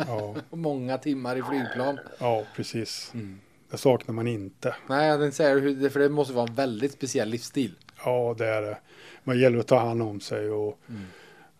Ja, 0.08 0.36
Och 0.50 0.58
många 0.58 0.98
timmar 0.98 1.36
i 1.36 1.42
flygplan. 1.42 2.00
ja 2.20 2.44
precis. 2.56 3.12
Mm. 3.14 3.40
Det 3.72 3.78
saknar 3.78 4.16
man 4.16 4.28
inte. 4.28 4.76
Nej, 4.90 5.08
jag 5.08 5.34
säga 5.34 5.90
för 5.90 6.00
det 6.00 6.10
måste 6.10 6.34
vara 6.34 6.48
en 6.48 6.56
väldigt 6.56 6.92
speciell 6.92 7.30
livsstil. 7.30 7.76
Ja, 8.06 8.36
det 8.38 8.48
är 8.48 8.62
det. 8.62 8.78
Man 9.24 9.40
gäller 9.40 9.60
att 9.60 9.68
ta 9.68 9.80
hand 9.80 10.02
om 10.02 10.20
sig 10.20 10.50
och 10.50 10.80
Mm. 10.90 11.06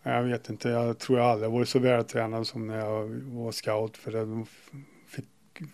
Jag 0.02 0.22
vet 0.22 0.48
inte, 0.50 0.68
jag 0.68 0.98
tror 0.98 1.18
jag 1.18 1.28
aldrig 1.28 1.50
varit 1.50 1.68
så 1.68 1.78
vältränad 1.78 2.46
som 2.46 2.66
när 2.66 2.76
jag 2.78 3.06
var 3.24 3.52
scout 3.52 3.96
för 3.96 4.10
det 4.12 4.44
fick 5.06 5.24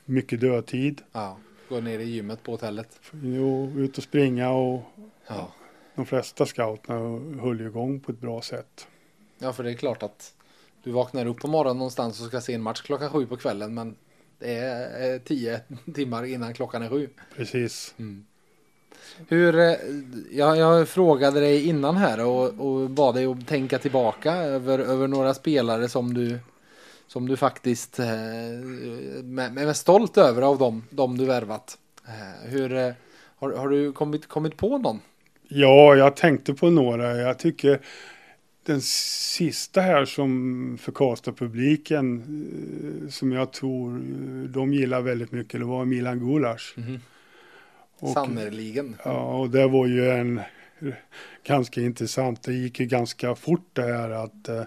mycket 0.05 0.41
dödtid. 0.41 1.03
Ja. 1.12 1.39
Gå 1.68 1.81
ner 1.81 1.99
i 1.99 2.05
gymmet 2.05 2.43
på 2.43 2.51
hotellet. 2.53 3.01
Jo, 3.22 3.72
ut 3.77 3.99
och 3.99 4.05
springa 4.05 4.51
och 4.51 4.83
Ja. 5.29 5.53
de 5.95 6.07
flesta 6.07 6.47
scouterna 6.47 6.99
höll 7.43 7.61
igång 7.61 8.01
på 8.01 8.12
ett 8.12 8.20
bra 8.20 8.43
sätt. 8.43 8.89
ja, 9.39 9.53
för 9.53 9.64
det 9.64 9.70
är 9.70 9.74
klart 9.74 10.03
att 10.03 10.35
du 10.83 10.91
vaknar 10.93 11.27
upp 11.27 11.41
på 11.41 11.49
morgonen 11.49 11.79
någonstans 11.79 12.20
och 12.20 12.27
ska 12.27 12.41
se 12.41 12.55
en 12.55 12.62
match 12.62 12.81
klockan 12.83 13.11
sju 13.11 13.27
på 13.27 13.37
kvällen. 13.37 13.74
Men 13.74 13.97
det 14.39 14.55
är 14.55 15.18
tio 15.18 15.61
timmar 15.95 16.24
innan 16.24 16.55
klockan 16.55 16.83
är 16.83 16.89
sju. 16.89 17.09
Precis. 17.37 17.95
Hur, 19.29 19.59
eh, 19.59 19.75
jag, 20.31 20.57
jag 20.57 20.89
frågade 20.89 21.41
dig 21.41 21.69
innan 21.69 21.97
här 21.97 22.25
och, 22.27 22.45
och 22.67 22.91
bad 22.91 23.15
dig 23.15 23.27
att 23.27 23.47
tänka 23.49 23.79
tillbaka 23.79 24.33
över, 24.35 24.79
över 24.79 25.09
några 25.09 25.35
spelare 25.35 25.89
som 25.89 26.15
du, 26.15 26.39
som 27.07 27.29
du 27.29 27.37
faktiskt 27.37 27.99
eh, 27.99 28.07
med, 29.23 29.53
med 29.53 29.77
stolt 29.77 30.19
över 30.19 30.43
av 30.43 30.59
dem, 30.59 30.83
dem 30.91 31.19
du 31.19 31.25
värvat. 31.25 31.79
Eh, 32.07 32.51
hur, 32.51 32.77
eh, 32.77 32.93
har, 33.39 33.53
har 33.53 33.69
du 33.69 33.93
kommit, 33.93 34.27
kommit 34.29 34.57
på 34.57 34.79
någon? 34.79 35.01
Ja, 35.49 35.95
jag 35.97 36.17
tänkte 36.17 36.55
på 36.55 36.71
några. 36.71 37.17
Jag 37.17 37.39
tycker 37.39 37.81
den 38.67 38.81
sista 38.81 39.81
här 39.81 40.05
som 40.05 40.79
för 40.81 40.93
Karlstad-publiken 40.93 42.23
eh, 43.05 43.11
som 43.11 43.33
jag 43.33 43.53
tror 43.53 43.97
eh, 43.97 44.51
de 44.51 44.73
gillar 44.73 45.01
väldigt 45.01 45.33
mycket, 45.33 45.61
det 45.61 45.67
var 45.67 45.85
Milan 45.85 46.19
Gulas. 46.19 46.75
Och- 46.77 46.83
Sannerligen. 48.15 48.97
Ja, 49.05 49.39
och 49.39 49.51
det 49.51 49.69
var 49.69 49.87
ju 49.87 50.11
en 50.11 50.41
ganska 51.47 51.81
intressant. 51.81 52.43
Det 52.43 52.53
gick 52.53 52.81
ju 52.81 52.87
ganska 52.87 53.35
fort 53.35 53.69
det 53.73 53.83
här 53.83 54.11
att 54.11 54.49
eh, 54.49 54.63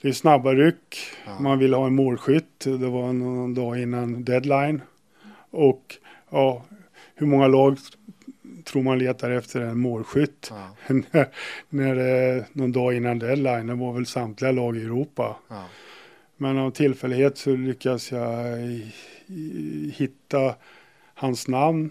det 0.00 0.08
är 0.08 0.12
snabba 0.12 0.54
ryck. 0.54 0.96
Ja. 1.26 1.40
Man 1.40 1.58
vill 1.58 1.74
ha 1.74 1.86
en 1.86 1.94
målskytt. 1.94 2.60
Det 2.60 2.88
var 2.88 3.12
någon 3.12 3.54
dag 3.54 3.80
innan 3.82 4.24
deadline. 4.24 4.82
Och 5.50 5.96
ja, 6.30 6.64
hur 7.14 7.26
många 7.26 7.46
lag 7.46 7.78
tror 8.64 8.82
man 8.82 8.98
letar 8.98 9.30
efter 9.30 9.60
en 9.60 9.78
målskytt? 9.78 10.50
Ja, 10.50 10.76
när, 11.10 11.26
när 11.68 11.94
det 11.94 12.44
någon 12.52 12.72
dag 12.72 12.94
innan 12.94 13.18
deadline. 13.18 13.66
Det 13.66 13.74
var 13.74 13.92
väl 13.92 14.06
samtliga 14.06 14.52
lag 14.52 14.76
i 14.76 14.80
Europa. 14.80 15.36
ja, 15.48 15.64
Men 16.36 16.58
av 16.58 16.70
tillfällighet 16.70 17.38
så 17.38 17.56
lyckas 17.56 18.12
jag 18.12 18.58
hitta 19.92 20.54
hans 21.14 21.48
namn. 21.48 21.90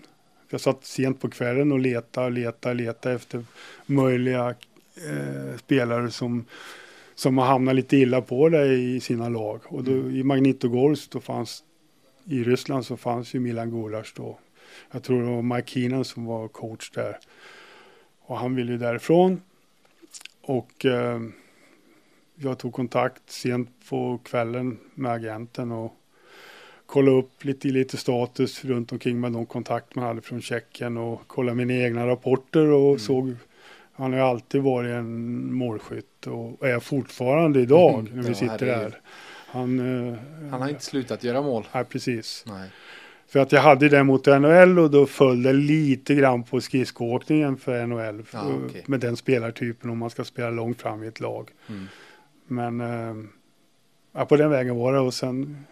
Jag 0.54 0.62
satt 0.62 0.86
sent 0.86 1.22
på 1.22 1.30
kvällen 1.30 1.72
och 1.72 1.80
letade 1.80 2.26
och 2.26 2.32
letade, 2.32 2.76
letade 2.76 3.16
efter 3.16 3.44
möjliga 3.86 4.50
eh, 4.96 5.58
spelare 5.58 6.12
som, 6.12 6.46
som 7.16 7.38
har 7.38 7.46
hamnat 7.46 7.76
lite 7.76 7.98
illa 7.98 8.22
på 8.22 8.50
det 8.50 8.66
i 8.66 9.00
sina 9.00 9.30
lag. 9.30 9.62
Och 9.66 9.84
då, 9.84 9.92
i 10.12 10.24
Magnitogorsk 10.24 11.12
då 11.12 11.20
fanns, 11.20 11.64
i 12.26 12.44
Ryssland 12.44 12.86
så 12.86 12.98
fanns 12.98 13.34
ju 13.34 13.40
Milan 13.40 13.72
Gulas 13.72 14.14
då. 14.14 14.40
Jag 14.92 15.04
tror 15.04 15.22
det 15.22 15.32
var 15.32 15.42
Mike 15.42 15.68
Keenan 15.68 16.06
som 16.06 16.26
var 16.26 16.48
coach 16.48 16.92
där. 16.92 17.20
Och 18.20 18.38
han 18.38 18.56
ville 18.56 18.72
ju 18.72 18.78
därifrån. 18.78 19.42
Och 20.42 20.86
eh, 20.86 21.22
jag 22.36 22.58
tog 22.58 22.74
kontakt 22.74 23.30
sent 23.30 23.70
på 23.90 24.18
kvällen 24.24 24.80
med 24.94 25.12
agenten 25.12 25.72
och 25.72 25.94
kollade 26.94 27.18
upp 27.18 27.44
lite, 27.46 27.68
lite 27.68 27.98
status 27.98 28.66
runt 28.66 28.92
omkring 28.92 29.20
med 29.20 29.32
de 29.32 29.46
kontakt 29.46 29.96
man 29.96 30.06
hade 30.06 30.22
från 30.22 30.42
Tjeckien 30.42 30.98
och 30.98 31.28
kollade 31.28 31.56
mina 31.56 31.74
egna 31.74 32.08
rapporter 32.08 32.68
och 32.68 33.02
såg 33.02 33.36
han 33.94 34.12
har 34.12 34.20
ju 34.20 34.26
alltid 34.26 34.62
varit 34.62 34.92
en 34.92 35.54
målskytt 35.54 36.28
och 36.28 36.68
är 36.68 36.80
fortfarande 36.80 37.60
idag 37.60 38.04
Mhm. 38.04 38.16
när 38.16 38.24
vi 38.24 38.30
Ja, 38.30 38.36
sitter 38.36 38.66
här. 38.76 39.00
Han, 39.48 39.80
eh, 40.10 40.18
Han 40.52 40.62
har 40.62 40.70
inte 40.70 40.84
slutat 40.84 41.24
göra 41.24 41.42
mål. 41.42 41.64
Nej, 41.74 41.86
precis. 41.86 42.44
Nej. 42.48 42.70
För 43.28 43.40
att 43.40 43.52
jag 43.52 43.62
hade 43.62 43.90
det 43.90 44.04
mot 44.04 44.26
NHL 44.28 44.80
och 44.80 44.92
då 44.92 45.06
föll 45.06 45.44
det 45.44 45.54
lite 45.54 46.16
grann 46.16 46.44
på 46.44 46.62
skridskoåkningen 46.62 47.58
för 47.58 47.86
NHL. 47.88 48.24
För- 48.24 48.66
okej. 48.68 48.84
Med 48.88 49.00
den 49.00 49.18
spelartypen 49.18 49.90
om 49.90 49.98
man 49.98 50.10
ska 50.10 50.24
spela 50.24 50.50
långt 50.50 50.82
fram 50.82 51.04
i 51.04 51.08
ett 51.08 51.20
lag. 51.20 51.50
Mm. 51.70 51.86
Men 52.48 53.32
ja, 54.14 54.26
på 54.26 54.36
den 54.36 54.50
vägen 54.50 54.76
var 54.76 54.94
det 54.94 55.00
och 55.00 55.14
sen 55.14 55.66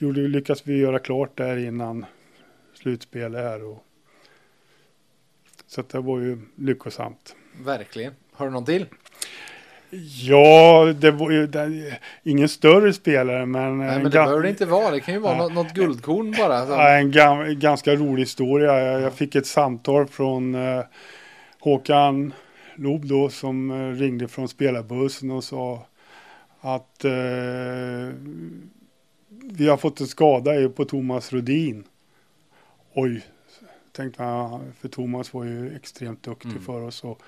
gjorde, 0.00 0.20
lyckades 0.20 0.66
vi 0.66 0.78
göra 0.78 0.98
klart 0.98 1.36
där 1.36 1.56
innan 1.56 2.06
slutspelet 2.74 3.40
här. 3.44 3.64
Och, 3.64 3.84
så 5.66 5.80
att 5.80 5.88
det 5.88 6.00
var 6.00 6.18
ju 6.18 6.38
lyckosamt. 6.56 7.36
Verkligen. 7.64 8.12
Har 8.32 8.46
du 8.46 8.52
någon 8.52 8.64
till? 8.64 8.86
Ja, 10.22 10.92
det 11.00 11.10
var 11.10 11.30
ju 11.30 11.46
det, 11.46 11.98
ingen 12.22 12.48
större 12.48 12.92
spelare 12.92 13.46
men, 13.46 13.78
Nej, 13.78 13.88
en 13.88 14.02
men 14.02 14.10
det 14.10 14.18
ga- 14.18 14.24
behöver 14.24 14.42
det 14.42 14.48
inte 14.48 14.66
vara. 14.66 14.90
Det 14.90 15.00
kan 15.00 15.14
ju 15.14 15.20
vara 15.20 15.32
Nej. 15.36 15.42
något, 15.42 15.52
något 15.52 15.74
guldkorn 15.74 16.34
bara. 16.38 16.66
Så. 16.66 16.72
Ja, 16.72 16.88
en 16.98 17.10
gam, 17.10 17.58
ganska 17.58 17.94
rolig 17.94 18.22
historia. 18.22 18.80
Jag, 18.80 19.00
jag 19.02 19.14
fick 19.14 19.34
ett 19.34 19.46
samtal 19.46 20.06
från 20.06 20.54
eh, 20.54 20.84
Håkan 21.60 22.32
Loob 22.74 23.06
då 23.06 23.28
som 23.28 23.70
eh, 23.70 23.96
ringde 23.98 24.28
från 24.28 24.48
spelarbussen 24.48 25.30
och 25.30 25.44
sa 25.44 25.86
att 26.60 27.04
eh, 27.04 27.12
vi 29.52 29.68
har 29.68 29.76
fått 29.76 30.00
en 30.00 30.06
skada 30.06 30.68
på 30.68 30.84
Thomas 30.84 31.32
Rodin. 31.32 31.84
Oj, 32.94 33.22
tänkte 33.92 34.22
jag, 34.22 34.60
för 34.80 34.88
Thomas 34.88 35.34
var 35.34 35.44
ju 35.44 35.76
extremt 35.76 36.22
duktig 36.22 36.50
Mm. 36.50 36.62
för 36.62 36.80
oss. 36.82 37.04
Och, 37.04 37.22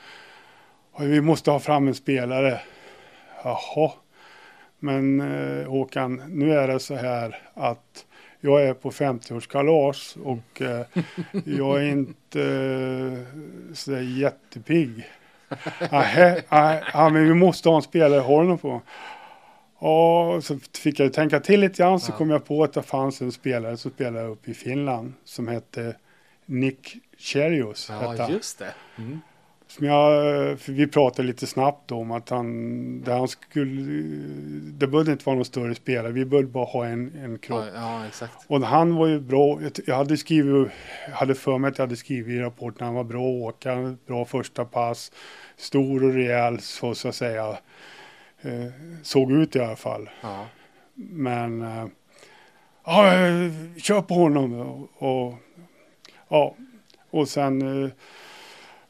och 0.93 1.03
vi 1.05 1.21
måste 1.21 1.51
ha 1.51 1.61
fram 1.61 1.89
en 1.89 1.95
spelare. 1.95 2.61
Jaha. 3.45 3.93
Men 4.79 5.21
eh, 5.21 5.69
Håkan, 5.69 6.23
nu 6.29 6.53
är 6.53 6.69
det 6.69 6.81
så 6.81 6.95
här 6.95 7.39
att 7.55 8.07
jag 8.41 8.63
är 8.63 8.75
på 8.75 8.91
50-årskalas 8.91 10.17
och 10.23 10.63
eh, 10.63 10.87
jag 11.45 11.83
är 11.83 11.87
inte 11.91 12.43
eh, 12.43 13.75
så 13.75 14.01
jättepigg. 14.01 15.07
Nej, 15.91 16.43
men 17.13 17.25
vi 17.29 17.35
måste 17.35 17.69
ha 17.69 17.77
en 17.77 17.83
spelare, 17.83 18.21
har 18.21 18.43
du 18.43 18.49
någon 18.49 18.59
på? 18.59 18.81
Ja, 19.83 20.41
så 20.43 20.59
fick 20.79 21.01
jag 21.01 21.13
tänka 21.13 21.41
till 21.41 21.61
lite 21.61 21.83
grann 21.83 22.01
så 22.01 22.13
Ja. 22.13 22.17
kom 22.17 22.31
jag 22.31 22.45
på 22.45 22.65
att 22.65 22.73
det 22.73 22.83
fanns 22.83 23.23
en 23.23 23.33
spelare 23.33 23.77
som 23.77 23.91
spelade 23.91 24.27
uppe 24.29 24.51
i 24.51 24.55
Finland 24.55 25.13
som 25.25 25.49
hette 25.49 25.97
Nick 26.47 26.97
Cherios. 27.19 27.89
hette 27.91 28.05
Ja, 28.05 28.23
han. 28.23 28.33
just 28.33 28.59
det. 28.59 28.75
Mm. 28.99 29.21
Som 29.67 29.87
jag, 29.87 30.57
vi 30.69 30.87
pratade 30.87 31.29
lite 31.29 31.47
snabbt 31.47 31.93
om 31.93 32.11
att 32.11 32.29
han, 32.29 33.01
det 33.03 33.13
han 33.13 33.29
skulle, 33.29 34.03
det 34.79 34.87
behövde 34.87 35.13
inte 35.13 35.25
vara 35.25 35.37
någon 35.37 35.45
större 35.45 35.75
spelare, 35.75 36.13
vi 36.13 36.25
behövde 36.25 36.51
bara 36.51 36.65
ha 36.65 36.87
en, 36.87 37.13
en 37.25 37.39
kropp. 37.39 37.65
Ja, 37.75 37.81
ja, 38.01 38.07
exakt. 38.07 38.33
Och 38.47 38.61
han 38.61 38.95
var 38.95 39.07
ju 39.07 39.21
bra, 39.21 39.61
jag- 39.87 39.95
hade 39.97 40.17
skrivit, 40.17 40.69
hade 41.13 41.35
för 41.35 41.59
mig 41.59 41.69
att 41.69 41.79
jag 41.79 41.87
hade 41.87 41.97
skrivit 41.97 42.29
i 42.35 42.39
rapporten, 42.41 42.87
han 42.87 42.95
var 42.95 43.05
bra 43.05 43.21
att 43.29 43.55
åka, 43.55 43.97
bra 44.07 44.25
första 44.25 44.65
pass, 44.65 45.13
stor 45.57 46.05
och 46.05 46.13
rejäl 46.15 46.61
så, 46.61 46.95
så 46.95 47.09
att 47.09 47.15
säga. 47.15 47.59
Eh, 48.43 48.67
såg 49.03 49.33
ut 49.33 49.57
i 49.57 49.61
alla 49.61 49.77
fall. 49.77 50.11
Ja. 50.23 50.47
Men 50.95 51.63
eh, 51.63 51.87
ja, 52.85 53.15
eh, 53.15 53.51
kör 53.77 54.03
på 54.03 54.15
honom. 54.15 54.53
Och, 54.55 54.89
och, 55.27 55.35
ja, 56.29 56.55
och 57.11 57.29
sen 57.29 57.85
eh, 57.85 57.91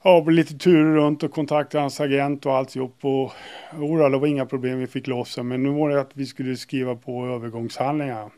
ja, 0.03 0.21
lite 0.21 0.55
turer 0.59 0.95
runt 0.95 1.23
och 1.23 1.31
kontaktade 1.33 1.83
hans 1.83 2.01
agent 2.01 2.47
och 2.47 2.53
alltihop. 2.57 3.05
Och 3.05 3.33
jodå, 3.81 4.09
det 4.09 4.19
var 4.19 4.27
inga 4.27 4.47
problem, 4.47 4.79
vi 4.79 4.87
fick 4.87 5.07
loss 5.07 5.35
det. 5.37 5.43
Men 5.43 5.63
nu 5.63 5.71
var 5.71 5.91
det 5.91 6.01
att 6.01 6.11
vi 6.15 6.27
skulle 6.27 6.57
skriva 6.57 6.95
på 6.97 7.27
övergångshandlingar. 7.27 8.31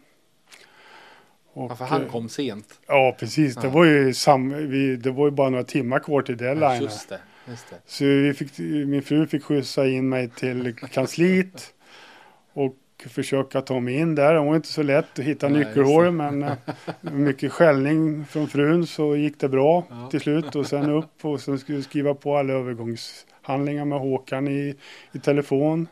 Och, 1.52 1.70
Ja, 1.70 1.76
för 1.76 1.84
han 1.84 2.02
eh, 2.04 2.08
kom 2.10 2.28
sent. 2.28 2.80
Ja, 2.86 3.16
precis. 3.18 3.54
Det, 3.54 3.66
Ja. 3.66 3.70
var 3.72 3.84
ju 3.84 4.14
sam, 4.14 4.68
vi, 4.70 4.96
det 4.96 5.10
var 5.10 5.24
ju 5.26 5.30
bara 5.30 5.50
några 5.50 5.64
timmar 5.64 5.98
kvar 5.98 6.22
till 6.22 6.36
Ja, 6.40 6.46
deadline. 6.54 6.82
det. 6.82 7.08
Det. 7.08 7.20
Så 7.86 8.04
vi 8.04 8.34
fick, 8.34 8.58
min 8.58 9.02
fru 9.02 9.26
fick 9.26 9.44
skjutsa 9.44 9.86
in 9.86 10.08
mig 10.08 10.28
till 10.28 10.74
kansliet 10.76 11.74
och 12.52 12.76
försöka 13.08 13.60
ta 13.60 13.80
mig 13.80 13.94
in 13.94 14.14
där. 14.14 14.34
Det 14.34 14.40
var 14.40 14.56
inte 14.56 14.68
så 14.68 14.82
lätt 14.82 15.18
att 15.18 15.24
hitta 15.24 15.48
Nej, 15.48 15.58
nyckelhålet 15.58 16.14
men 16.14 16.42
eh, 16.42 16.52
mycket 17.00 17.52
skällning 17.52 18.24
från 18.26 18.48
frun 18.48 18.86
så 18.86 19.16
gick 19.16 19.40
det 19.40 19.48
bra 19.48 19.84
Ja. 19.90 20.08
till 20.10 20.20
slut 20.20 20.56
och 20.56 20.66
sen 20.66 20.90
upp 20.90 21.24
och 21.24 21.40
sen 21.40 21.58
skulle 21.58 21.78
vi 21.78 21.84
skriva 21.84 22.14
på 22.14 22.36
alla 22.36 22.52
övergångshandlingar 22.52 23.84
med 23.84 23.98
Håkan 23.98 24.48
i, 24.48 24.74
i 25.12 25.18
telefon. 25.18 25.88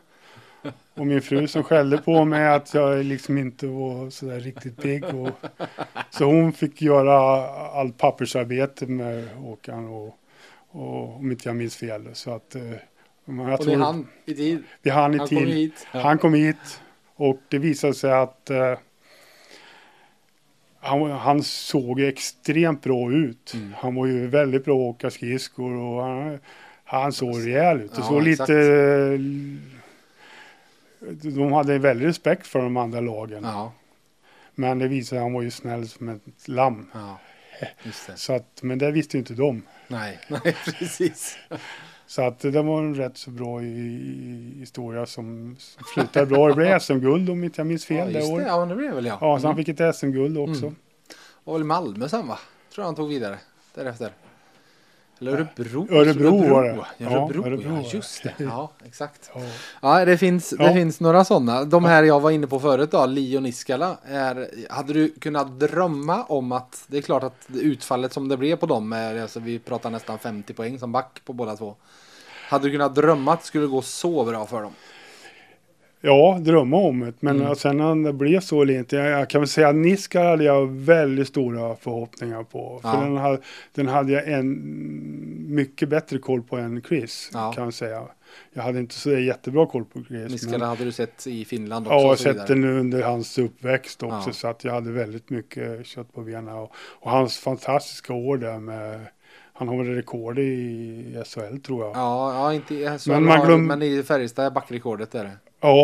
Och 0.95 1.07
min 1.07 1.21
fru 1.21 1.47
som 1.47 1.63
skällde 1.63 1.97
på 1.97 2.25
mig 2.25 2.47
att 2.47 2.73
jag 2.73 3.05
liksom 3.05 3.37
inte 3.37 3.67
var 3.67 4.09
sådär 4.09 4.39
riktigt 4.39 4.81
pigg. 4.81 5.03
Och, 5.05 5.29
så 6.09 6.25
hon 6.25 6.53
fick 6.53 6.81
göra 6.81 7.47
allt 7.79 7.97
pappersarbete 7.97 8.85
med 8.87 9.27
Håkan 9.29 9.87
och, 9.87 10.17
och 10.73 11.15
om 11.15 11.31
inte 11.31 11.49
jag 11.49 11.55
minns 11.55 11.75
fel. 11.75 12.09
Så 12.13 12.31
att, 12.31 12.55
eh, 12.55 12.61
jag 13.25 13.53
Och 13.53 13.61
tror- 13.65 13.75
hann 13.77 14.07
i 14.25 14.33
tid. 14.33 14.63
vi 14.81 14.89
hann 14.89 15.13
i 15.13 15.17
Han 15.17 15.27
kom 15.27 15.37
tid. 15.37 15.47
hit. 15.47 15.87
Ja. 15.93 15.99
Han 15.99 16.17
kom 16.17 16.33
hit 16.33 16.81
och 17.15 17.39
det 17.49 17.57
visade 17.57 17.93
sig 17.93 18.11
att 18.13 18.49
eh, 18.49 18.77
han, 20.79 21.11
han 21.11 21.43
såg 21.43 22.01
extremt 22.01 22.83
bra 22.83 23.11
ut. 23.11 23.53
Mm. 23.53 23.73
Han 23.77 23.95
var 23.95 24.05
ju 24.05 24.27
väldigt 24.27 24.65
bra 24.65 24.73
att 24.89 24.95
åka 24.95 25.09
skridskor 25.09 25.73
och 25.73 26.03
han, 26.03 26.39
han 26.83 27.13
såg 27.13 27.47
rejäl 27.47 27.81
ut. 27.81 27.91
Det 27.95 28.01
Ja, 28.01 28.07
såg 28.07 28.27
exakt. 28.27 28.49
lite... 28.49 28.59
eh, 28.61 29.19
De 31.33 31.51
hade 31.53 31.75
en 31.75 31.81
väldig 31.81 32.05
respekt 32.07 32.47
för 32.47 32.59
de 32.61 32.77
andra 32.77 32.99
lagen. 32.99 33.43
Ja. 33.43 33.73
Men 34.55 34.79
det 34.79 34.87
visade 34.87 35.05
sig 35.09 35.19
han 35.19 35.33
var 35.33 35.41
ju 35.41 35.51
snäll 35.51 35.87
som 35.87 36.09
ett 36.09 36.47
lamm. 36.47 36.89
Ja. 36.93 37.19
Så 38.15 38.33
att, 38.33 38.59
men 38.63 38.77
det 38.77 38.91
visste 38.91 39.17
ju 39.17 39.19
inte 39.19 39.33
de. 39.33 39.61
Nej, 39.87 40.19
nej 40.27 40.55
precis. 40.79 41.37
Så 42.07 42.21
att 42.21 42.39
det 42.39 42.61
var 42.61 42.79
en 42.79 42.95
rätt 42.95 43.17
så 43.17 43.29
bra 43.29 43.61
i, 43.61 43.65
i, 43.65 44.55
historia 44.59 45.05
som, 45.05 45.55
som 45.59 45.83
slutade 45.93 46.25
bra. 46.25 46.47
Det 46.47 46.53
blev 46.55 46.79
SM-guld 46.79 47.29
om 47.29 47.43
inte 47.43 47.59
jag 47.59 47.67
minns 47.67 47.85
fel 47.85 48.13
Ja, 48.13 48.19
det 48.19 48.27
året. 48.27 48.47
Ja, 48.47 48.65
det 48.65 48.75
blev 48.75 48.93
väl 48.95 49.05
ja. 49.05 49.17
Ja, 49.21 49.39
så 49.39 49.47
han 49.47 49.55
Mm. 49.55 49.65
fick 49.65 49.79
ett 49.79 49.95
SM-guld 49.95 50.37
också. 50.37 50.65
Mm. 50.65 50.75
Och 51.43 51.55
väl 51.55 51.63
Malmö 51.63 52.09
sen 52.09 52.27
va? 52.27 52.39
Tror 52.75 52.85
han 52.85 52.95
tog 52.95 53.09
vidare 53.09 53.37
därefter. 53.75 54.11
Eller 55.21 55.31
Örebro. 55.31 55.87
Örebro 55.91 56.49
var 56.53 56.63
det. 56.63 56.69
Ja, 56.69 56.85
Ja, 56.97 57.09
Örebro, 57.09 57.45
Örebro 57.45 57.63
ja, 57.69 57.75
var 57.75 57.81
det. 57.83 57.93
just 57.93 58.23
det. 58.23 58.33
Ja, 58.37 58.71
exakt. 58.85 59.31
Ja. 59.35 59.41
Ja, 59.81 60.05
det 60.05 60.17
finns, 60.17 60.49
det 60.49 60.63
Ja. 60.63 60.73
finns 60.73 60.99
några 60.99 61.25
sådana. 61.25 61.63
De 61.63 61.85
här 61.85 62.03
jag 62.03 62.19
var 62.19 62.31
inne 62.31 62.47
på 62.47 62.59
förut 62.59 62.91
då, 62.91 63.05
Li 63.05 63.37
och 63.37 63.43
Niskala. 63.43 63.97
Är, 64.05 64.49
hade 64.69 64.93
du 64.93 65.09
kunnat 65.09 65.59
drömma 65.59 66.23
om 66.23 66.51
att, 66.51 66.83
det 66.87 66.97
är 66.97 67.01
klart 67.01 67.23
att 67.23 67.45
utfallet 67.53 68.13
som 68.13 68.27
det 68.27 68.37
blev 68.37 68.55
på 68.55 68.65
dem, 68.65 68.93
är, 68.93 69.21
alltså 69.21 69.39
vi 69.39 69.59
pratar 69.59 69.89
nästan 69.89 70.19
50 70.19 70.53
poäng 70.53 70.79
som 70.79 70.91
back 70.91 71.21
på 71.25 71.33
båda 71.33 71.55
två. 71.55 71.75
Hade 72.49 72.63
du 72.67 72.71
kunnat 72.71 72.95
drömma 72.95 73.33
att 73.33 73.39
det 73.41 73.45
skulle 73.47 73.67
gå 73.67 73.81
så 73.81 74.23
bra 74.25 74.45
för 74.45 74.61
dem? 74.61 74.71
Ja, 76.05 76.37
drömma 76.41 76.77
om 76.77 76.99
det. 76.99 77.13
Men 77.19 77.41
Mm. 77.41 77.55
sen 77.55 77.81
om 77.81 78.03
det 78.03 78.13
blev 78.13 78.39
så 78.39 78.61
eller 78.61 78.73
inte. 78.77 78.95
Jag, 78.95 79.09
jag 79.21 79.29
kan 79.29 79.41
väl 79.41 79.47
säga 79.47 79.67
att 79.69 79.75
Niska 79.75 80.23
hade 80.23 80.43
jag 80.43 80.67
väldigt 80.71 81.27
stora 81.27 81.75
förhoppningar 81.75 82.43
på. 82.43 82.79
För 82.81 82.89
Ja. 82.89 82.95
den, 83.01 83.17
hade, 83.17 83.37
den 83.73 83.87
hade 83.87 84.11
jag 84.11 84.27
en 84.31 85.55
mycket 85.55 85.89
bättre 85.89 86.17
koll 86.17 86.41
på 86.41 86.57
än 86.57 86.81
Chris. 86.81 87.29
Ja. 87.33 87.53
Kan 87.55 87.63
jag 87.63 87.73
säga. 87.73 88.03
Jag 88.53 88.63
hade 88.63 88.79
inte 88.79 88.95
så 88.95 89.11
jättebra 89.11 89.65
koll 89.65 89.85
på 89.85 90.03
Chris. 90.07 90.31
Niskala 90.31 90.57
men- 90.57 90.67
hade 90.69 90.83
du 90.85 90.91
sett 90.91 91.27
i 91.27 91.45
Finland 91.45 91.87
också? 91.87 91.95
Ja, 91.95 92.01
jag 92.01 92.07
har 92.07 92.15
sett 92.15 92.47
den 92.47 92.63
under 92.63 93.01
hans 93.03 93.37
uppväxt 93.37 94.03
också. 94.03 94.23
Ja. 94.29 94.33
Så 94.33 94.47
att 94.47 94.63
jag 94.63 94.73
hade 94.73 94.91
väldigt 94.91 95.29
mycket 95.29 95.85
kött 95.85 96.13
på 96.13 96.21
benen. 96.21 96.55
Och, 96.55 96.71
och 96.99 97.11
hans 97.11 97.37
fantastiska 97.37 98.13
år 98.13 98.37
där 98.37 98.59
med 98.59 98.99
han 99.55 99.67
har 99.67 99.77
väl 99.77 99.95
rekord 99.95 100.39
i 100.39 101.23
SHL 101.25 101.57
tror 101.57 101.85
jag. 101.85 101.95
Ja, 101.95 102.33
Ja, 102.33 102.53
inte 102.53 102.75
i 102.75 102.85
SHL, 102.99 103.09
Men 103.11 103.23
man 103.23 103.39
glöm- 103.47 103.65
men 103.67 103.81
i 103.81 104.03
Färjestad 104.03 104.45
är 104.45 104.51
backrekordet 104.51 105.15
är 105.15 105.23
det. 105.23 105.31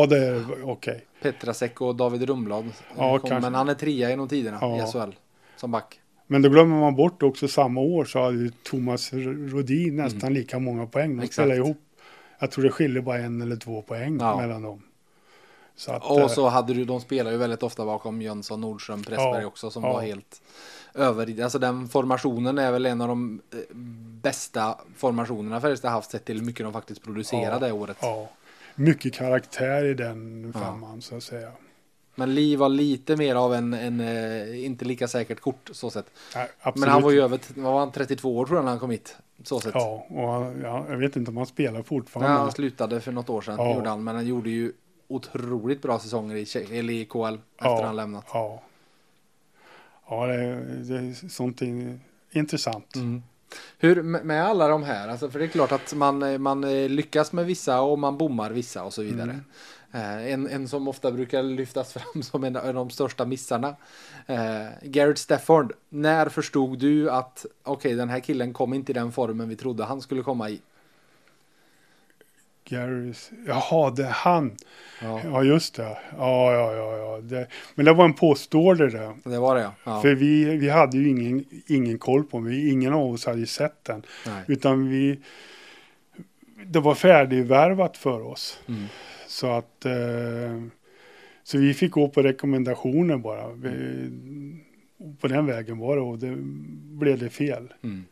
Det 0.09 0.17
är 0.27 0.45
okej. 0.69 1.05
Petrasek 1.21 1.81
och 1.81 1.95
David 1.95 2.23
Rumblad. 2.29 2.65
eh, 2.65 2.71
Ja, 2.97 3.19
kom, 3.19 3.29
men 3.41 3.53
han 3.55 3.69
är 3.69 3.73
trea 3.73 4.09
genom 4.09 4.27
tiderna 4.27 4.57
Ja. 4.61 4.77
i 4.77 4.91
SHL. 4.91 5.15
Som 5.55 5.71
back. 5.71 5.99
Men 6.27 6.41
då 6.41 6.49
glömmer 6.49 6.79
man 6.79 6.95
bort 6.95 7.23
också 7.23 7.47
samma 7.47 7.81
år 7.81 8.05
så 8.05 8.21
hade 8.23 8.37
ju 8.37 8.51
Thomas 8.63 9.13
Rodin 9.53 9.95
nästan 9.95 10.33
lika 10.33 10.59
många 10.59 10.85
poäng. 10.85 11.09
De 11.09 11.13
Mm. 11.13 11.27
Spelade 11.27 11.55
ihop. 11.55 11.81
Jag 12.39 12.51
tror 12.51 12.63
det 12.63 12.69
skiljer 12.71 13.01
bara 13.01 13.17
en 13.17 13.41
eller 13.41 13.55
två 13.55 13.81
poäng 13.81 14.17
Ja. 14.19 14.37
mellan 14.37 14.61
dem. 14.61 14.81
Så 15.75 15.91
att, 15.91 16.03
eh, 16.03 16.09
Och 16.23 16.31
så 16.31 16.47
hade 16.47 16.73
du, 16.73 16.85
de 16.85 17.01
spelar 17.01 17.31
ju 17.31 17.37
väldigt 17.37 17.63
ofta 17.63 17.85
bakom 17.85 18.21
Jönsson, 18.21 18.61
Nordström, 18.61 19.03
Pressberg 19.03 19.41
Ja, 19.41 19.47
också 19.47 19.69
som 19.71 19.83
ja. 19.83 19.93
var 19.93 20.01
helt 20.01 20.41
över. 20.93 21.43
Alltså 21.43 21.59
den 21.59 21.87
formationen 21.87 22.57
är 22.57 22.71
väl 22.71 22.85
en 22.85 23.01
av 23.01 23.07
de 23.07 23.41
eh, 23.53 23.57
bästa 24.21 24.77
formationerna 24.97 25.61
Färjestad 25.61 25.91
haft 25.91 26.11
sett 26.11 26.25
till 26.25 26.37
hur 26.39 26.45
mycket 26.45 26.63
de 26.65 26.73
faktiskt 26.73 27.03
producerade 27.03 27.65
det 27.67 27.71
året. 27.73 27.97
ja, 28.01 28.29
mycket 28.79 29.13
karaktär 29.13 29.85
i 29.85 29.93
den 29.93 30.51
Ja. 30.55 30.59
femman 30.59 31.01
så 31.01 31.17
att 31.17 31.23
säga. 31.23 31.51
Men 32.15 32.35
Li 32.35 32.55
var 32.55 32.69
lite 32.69 33.15
mer 33.15 33.35
av 33.35 33.53
en, 33.53 33.73
en 33.73 33.99
eh, 33.99 34.65
inte 34.65 34.85
lika 34.85 35.07
säkert 35.07 35.39
kort 35.39 35.69
så 35.71 35.89
sett. 35.89 36.05
Nej. 36.35 36.47
Men 36.75 36.89
han 36.89 37.01
var 37.01 37.11
ju 37.11 37.21
över, 37.21 37.39
var 37.61 37.79
han, 37.79 37.91
32 37.91 38.37
år 38.37 38.45
tror 38.45 38.57
jag 38.57 38.63
när 38.65 38.71
han 38.71 38.79
kom 38.79 38.89
hit. 38.91 39.17
Så 39.43 39.59
sett. 39.59 39.71
Ja, 39.75 40.05
och 40.09 40.27
han, 40.29 40.61
ja, 40.63 40.85
jag 40.89 40.97
vet 40.97 41.15
inte 41.15 41.31
om 41.31 41.37
han 41.37 41.45
spelar 41.45 41.79
Ja, 41.79 41.83
fortfarande. 41.83 42.31
han 42.39 42.51
slutade 42.51 43.01
för 43.01 43.11
något 43.11 43.29
år 43.29 43.41
sedan, 43.41 43.55
Ja. 43.57 43.75
gjorde 43.75 43.89
han, 43.89 44.03
men 44.03 44.15
han 44.15 44.27
gjorde 44.27 44.49
ju 44.49 44.71
otroligt 45.07 45.81
bra 45.81 45.99
säsonger 45.99 46.35
i, 46.35 46.77
eller 46.79 46.93
i 46.93 47.05
KL 47.05 47.17
efter 47.25 47.39
Ja. 47.57 47.85
han 47.85 47.95
lämnat. 47.95 48.25
Ja, 48.33 48.61
ja 50.09 50.25
det, 50.27 50.33
är- 50.33 50.83
det 50.83 50.95
är 50.95 51.29
sånt 51.29 51.61
in- 51.61 52.01
intressant. 52.31 52.95
Mm. 52.95 53.23
Hur 53.77 54.03
med 54.03 54.45
alla 54.45 54.67
de 54.67 54.83
här, 54.83 55.07
alltså 55.07 55.29
för 55.29 55.39
det 55.39 55.45
är 55.45 55.49
klart 55.49 55.71
att 55.71 55.93
man, 55.93 56.23
eh, 56.23 56.37
man 56.37 56.63
eh, 56.63 56.89
lyckas 56.89 57.31
med 57.31 57.45
vissa 57.45 57.81
och 57.81 57.99
man 57.99 58.17
bommar 58.17 58.51
vissa 58.51 58.83
och 58.83 58.93
så 58.93 59.01
vidare. 59.01 59.31
Mm. 59.31 59.43
Eh, 59.91 60.33
En, 60.33 60.47
en 60.47 60.67
som 60.67 60.87
ofta 60.87 61.11
brukar 61.11 61.43
lyftas 61.43 61.93
fram 61.97 62.23
som 62.23 62.43
en 62.43 62.55
av 62.55 62.73
de 62.73 62.89
största 62.89 63.25
missarna. 63.25 63.75
Eh, 64.27 64.67
Garrett 64.81 65.17
Stafford, 65.17 65.73
när 65.89 66.29
förstod 66.29 66.79
du 66.79 67.09
att 67.11 67.45
okej 67.63 67.95
den 67.95 68.09
här 68.09 68.19
killen 68.19 68.53
kom 68.53 68.73
inte 68.73 68.91
i 68.91 68.93
den 68.93 69.11
formen 69.11 69.49
vi 69.49 69.55
trodde 69.55 69.83
han 69.83 70.01
skulle 70.01 70.21
komma 70.21 70.49
i? 70.49 70.61
Garys, 72.69 73.31
jaha, 73.47 73.91
det 73.91 74.03
är 74.03 74.09
han. 74.09 74.55
Ja, 75.01 75.21
Ja, 75.23 75.43
just 75.43 75.75
det. 75.75 75.97
Ja, 76.17 76.53
ja, 76.53 76.73
ja. 76.73 76.97
ja. 76.97 77.19
Det, 77.21 77.47
men 77.75 77.85
det 77.85 77.93
var 77.93 78.05
en 78.05 78.13
postorder 78.13 78.87
det. 78.87 79.29
det 79.29 79.39
var 79.39 79.55
det 79.55 79.71
ja. 79.83 80.01
För 80.01 80.15
vi, 80.15 80.57
vi 80.57 80.69
hade 80.69 80.97
ju 80.97 81.09
ingen, 81.09 81.45
ingen 81.67 81.97
koll 81.97 82.23
på 82.23 82.39
den. 82.39 82.53
Ingen 82.53 82.93
av 82.93 83.13
oss 83.13 83.25
hade 83.25 83.39
ju 83.39 83.45
sett 83.45 83.83
den. 83.83 84.03
Nej. 84.25 84.43
Utan 84.47 84.89
vi... 84.89 85.19
Det 86.65 86.79
var 86.79 86.95
färdigvärvat 86.95 87.97
för 87.97 88.21
oss. 88.21 88.59
Mm. 88.67 88.85
Så 89.27 89.47
att... 89.47 89.85
Eh, 89.85 90.63
så 91.43 91.57
vi 91.57 91.73
fick 91.73 91.91
gå 91.91 92.09
på 92.09 92.21
rekommendationer 92.21 93.17
bara. 93.17 93.47
Vi, 93.53 94.09
på 95.19 95.27
den 95.27 95.45
vägen 95.45 95.77
var 95.77 95.95
det 95.95 96.01
och 96.01 96.19
det 96.19 96.35
blev 96.99 97.19
det 97.19 97.29
fel. 97.29 97.73
Mm. 97.83 98.05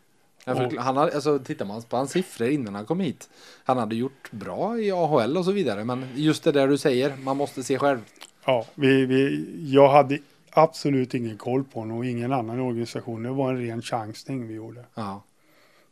För 0.56 0.78
han 0.78 0.98
hade, 0.98 1.14
alltså, 1.14 1.40
tittar 1.40 1.66
man 1.66 1.82
på 1.82 1.98
hans 1.98 2.12
siffror 2.12 2.50
innan 2.50 2.76
han 2.76 2.86
kom 2.86 3.00
hit. 3.00 3.30
Han 3.64 3.78
hade 3.78 3.96
gjort 3.96 4.32
bra 4.32 4.80
i 4.80 4.92
AHL 4.92 5.38
och 5.38 5.46
så 5.46 5.52
vidare. 5.52 5.84
Men 5.84 6.06
just 6.16 6.44
det 6.44 6.52
där 6.52 6.68
du 6.68 6.78
säger, 6.78 7.16
man 7.24 7.38
måste 7.38 7.64
se 7.64 7.80
själv. 7.80 8.00
Ja, 8.46 8.66
vi, 8.76 9.06
vi, 9.06 9.46
jag 9.74 9.90
hade 9.90 10.20
absolut 10.52 11.14
ingen 11.14 11.38
koll 11.38 11.64
på 11.64 11.80
honom 11.80 11.98
och 11.98 12.06
ingen 12.06 12.34
annan 12.34 12.60
organisation. 12.60 13.24
Det 13.24 13.30
var 13.30 13.50
en 13.50 13.62
ren 13.62 13.82
chansning 13.82 14.48
vi 14.48 14.54
gjorde. 14.54 14.86
Ja. 14.96 15.24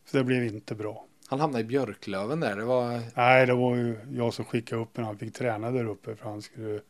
Så 0.05 0.17
det 0.17 0.23
blev 0.23 0.45
inte 0.45 0.75
bra. 0.75 1.05
Han 1.27 1.39
hamnade 1.39 1.61
i 1.61 1.67
Björklöven 1.67 2.39
där. 2.39 2.55
Det 2.55 2.65
var... 2.65 3.01
Nej, 3.15 3.45
det 3.45 3.53
var 3.53 3.75
ju 3.75 3.97
jag 4.13 4.33
som 4.33 4.45
skickade 4.45 4.81
upp 4.81 4.95
honom. 4.95 5.07
Han 5.07 5.17
fick 5.17 5.33
träna 5.33 5.71
där 5.71 5.85
uppe 5.85 6.15
för 6.15 6.29
han 6.29 6.41
skulle 6.41 6.81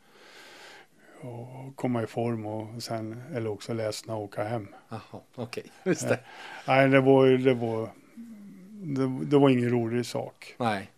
och 1.22 1.76
komma 1.76 2.03
i 2.03 2.07
form 2.07 2.45
och 2.45 2.84
sen, 2.84 3.24
eller 3.36 3.49
också 3.49 3.74
ledsna 3.74 4.16
och 4.16 4.24
åka 4.24 4.43
hem. 4.43 4.68
Jaha, 4.89 5.22
okej. 5.36 5.63
Just 5.84 6.09
det. 6.09 6.20
Nej, 6.68 6.89
det 6.89 7.01
var, 7.01 7.28
det 7.28 7.53
var, 7.53 7.89
det, 8.70 9.26
det 9.26 9.38
var 9.38 9.49
ingen 9.49 9.70
rolig 9.70 10.05
sak. 10.05 10.55
Nej. 10.57 10.91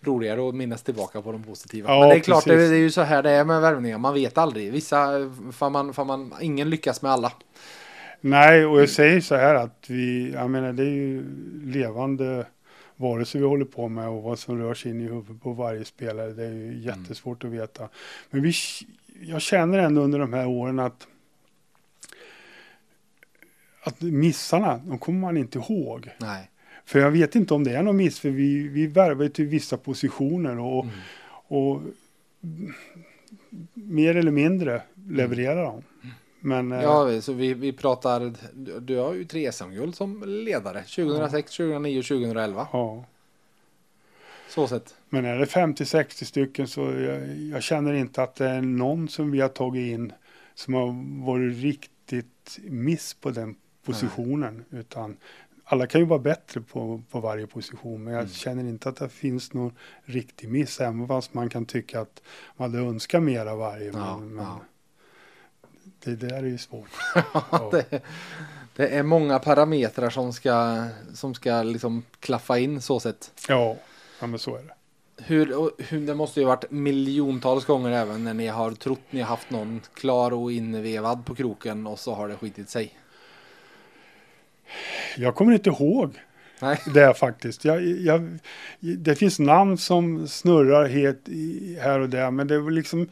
Roligare 0.00 0.48
att 0.48 0.54
minnas 0.54 0.82
tillbaka 0.82 1.22
på 1.22 1.32
de 1.32 1.42
positiva. 1.42 1.94
Ja, 1.94 2.00
Men 2.00 2.08
det 2.08 2.14
är 2.14 2.20
klart, 2.20 2.44
det, 2.44 2.50
precis. 2.50 2.70
det 2.70 2.76
är 2.76 2.80
ju 2.80 2.90
så 2.90 3.02
här 3.02 3.22
det 3.22 3.30
är 3.30 3.44
med 3.44 3.60
värvningar. 3.60 3.98
Man 3.98 4.14
vet 4.14 4.38
aldrig. 4.38 4.72
Vissa, 4.72 5.06
får 5.52 5.70
man, 5.70 5.94
får 5.94 6.04
man, 6.04 6.34
ingen 6.40 6.70
lyckas 6.70 7.02
med 7.02 7.12
alla. 7.12 7.32
Nej, 8.20 8.66
och 8.66 8.80
jag 8.80 8.88
säger 8.88 9.20
så 9.20 9.36
här 9.36 9.54
att 9.54 9.84
vi, 9.88 10.32
jag 10.32 10.50
menar 10.50 10.72
det 10.72 10.82
är 10.82 10.86
ju 10.86 11.24
levande 11.64 12.46
varelser 12.98 13.38
vi 13.38 13.44
håller 13.44 13.64
på 13.64 13.88
med 13.88 14.08
och 14.08 14.22
vad 14.22 14.38
som 14.38 14.58
rör 14.58 14.74
sig 14.74 14.90
in 14.90 15.00
i 15.00 15.04
huvudet 15.04 15.42
på 15.42 15.52
varje 15.52 15.84
spelare. 15.84 16.32
Det 16.32 16.44
är 16.44 16.52
ju 16.52 16.78
jättesvårt 16.78 17.44
att 17.44 17.50
veta. 17.50 17.88
Men 18.30 18.42
vi, 18.42 18.52
jag 19.20 19.42
känner 19.42 19.78
ändå 19.78 20.00
under 20.00 20.18
de 20.18 20.32
här 20.32 20.46
åren 20.46 20.78
att 20.78 21.06
att 23.82 24.00
missarna, 24.00 24.80
de 24.84 24.98
kommer 24.98 25.20
man 25.20 25.36
inte 25.36 25.58
ihåg. 25.58 26.08
Nej. 26.18 26.50
För 26.84 26.98
jag 26.98 27.10
vet 27.10 27.34
inte 27.34 27.54
om 27.54 27.64
det 27.64 27.72
är 27.76 27.82
någon 27.82 27.96
miss, 27.96 28.20
för 28.20 28.30
vi, 28.30 28.68
vi 28.68 28.86
värvar 28.86 29.22
ju 29.22 29.28
till 29.28 29.46
vissa 29.46 29.76
positioner 29.76 30.58
och, 30.58 30.84
Mm. 30.84 30.98
och 31.50 31.80
mer 33.74 34.16
eller 34.16 34.30
mindre 34.30 34.82
levererar 35.08 35.62
de. 35.62 35.82
Men 36.40 36.72
eh, 36.72 36.82
Ja, 36.82 37.20
så 37.22 37.32
vi, 37.32 37.54
vi 37.54 37.72
pratar, 37.72 38.32
du, 38.54 38.80
du 38.80 38.96
har 38.96 39.14
ju 39.14 39.24
tre 39.24 39.52
SM-guld 39.52 39.94
som 39.94 40.22
ledare. 40.26 40.82
2006, 40.82 41.56
2009 41.56 41.98
och 41.98 42.04
2011. 42.04 42.68
ja. 42.72 43.04
Så 44.48 44.68
sett. 44.68 44.94
Men 45.08 45.24
är 45.24 45.38
det 45.38 45.44
50-60 45.44 46.24
stycken 46.24 46.68
så 46.68 46.80
jag, 46.80 47.36
jag 47.36 47.62
känner 47.62 47.94
inte 47.94 48.22
att 48.22 48.34
det 48.34 48.48
är 48.48 48.60
någon 48.62 49.08
som 49.08 49.30
vi 49.30 49.40
har 49.40 49.48
tagit 49.48 49.92
in 49.94 50.12
som 50.54 50.74
har 50.74 50.86
varit 51.26 51.56
riktigt 51.62 52.58
miss 52.62 53.14
på 53.14 53.30
den 53.30 53.56
positionen. 53.84 54.64
Utan 54.70 55.16
alla 55.64 55.86
kan 55.86 56.00
ju 56.00 56.06
vara 56.06 56.18
bättre 56.18 56.60
på, 56.60 57.02
på 57.10 57.20
varje 57.20 57.46
position. 57.46 58.04
Men 58.04 58.12
jag 58.12 58.20
Mm. 58.20 58.32
känner 58.32 58.64
inte 58.64 58.88
att 58.88 58.96
det 58.96 59.08
finns 59.08 59.52
någon 59.54 59.72
riktig 60.04 60.48
miss. 60.48 60.80
Även 60.80 61.08
fast 61.08 61.34
man 61.34 61.48
kan 61.50 61.66
tycka 61.66 62.00
att 62.00 62.22
man 62.56 62.70
hade 62.74 62.84
önskat 62.88 63.22
mer 63.22 63.46
av 63.46 63.58
varje. 63.58 63.92
Men, 63.92 64.00
Ja, 64.00 64.18
men 64.18 64.44
ja. 64.44 64.60
Det, 66.04 66.14
där 66.14 66.36
är 66.36 66.42
ju 66.42 66.58
svårt. 66.58 66.90
det, 67.70 68.02
det 68.76 68.88
är 68.88 69.02
många 69.02 69.38
parametrar 69.38 70.10
som 70.10 70.32
ska, 70.32 70.86
som 71.14 71.34
ska 71.34 71.62
liksom 71.62 72.04
klaffa 72.20 72.58
in 72.58 72.80
så 72.80 73.00
sett. 73.00 73.30
Ja, 73.48 73.76
ja 74.20 74.26
men 74.26 74.38
så 74.38 74.56
är 74.56 74.62
det. 74.62 74.74
Hur, 75.22 75.70
hur, 75.82 76.06
det 76.06 76.14
måste 76.14 76.40
ju 76.40 76.46
varit 76.46 76.70
miljontals 76.70 77.64
gånger 77.64 77.90
även 77.90 78.24
när 78.24 78.34
ni 78.34 78.46
har 78.46 78.70
trott 78.70 79.00
ni 79.10 79.20
har 79.20 79.28
haft 79.28 79.50
någon 79.50 79.80
klar 79.94 80.30
och 80.32 80.52
invevad 80.52 81.26
på 81.26 81.34
kroken 81.34 81.86
och 81.86 81.98
så 81.98 82.14
har 82.14 82.28
det 82.28 82.36
skitit 82.36 82.70
sig. 82.70 82.98
Jag 85.16 85.34
kommer 85.34 85.52
inte 85.52 85.70
ihåg 85.70 86.18
Nej. 86.60 86.80
Det 86.94 87.14
faktiskt. 87.14 87.64
Jag, 87.64 87.86
jag, 87.86 88.38
det 88.80 89.14
finns 89.14 89.38
namn 89.38 89.78
som 89.78 90.28
snurrar 90.28 90.86
het 90.86 91.28
i, 91.28 91.78
här 91.82 92.00
och 92.00 92.08
där, 92.08 92.30
men 92.30 92.48
det 92.48 92.58
var 92.58 92.70
liksom 92.70 93.08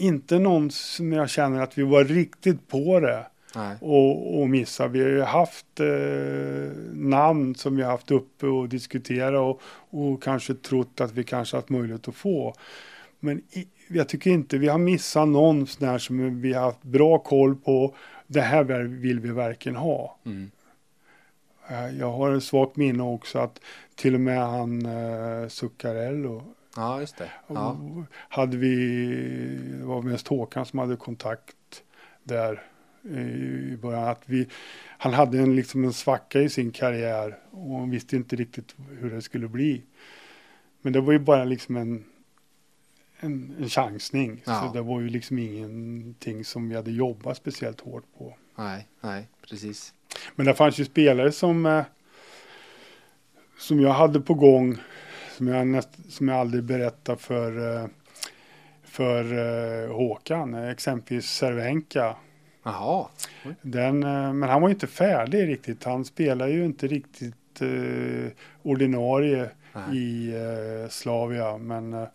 inte 0.00 0.38
någon 0.38 0.70
som 0.70 1.12
jag 1.12 1.30
känner 1.30 1.60
att 1.62 1.78
vi 1.78 1.82
var 1.82 2.04
riktigt 2.04 2.68
på 2.68 3.00
det 3.00 3.26
Nej. 3.54 3.76
och, 3.80 4.40
och 4.40 4.48
missa. 4.48 4.88
Vi 4.88 5.02
har 5.02 5.08
ju 5.08 5.22
haft 5.22 5.80
eh, 5.80 6.72
namn 6.92 7.54
som 7.54 7.76
vi 7.76 7.82
har 7.82 7.90
haft 7.90 8.10
uppe 8.10 8.46
och 8.46 8.68
diskuterat 8.68 9.40
och, 9.40 9.60
och 10.00 10.22
kanske 10.22 10.54
trott 10.54 11.00
att 11.00 11.12
vi 11.12 11.24
kanske 11.24 11.56
haft 11.56 11.68
möjlighet 11.68 12.08
att 12.08 12.14
få. 12.14 12.54
Men 13.20 13.38
i, 13.38 13.66
jag 13.88 14.08
tycker 14.08 14.30
inte 14.30 14.58
vi 14.58 14.68
har 14.68 14.78
missat 14.78 15.28
någon 15.28 15.66
sån 15.66 15.88
här 15.88 15.98
som 15.98 16.40
vi 16.40 16.52
har 16.52 16.62
haft 16.62 16.82
bra 16.82 17.18
koll 17.18 17.56
på. 17.56 17.94
Det 18.26 18.40
här 18.40 18.64
vill 18.82 19.20
vi 19.20 19.30
verkligen 19.30 19.76
ha. 19.76 20.18
Mm. 20.26 20.50
Eh, 21.68 21.98
Jag 21.98 22.12
har 22.12 22.30
en 22.30 22.40
svagt 22.40 22.76
minne 22.76 23.02
också 23.02 23.38
att 23.38 23.60
till 23.94 24.14
och 24.14 24.20
med 24.20 24.46
han 24.46 24.86
eh, 24.86 25.48
Zuccarello 25.48 26.42
Ja, 26.76 27.00
just 27.00 27.16
det. 27.16 27.30
Ja. 27.46 27.80
hade 28.12 28.56
vi, 28.56 28.76
det 29.78 29.84
var 29.84 30.02
mest 30.02 30.28
Håkan 30.28 30.66
som 30.66 30.78
hade 30.78 30.96
kontakt 30.96 31.82
där 32.22 32.62
i 33.02 33.76
början. 33.76 34.08
Att 34.08 34.22
vi, 34.26 34.48
han 34.98 35.12
hade 35.12 35.38
en, 35.38 35.56
liksom 35.56 35.84
en 35.84 35.92
svacka 35.92 36.40
i 36.40 36.48
sin 36.48 36.70
karriär 36.70 37.38
och 37.50 37.78
han 37.78 37.90
visste 37.90 38.16
inte 38.16 38.36
riktigt 38.36 38.74
hur 39.00 39.10
det 39.10 39.22
skulle 39.22 39.48
bli. 39.48 39.82
Men 40.82 40.92
det 40.92 41.00
var 41.00 41.12
ju 41.12 41.18
bara 41.18 41.44
liksom 41.44 41.76
en, 41.76 42.04
en, 43.20 43.56
en 43.58 43.68
chansning. 43.68 44.42
Ja. 44.46 44.60
Så 44.60 44.78
det 44.78 44.82
var 44.82 45.00
ju 45.00 45.08
liksom 45.08 45.38
ingenting 45.38 46.44
som 46.44 46.68
vi 46.68 46.76
hade 46.76 46.90
jobbat 46.90 47.36
speciellt 47.36 47.80
hårt 47.80 48.04
på. 48.18 48.34
Nej, 48.56 48.88
nej, 49.00 49.28
precis. 49.48 49.94
Men 50.36 50.46
det 50.46 50.54
fanns 50.54 50.78
ju 50.80 50.84
spelare 50.84 51.32
som, 51.32 51.66
eh, 51.66 51.84
som 53.58 53.80
jag 53.80 53.92
hade 53.92 54.20
på 54.20 54.34
gång 54.34 54.78
som 55.40 55.48
jag, 55.48 55.66
näst, 55.66 55.88
som 56.08 56.28
jag 56.28 56.36
aldrig 56.38 56.64
berättade 56.64 57.18
för, 57.18 57.76
eh, 57.82 57.86
för 58.82 59.24
eh, 59.84 59.96
Håkan, 59.96 60.54
exempelvis 60.54 61.26
Cervenka. 61.26 62.16
Jaha. 62.62 63.06
Den, 63.62 64.02
eh, 64.02 64.32
men 64.32 64.42
han 64.42 64.60
var 64.60 64.68
ju 64.68 64.74
inte 64.74 64.86
färdig 64.86 65.48
riktigt. 65.48 65.84
Han 65.84 66.04
spelar 66.04 66.48
ju 66.48 66.64
inte 66.64 66.86
riktigt 66.86 67.60
eh, 67.60 68.32
ordinarie 68.62 69.50
Nej. 69.72 69.98
i 69.98 70.34
eh, 70.34 70.88
Slavia. 70.88 71.58
Men, 71.58 71.92
eh, 71.92 72.08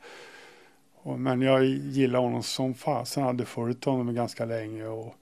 och, 0.95 1.19
men 1.19 1.41
jag 1.41 1.65
gillar 1.65 2.19
honom 2.19 2.43
som 2.43 2.73
fasen. 2.73 3.23
hade 3.23 3.45
följt 3.45 3.85
honom 3.85 4.15
ganska 4.15 4.45
länge. 4.45 4.85
Och, 4.85 5.15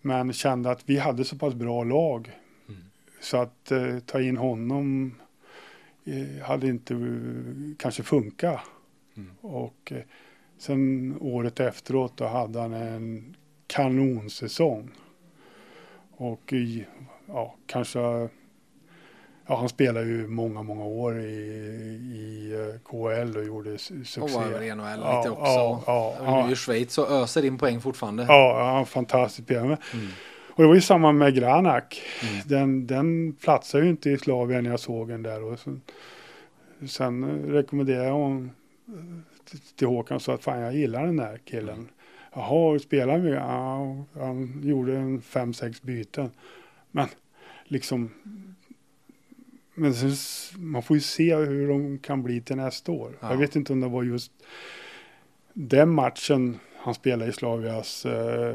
men 0.00 0.32
kände 0.32 0.70
att 0.70 0.82
vi 0.86 0.98
hade 0.98 1.24
så 1.24 1.36
pass 1.36 1.54
bra 1.54 1.84
lag. 1.84 2.30
Mm. 2.68 2.80
Så 3.20 3.36
att 3.36 3.70
eh, 3.70 3.98
ta 3.98 4.20
in 4.20 4.36
honom 4.36 5.14
eh, 5.20 5.25
hade 6.42 6.68
inte 6.68 6.94
eh, 6.94 7.00
kanske 7.78 8.02
funka. 8.02 8.60
Mm. 9.16 9.30
Och 9.40 9.92
eh, 9.92 10.02
sen 10.58 11.16
året 11.20 11.60
efteråt 11.60 12.12
då 12.16 12.26
hade 12.26 12.60
han 12.60 12.72
en 12.74 13.36
kanonsäsong. 13.66 14.90
Och 16.16 16.52
i, 16.52 16.86
ja, 17.28 17.54
kanske, 17.66 17.98
ja 19.46 19.56
han 19.58 19.68
spelade 19.68 20.06
ju 20.06 20.26
många, 20.28 20.62
många 20.62 20.84
år 20.84 21.20
i, 21.20 21.24
i 22.14 22.52
eh, 22.52 22.80
KL 22.90 23.36
och 23.36 23.44
gjorde 23.44 23.70
su- 23.76 24.00
Och 24.00 24.06
succé. 24.06 24.36
var 24.38 24.44
över 24.44 24.62
i 24.62 24.74
NHL 24.74 25.00
Ja, 25.02 25.18
lite 25.18 25.30
också. 25.30 25.44
ja, 25.86 26.14
ja. 26.24 26.46
Nu 26.46 26.52
i 26.52 26.56
Schweiz 26.56 26.98
och 26.98 27.10
öser 27.10 27.44
in 27.44 27.58
poäng 27.58 27.80
fortfarande. 27.80 28.24
Ja, 28.28 28.72
han 28.74 28.86
fantastiskt 28.86 29.44
spelare. 29.46 29.78
Mm. 29.94 30.06
Och 30.56 30.62
det 30.62 30.68
var 30.68 30.74
ju 30.74 30.80
samma 30.80 31.12
med 31.12 31.34
Granak. 31.34 32.02
Mm. 32.22 32.42
Den, 32.46 32.86
den 32.86 33.32
platsade 33.32 33.84
ju 33.84 33.90
inte 33.90 34.10
i 34.10 34.18
Slavia 34.18 34.60
när 34.60 34.70
jag 34.70 34.80
såg 34.80 35.08
den 35.08 35.22
där. 35.22 35.42
Och 35.42 35.58
sen, 35.58 35.80
sen 36.88 37.42
rekommenderade 37.52 38.04
jag 38.06 38.12
honom 38.12 38.50
eh, 38.88 39.54
till- 39.76 39.86
Håkan 39.86 40.20
sa 40.20 40.34
att 40.34 40.44
fan 40.44 40.60
jag 40.60 40.74
gillar 40.74 41.06
den 41.06 41.16
där 41.16 41.38
killen. 41.44 41.88
Jaha, 42.34 42.78
spelar 42.78 43.18
vi? 43.18 43.30
Ja, 43.30 44.04
han 44.14 44.60
gjorde 44.64 44.96
en 44.96 45.20
fem, 45.22 45.54
sex 45.54 45.82
byten. 45.82 46.30
Men 46.90 47.06
liksom, 47.64 48.10
men 49.74 49.94
man 50.56 50.82
får 50.82 50.96
ju 50.96 51.00
se 51.00 51.36
hur 51.36 51.68
de 51.68 51.98
kan 51.98 52.22
bli 52.22 52.40
till 52.40 52.56
nästa 52.56 52.92
år. 52.92 53.12
Ja. 53.20 53.30
Jag 53.30 53.36
vet 53.38 53.56
inte 53.56 53.72
om 53.72 53.80
det 53.80 53.88
var 53.88 54.02
just 54.02 54.32
den 55.52 55.90
matchen 55.90 56.58
han 56.76 56.94
spelade 56.94 57.30
i 57.30 57.32
Slavias 57.32 58.06
eh, 58.06 58.54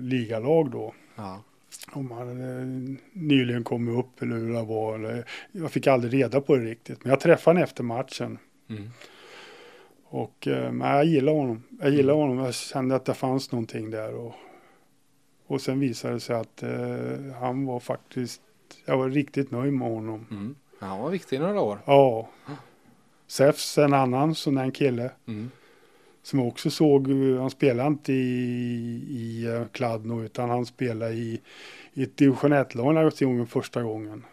ligalag 0.00 0.70
då. 0.70 0.94
Ja. 1.18 1.42
Om 1.92 2.10
han 2.10 2.28
hade 2.28 2.64
nyligen 3.12 3.64
kommit 3.64 3.98
upp 3.98 4.22
eller 4.22 4.36
hur 4.36 4.52
det 4.52 4.62
var. 4.62 4.94
Eller, 4.94 5.24
jag 5.52 5.70
fick 5.70 5.86
aldrig 5.86 6.12
reda 6.12 6.40
på 6.40 6.56
det 6.56 6.64
riktigt. 6.64 7.04
Men 7.04 7.10
jag 7.10 7.20
träffade 7.20 7.54
honom 7.54 7.64
efter 7.64 7.82
matchen. 7.82 8.38
Mm. 8.68 8.90
Och 10.04 10.46
eh, 10.46 10.72
men 10.72 10.96
jag 10.96 11.04
gillar 11.04 11.32
honom. 11.32 11.62
Jag 11.80 11.90
gillar 11.90 12.14
honom. 12.14 12.38
Jag 12.38 12.54
kände 12.54 12.96
att 12.96 13.04
det 13.04 13.14
fanns 13.14 13.52
någonting 13.52 13.90
där. 13.90 14.14
Och, 14.14 14.34
och 15.46 15.60
sen 15.60 15.80
visade 15.80 16.14
det 16.14 16.20
sig 16.20 16.36
att 16.36 16.62
eh, 16.62 17.34
han 17.40 17.66
var 17.66 17.80
faktiskt, 17.80 18.40
jag 18.84 18.98
var 18.98 19.08
riktigt 19.08 19.50
nöjd 19.50 19.72
med 19.72 19.88
honom. 19.88 20.26
Mm. 20.30 20.54
Han 20.80 21.00
var 21.00 21.10
viktig 21.10 21.36
i 21.36 21.38
några 21.38 21.60
år. 21.60 21.78
Ja. 21.84 22.28
Zeus, 23.26 23.78
en 23.78 23.94
annan 23.94 24.34
sån 24.34 24.54
där 24.54 24.70
kille. 24.70 25.10
Mm. 25.26 25.50
Som 26.28 26.38
jag 26.38 26.48
också 26.48 26.70
såg, 26.70 27.10
han 27.38 27.50
spelade 27.50 27.86
inte 27.88 28.12
i, 28.12 28.16
i 29.10 29.46
eh, 29.46 29.64
Kladno 29.72 30.24
utan 30.24 30.50
han 30.50 30.66
spelade 30.66 31.12
i, 31.12 31.40
i 31.92 32.02
ett 32.02 32.16
division 32.16 32.52
1-lag 32.52 32.94
när 32.94 33.44
första 33.46 33.82
gången. 33.82 34.24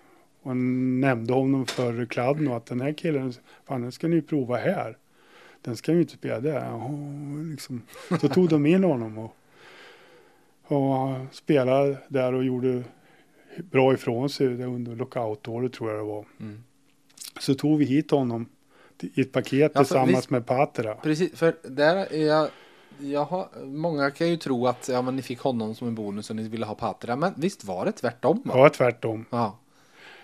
Och 0.41 0.57
nämnde 0.57 1.33
honom 1.33 1.65
för 1.65 2.05
Kladno 2.05 2.53
att 2.53 2.65
den 2.65 2.81
här 2.81 2.93
killen, 2.93 3.33
fan 3.65 3.81
den 3.81 3.91
ska 3.91 4.07
ni 4.07 4.21
prova 4.21 4.57
här. 4.57 4.97
Den 5.61 5.77
ska 5.77 5.93
ju 5.93 5.99
inte 6.01 6.13
spela 6.13 6.39
där. 6.39 6.65
Jaha, 6.65 6.89
liksom. 7.51 7.81
Så 8.21 8.27
tog 8.27 8.49
de 8.49 8.65
in 8.65 8.83
honom 8.83 9.17
och, 9.17 9.35
och 10.63 11.15
spelade 11.31 11.97
där 12.07 12.33
och 12.33 12.43
gjorde 12.43 12.83
bra 13.71 13.93
ifrån 13.93 14.29
sig 14.29 14.47
under 14.47 14.95
lockoutåret 14.95 15.73
tror 15.73 15.89
jag 15.89 15.99
det 15.99 16.03
var. 16.03 16.25
Mm. 16.39 16.63
Så 17.39 17.55
tog 17.55 17.79
vi 17.79 17.85
hit 17.85 18.11
honom 18.11 18.45
i 19.03 19.21
ett 19.21 19.31
paket 19.31 19.71
Ja, 19.75 19.79
tillsammans 19.79 20.17
visst- 20.17 20.29
med 20.29 20.45
Patra. 20.45 20.95
Precis, 20.95 21.39
för 21.39 21.55
där 21.63 21.95
är 22.13 22.25
jag, 22.27 22.47
jag 22.99 23.25
har, 23.25 23.47
många 23.65 24.11
kan 24.11 24.29
ju 24.29 24.37
tro 24.37 24.67
att 24.67 24.89
ja, 24.91 25.01
men 25.01 25.15
ni 25.15 25.21
fick 25.21 25.39
honom 25.39 25.75
som 25.75 25.87
en 25.87 25.95
bonus 25.95 26.29
och 26.29 26.35
ni 26.35 26.47
ville 26.49 26.65
ha 26.65 26.75
Patra. 26.75 27.15
Men 27.15 27.33
visst 27.37 27.63
var 27.63 27.85
det 27.85 27.91
tvärtom? 27.91 28.41
Va? 28.45 28.53
Ja, 28.57 28.69
tvärtom. 28.69 29.25
Ja. 29.29 29.57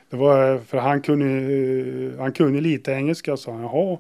Det 0.09 0.17
var 0.17 0.57
för 0.57 0.78
han 0.78 1.01
kunde, 1.01 2.17
han 2.22 2.32
kunde 2.32 2.61
lite 2.61 2.91
engelska 2.91 3.38
sa 3.38 3.51
han. 3.51 3.61
Jaha. 3.61 3.97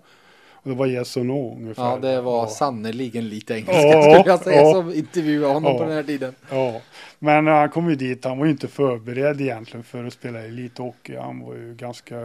Och 0.63 0.69
det 0.69 0.75
var 0.75 0.87
yes 0.87 1.17
och 1.17 1.25
no 1.25 1.55
ungefär. 1.57 1.83
ja, 1.83 1.97
det 1.97 2.21
var 2.21 2.37
ja. 2.43 2.47
sannerligen 2.47 3.29
lite 3.29 3.53
engelska 3.53 3.81
Ja, 3.81 4.01
skulle 4.19 4.31
jag 4.33 4.39
säga 4.39 4.61
ja. 4.61 4.73
som 4.73 4.93
intervjuade 4.93 5.53
honom 5.53 5.71
Ja. 5.73 5.77
på 5.79 5.83
den 5.85 5.93
här 5.93 6.03
tiden. 6.03 6.35
Ja, 6.49 6.81
men 7.19 7.47
han 7.47 7.69
kom 7.69 7.89
ju 7.89 7.95
dit, 7.95 8.25
han 8.25 8.37
var 8.37 8.45
ju 8.45 8.51
inte 8.51 8.67
förberedd 8.67 9.41
egentligen 9.41 9.83
för 9.83 10.03
att 10.05 10.13
spela 10.13 10.39
elithockey. 10.39 11.15
Han 11.15 11.39
var 11.39 11.53
ju 11.55 11.75
ganska 11.75 12.15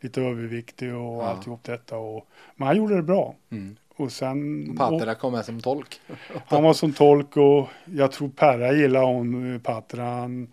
lite 0.00 0.22
överviktig 0.22 0.94
och 0.94 1.00
Ja. 1.22 1.26
alltihop 1.28 1.64
detta. 1.64 1.96
Och, 1.96 2.26
men 2.56 2.66
han 2.68 2.76
gjorde 2.76 2.96
det 2.96 3.02
bra. 3.02 3.34
Mm. 3.50 3.76
Och 3.96 4.12
sen, 4.12 4.76
Patra 4.76 5.14
kom 5.14 5.32
med 5.32 5.44
som 5.44 5.60
tolk. 5.60 6.00
han 6.46 6.62
var 6.62 6.72
som 6.74 6.92
tolk 6.92 7.36
och 7.36 7.68
jag 7.84 8.12
tror 8.12 8.28
Perra 8.28 8.72
gillade 8.72 9.06
hon, 9.06 9.54
eh, 9.54 9.60
Patra. 9.60 10.04
Han 10.04 10.48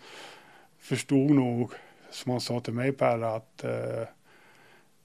förstod 0.79 1.31
nog, 1.31 1.71
som 2.11 2.31
han 2.31 2.41
sa 2.41 2.59
till 2.59 2.73
mig 2.73 2.91
Perra, 2.91 3.35
att 3.35 3.63
eh, 3.63 3.69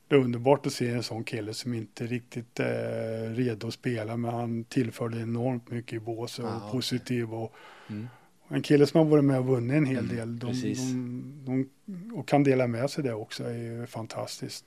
det 0.08 0.14
är 0.16 0.20
underbart 0.20 0.66
att 0.66 0.72
se 0.72 0.90
en 0.90 1.02
sån 1.02 1.24
kille 1.24 1.54
som 1.54 1.74
inte 1.74 2.06
riktigt 2.06 2.60
är 2.60 3.34
redo 3.34 3.66
att 3.68 3.74
spela, 3.74 4.16
men 4.16 4.34
han 4.34 4.64
tillförde 4.64 5.20
enormt 5.20 5.70
mycket 5.70 5.92
i 5.92 6.00
båset 6.00 6.44
och 6.44 6.50
okej. 6.56 6.70
positiv 6.72 7.34
och 7.34 7.54
Mm. 7.90 8.08
En 8.52 8.62
kille 8.62 8.86
som 8.86 8.98
har 8.98 9.04
varit 9.04 9.24
med 9.24 9.38
och 9.38 9.46
vunnit 9.46 9.76
en 9.76 9.86
hel 9.86 9.98
Mm, 9.98 10.16
del 10.16 10.38
de, 10.38 10.46
precis. 10.46 10.78
de, 10.92 11.68
de, 11.84 12.12
och 12.14 12.28
kan 12.28 12.44
dela 12.44 12.66
med 12.66 12.90
sig 12.90 13.04
det 13.04 13.14
också 13.14 13.44
är 13.44 13.54
ju 13.58 13.86
fantastiskt. 13.86 14.64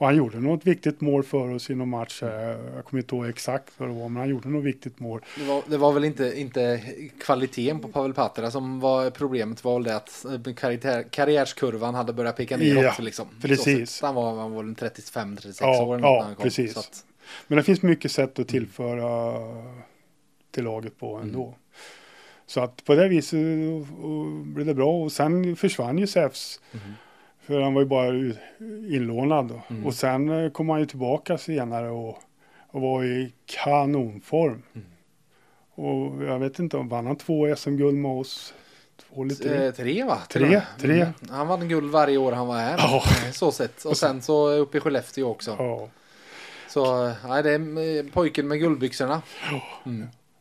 Och 0.00 0.06
han 0.06 0.16
gjorde 0.16 0.40
något 0.40 0.66
viktigt 0.66 1.00
mål 1.00 1.22
för 1.22 1.54
oss 1.54 1.70
i 1.70 1.74
någon 1.74 1.88
match. 1.88 2.22
här. 2.22 2.72
Jag 2.74 2.84
kommer 2.84 3.02
inte 3.02 3.14
ihåg 3.16 3.26
exakt 3.28 3.72
vad 3.76 3.88
det 3.88 3.94
var, 3.94 4.08
men 4.08 4.16
han 4.20 4.28
gjorde 4.28 4.48
något 4.48 4.64
viktigt 4.64 5.00
mål. 5.00 5.20
Det 5.38 5.44
var, 5.44 5.62
det 5.66 5.76
var 5.76 5.92
väl 5.92 6.04
inte, 6.04 6.40
inte 6.40 6.82
kvaliteten 7.20 7.80
på 7.80 7.88
Pavel 7.88 8.14
Patra 8.14 8.50
som 8.50 8.80
var 8.80 9.10
problemet. 9.10 9.64
var 9.64 9.74
väl 9.74 9.82
det 9.84 9.96
att 9.96 10.24
eh, 10.24 10.54
karriär, 10.54 11.02
karriärskurvan 11.10 11.94
hade 11.94 12.12
börjat 12.12 12.36
peka 12.36 12.56
neråt. 12.56 12.84
Ja, 12.84 12.94
liksom. 12.98 13.26
precis. 13.42 14.02
Han 14.02 14.14
var, 14.14 14.36
han 14.40 14.52
var 14.52 14.62
väl 14.62 14.74
35-36 14.74 15.56
Ja, 15.60 15.84
år. 15.84 16.00
ja, 16.00 16.10
när 16.10 16.24
han 16.24 16.34
kom. 16.34 16.42
precis. 16.42 16.72
Så 16.72 16.80
att, 16.80 17.04
Men 17.46 17.56
det 17.56 17.62
finns 17.62 17.82
mycket 17.82 18.12
sätt 18.12 18.38
Mm. 18.38 18.42
att 18.44 18.48
tillföra 18.48 19.32
till 20.50 20.64
laget 20.64 20.98
på 20.98 21.16
ändå. 21.16 21.42
Mm. 21.44 21.54
Så 22.48 22.60
att 22.60 22.84
på 22.84 22.94
det 22.94 23.08
viset 23.08 23.38
och, 23.38 24.04
och 24.10 24.26
blev 24.26 24.66
det 24.66 24.74
bra 24.74 25.02
och 25.02 25.12
sen 25.12 25.56
försvann 25.56 25.98
ju 25.98 26.06
Zeus. 26.06 26.60
Mhm. 26.72 26.94
För 27.40 27.60
han 27.60 27.74
var 27.74 27.82
ju 27.82 27.86
bara 27.88 28.08
inlånad. 28.94 29.60
Mm. 29.70 29.86
Och 29.86 29.94
sen 29.94 30.28
eh, 30.44 30.50
kom 30.50 30.68
han 30.68 30.80
ju 30.80 30.86
tillbaka 30.86 31.38
senare 31.38 31.90
och, 31.90 32.18
och 32.70 32.80
var 32.80 33.04
i 33.04 33.32
kanonform. 33.46 34.62
Mm. 34.74 34.86
Och 35.74 36.24
jag 36.24 36.38
vet 36.38 36.58
inte 36.58 36.76
om 36.76 36.88
vann 36.88 37.06
han 37.06 37.16
två 37.16 37.56
SM-guld 37.56 37.96
med 37.98 38.10
oss? 38.10 38.54
Två 38.96 39.22
eller 39.22 39.34
tre? 39.34 39.66
Eh, 39.66 39.72
tre 39.72 40.04
va? 40.04 40.18
Tre, 40.28 40.62
tre. 40.80 41.00
Mm. 41.00 41.12
Han 41.30 41.48
vann 41.48 41.68
guld 41.68 41.90
varje 41.92 42.18
år 42.18 42.32
han 42.32 42.46
var 42.46 42.58
här. 42.58 42.78
Ja. 42.78 43.02
Eh, 43.26 43.32
Så 43.32 43.52
sett. 43.52 43.84
Och 43.84 43.96
sen 43.96 44.22
så 44.22 44.50
uppe 44.50 44.78
i 44.78 44.80
Skellefteå 44.80 45.28
också. 45.28 45.56
Ja. 45.58 45.88
Så 46.68 47.12
nej, 47.28 47.42
det 47.42 47.52
är 47.52 48.10
pojken 48.10 48.48
med 48.48 48.58
guldbyxorna. 48.58 49.22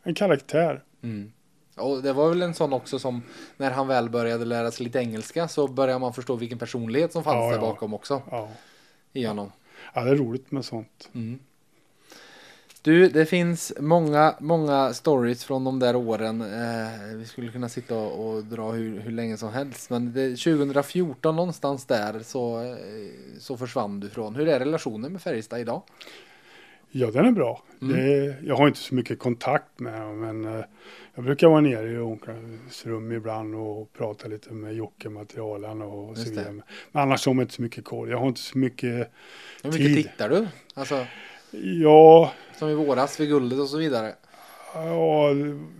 En 0.03 0.16
karaktär. 0.16 0.84
Mm. 1.03 1.32
Och 1.78 2.01
det 2.03 2.13
var 2.13 2.30
väl 2.30 2.41
en 2.41 2.53
sån 2.53 2.73
också 2.73 2.99
som 2.99 3.21
när 3.57 3.71
han 3.71 3.88
väl 3.88 4.09
började 4.09 4.45
lära 4.45 4.71
sig 4.71 4.84
lite 4.84 4.99
engelska 4.99 5.47
så 5.47 5.67
började 5.67 5.99
man 5.99 6.13
förstå 6.13 6.36
vilken 6.36 6.57
personlighet 6.59 7.13
som 7.13 7.23
fanns 7.23 7.36
Ja, 7.36 7.51
där 7.51 7.59
bakom 7.59 7.93
också 7.93 8.21
Ja. 8.32 8.49
i 9.13 9.25
honom. 9.25 9.51
ja, 9.93 10.03
det 10.03 10.09
är 10.11 10.15
roligt 10.15 10.51
med 10.51 10.65
sånt. 10.65 11.09
Mm. 11.13 11.39
Du, 12.82 13.09
det 13.09 13.25
finns 13.25 13.73
många, 13.80 14.36
många 14.39 14.93
stories 14.93 15.43
från 15.43 15.63
de 15.63 15.80
där 15.80 15.95
åren. 15.95 16.41
Eh, 16.41 17.15
vi 17.15 17.25
skulle 17.25 17.51
kunna 17.51 17.69
sitta 17.69 17.95
och, 17.95 18.30
och 18.36 18.43
dra 18.43 18.71
hur, 18.71 18.99
hur 18.99 19.11
länge 19.11 19.38
som 19.38 19.49
helst. 19.53 19.89
Men 19.89 20.13
det, 20.13 20.30
2014 20.30 21.36
någonstans 21.36 21.86
där 21.86 22.19
så, 22.23 22.61
eh, 22.63 22.75
så 23.39 23.57
försvann 23.57 23.99
du 23.99 24.09
från. 24.09 24.36
Hur 24.36 24.47
är 24.47 24.59
relationen 24.59 25.11
med 25.11 25.21
Färjestad 25.21 25.59
idag? 25.59 25.82
Ja, 26.99 27.11
den 27.11 27.25
är 27.25 27.31
bra. 27.31 27.63
Mm. 27.81 27.95
Det, 27.97 28.35
jag 28.43 28.55
har 28.55 28.67
inte 28.67 28.79
så 28.79 28.95
mycket 28.95 29.19
kontakt 29.19 29.79
med 29.79 30.01
dem, 30.01 30.19
men 30.19 30.45
eh, 30.59 30.65
jag 31.15 31.23
brukar 31.25 31.47
vara 31.47 31.61
nere 31.61 31.91
i 31.91 31.97
omklädningsrum 31.97 33.11
ibland 33.11 33.55
och 33.55 33.93
prata 33.93 34.27
lite 34.27 34.53
med 34.53 34.73
Jocke, 34.75 35.09
materialen 35.09 35.81
och 35.81 36.09
Just 36.09 36.23
så 36.23 36.29
det. 36.29 36.35
vidare. 36.39 36.53
Men 36.91 37.01
annars 37.01 37.25
har 37.25 37.33
man 37.33 37.41
inte 37.43 37.53
så 37.53 37.61
mycket 37.61 37.85
koll. 37.85 38.09
Jag 38.09 38.17
har 38.17 38.27
inte 38.27 38.39
så 38.41 38.57
mycket, 38.57 39.11
Hur 39.63 39.71
mycket 39.71 39.85
Tid. 39.85 39.95
tittar 39.95 40.29
du? 40.29 40.47
Alltså, 40.73 41.05
ja, 41.81 42.31
som 42.59 42.69
i 42.69 42.73
våras 42.73 43.19
vid 43.19 43.29
guldet 43.29 43.59
och 43.59 43.69
så 43.69 43.77
vidare. 43.77 44.13
ja 44.73 45.29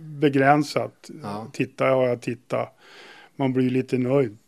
begränsat. 0.00 1.10
Ja. 1.22 1.46
Titta 1.52 1.84
har 1.84 2.08
jag 2.08 2.20
tittat. 2.20 2.78
Man 3.36 3.52
blir 3.52 3.70
lite 3.70 3.98
nöjd 3.98 4.38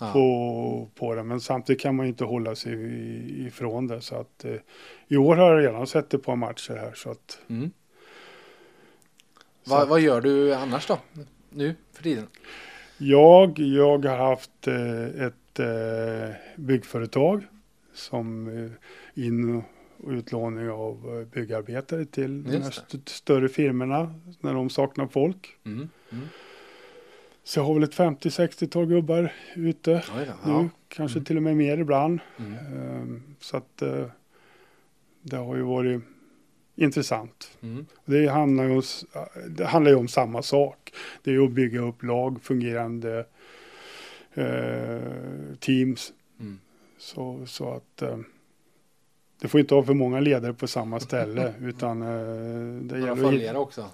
Ja. 0.00 0.12
på, 0.12 0.88
på 0.94 1.14
det, 1.14 1.22
men 1.22 1.40
samtidigt 1.40 1.82
kan 1.82 1.96
man 1.96 2.06
ju 2.06 2.10
inte 2.10 2.24
hålla 2.24 2.54
sig 2.54 3.46
ifrån 3.46 3.86
det. 3.86 4.00
Så 4.00 4.14
att, 4.14 4.44
eh, 4.44 4.54
I 5.08 5.16
år 5.16 5.36
har 5.36 5.52
jag 5.54 5.62
redan 5.68 5.86
sett 5.86 6.14
ett 6.14 6.22
par 6.22 6.36
matcher 6.36 6.74
här. 6.76 6.92
Så 6.94 7.10
att, 7.10 7.38
Mm. 7.48 7.70
så 9.64 9.70
Vad, 9.70 9.82
att- 9.82 9.88
vad 9.88 10.00
gör 10.00 10.20
du 10.20 10.54
annars 10.54 10.86
då? 10.86 10.98
Nu 11.50 11.74
för 11.92 12.02
tiden? 12.02 12.26
Jag, 12.98 13.58
jag 13.58 14.04
har 14.04 14.16
haft 14.16 14.66
eh, 14.68 15.26
ett 15.26 15.58
eh, 15.58 16.34
byggföretag 16.56 17.42
som 17.94 18.48
in 19.14 19.54
och 19.56 20.10
utlåning 20.10 20.70
av 20.70 21.26
byggarbetare 21.32 22.04
till 22.04 22.44
de 22.44 22.56
st- 22.56 22.98
större 23.06 23.48
firmorna 23.48 24.14
när 24.40 24.54
de 24.54 24.70
saknar 24.70 25.06
folk. 25.06 25.56
Mm. 25.64 25.88
Mm. 26.12 26.24
Så 27.46 27.58
jag 27.58 27.64
har 27.64 27.74
väl 27.74 27.82
ett 27.82 27.94
50-60-tal 27.94 28.86
gubbar 28.86 29.32
ute 29.54 30.02
Oj 30.18 30.26
då, 30.26 30.50
nu, 30.50 30.52
ja. 30.52 30.68
kanske 30.88 31.20
till 31.20 31.36
och 31.36 31.42
med 31.42 31.56
mer 31.56 31.78
ibland. 31.78 32.20
Mm. 32.38 32.54
Ehm, 32.54 33.22
Så 33.40 33.56
att 33.56 33.82
eh, 33.82 34.06
det 35.22 35.36
har 35.36 35.56
ju 35.56 35.62
varit 35.62 36.02
intressant. 36.74 37.50
Mm. 37.60 37.86
Det 38.04 38.26
handlar, 38.26 38.64
ju 38.64 38.70
om, 38.70 38.82
det 39.48 39.64
handlar 39.64 39.90
ju 39.90 39.96
om 39.96 40.08
samma 40.08 40.42
sak. 40.42 40.92
Det 41.22 41.34
är 41.34 41.44
att 41.44 41.52
bygga 41.52 41.80
upp 41.80 42.02
lag, 42.02 42.42
fungerande 42.42 43.26
eh, 44.34 45.00
teams. 45.60 46.12
Mm. 46.40 46.58
Så, 46.98 47.46
så 47.46 47.70
att 47.70 48.02
eh, 48.02 48.18
det 49.40 49.48
får 49.48 49.60
inte 49.60 49.74
ha 49.74 49.82
för 49.82 49.94
många 49.94 50.20
ledare 50.20 50.52
på 50.52 50.66
samma 50.66 51.00
ställe 51.00 51.54
utan 51.60 52.02
eh, 52.02 52.82
det 52.82 52.98
gäller 52.98 53.26
att 53.26 53.32
hitta, 53.32 53.58
också. 53.58 53.90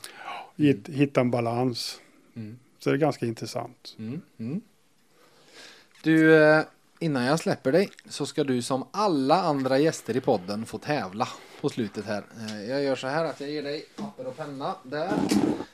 hitta 0.87 1.21
en 1.21 1.31
balans. 1.31 2.01
Så 2.83 2.91
det 2.91 2.97
är 2.97 2.99
ganska 2.99 3.27
intressant. 3.27 3.97
Mm. 3.99 4.21
Mm. 4.39 4.61
Du, 6.03 6.43
eh, 6.43 6.63
innan 6.99 7.25
jag 7.25 7.41
släpper 7.41 7.73
dig 7.73 7.91
så 8.09 8.27
ska 8.27 8.45
du 8.45 8.63
som 8.63 8.87
alla 8.91 9.43
andra 9.43 9.79
gäster 9.79 10.17
i 10.17 10.21
podden 10.21 10.67
få 10.67 10.79
tävla 10.79 11.29
på 11.61 11.69
slutet 11.69 12.05
här. 12.05 12.25
Eh, 12.41 12.71
jag 12.71 12.83
gör 12.83 12.97
så 12.97 13.07
här 13.07 13.25
att 13.25 13.41
jag 13.41 13.51
ger 13.51 13.63
dig 13.63 13.85
papper 13.97 14.27
och 14.27 14.37
penna 14.37 14.75
där. 14.83 15.13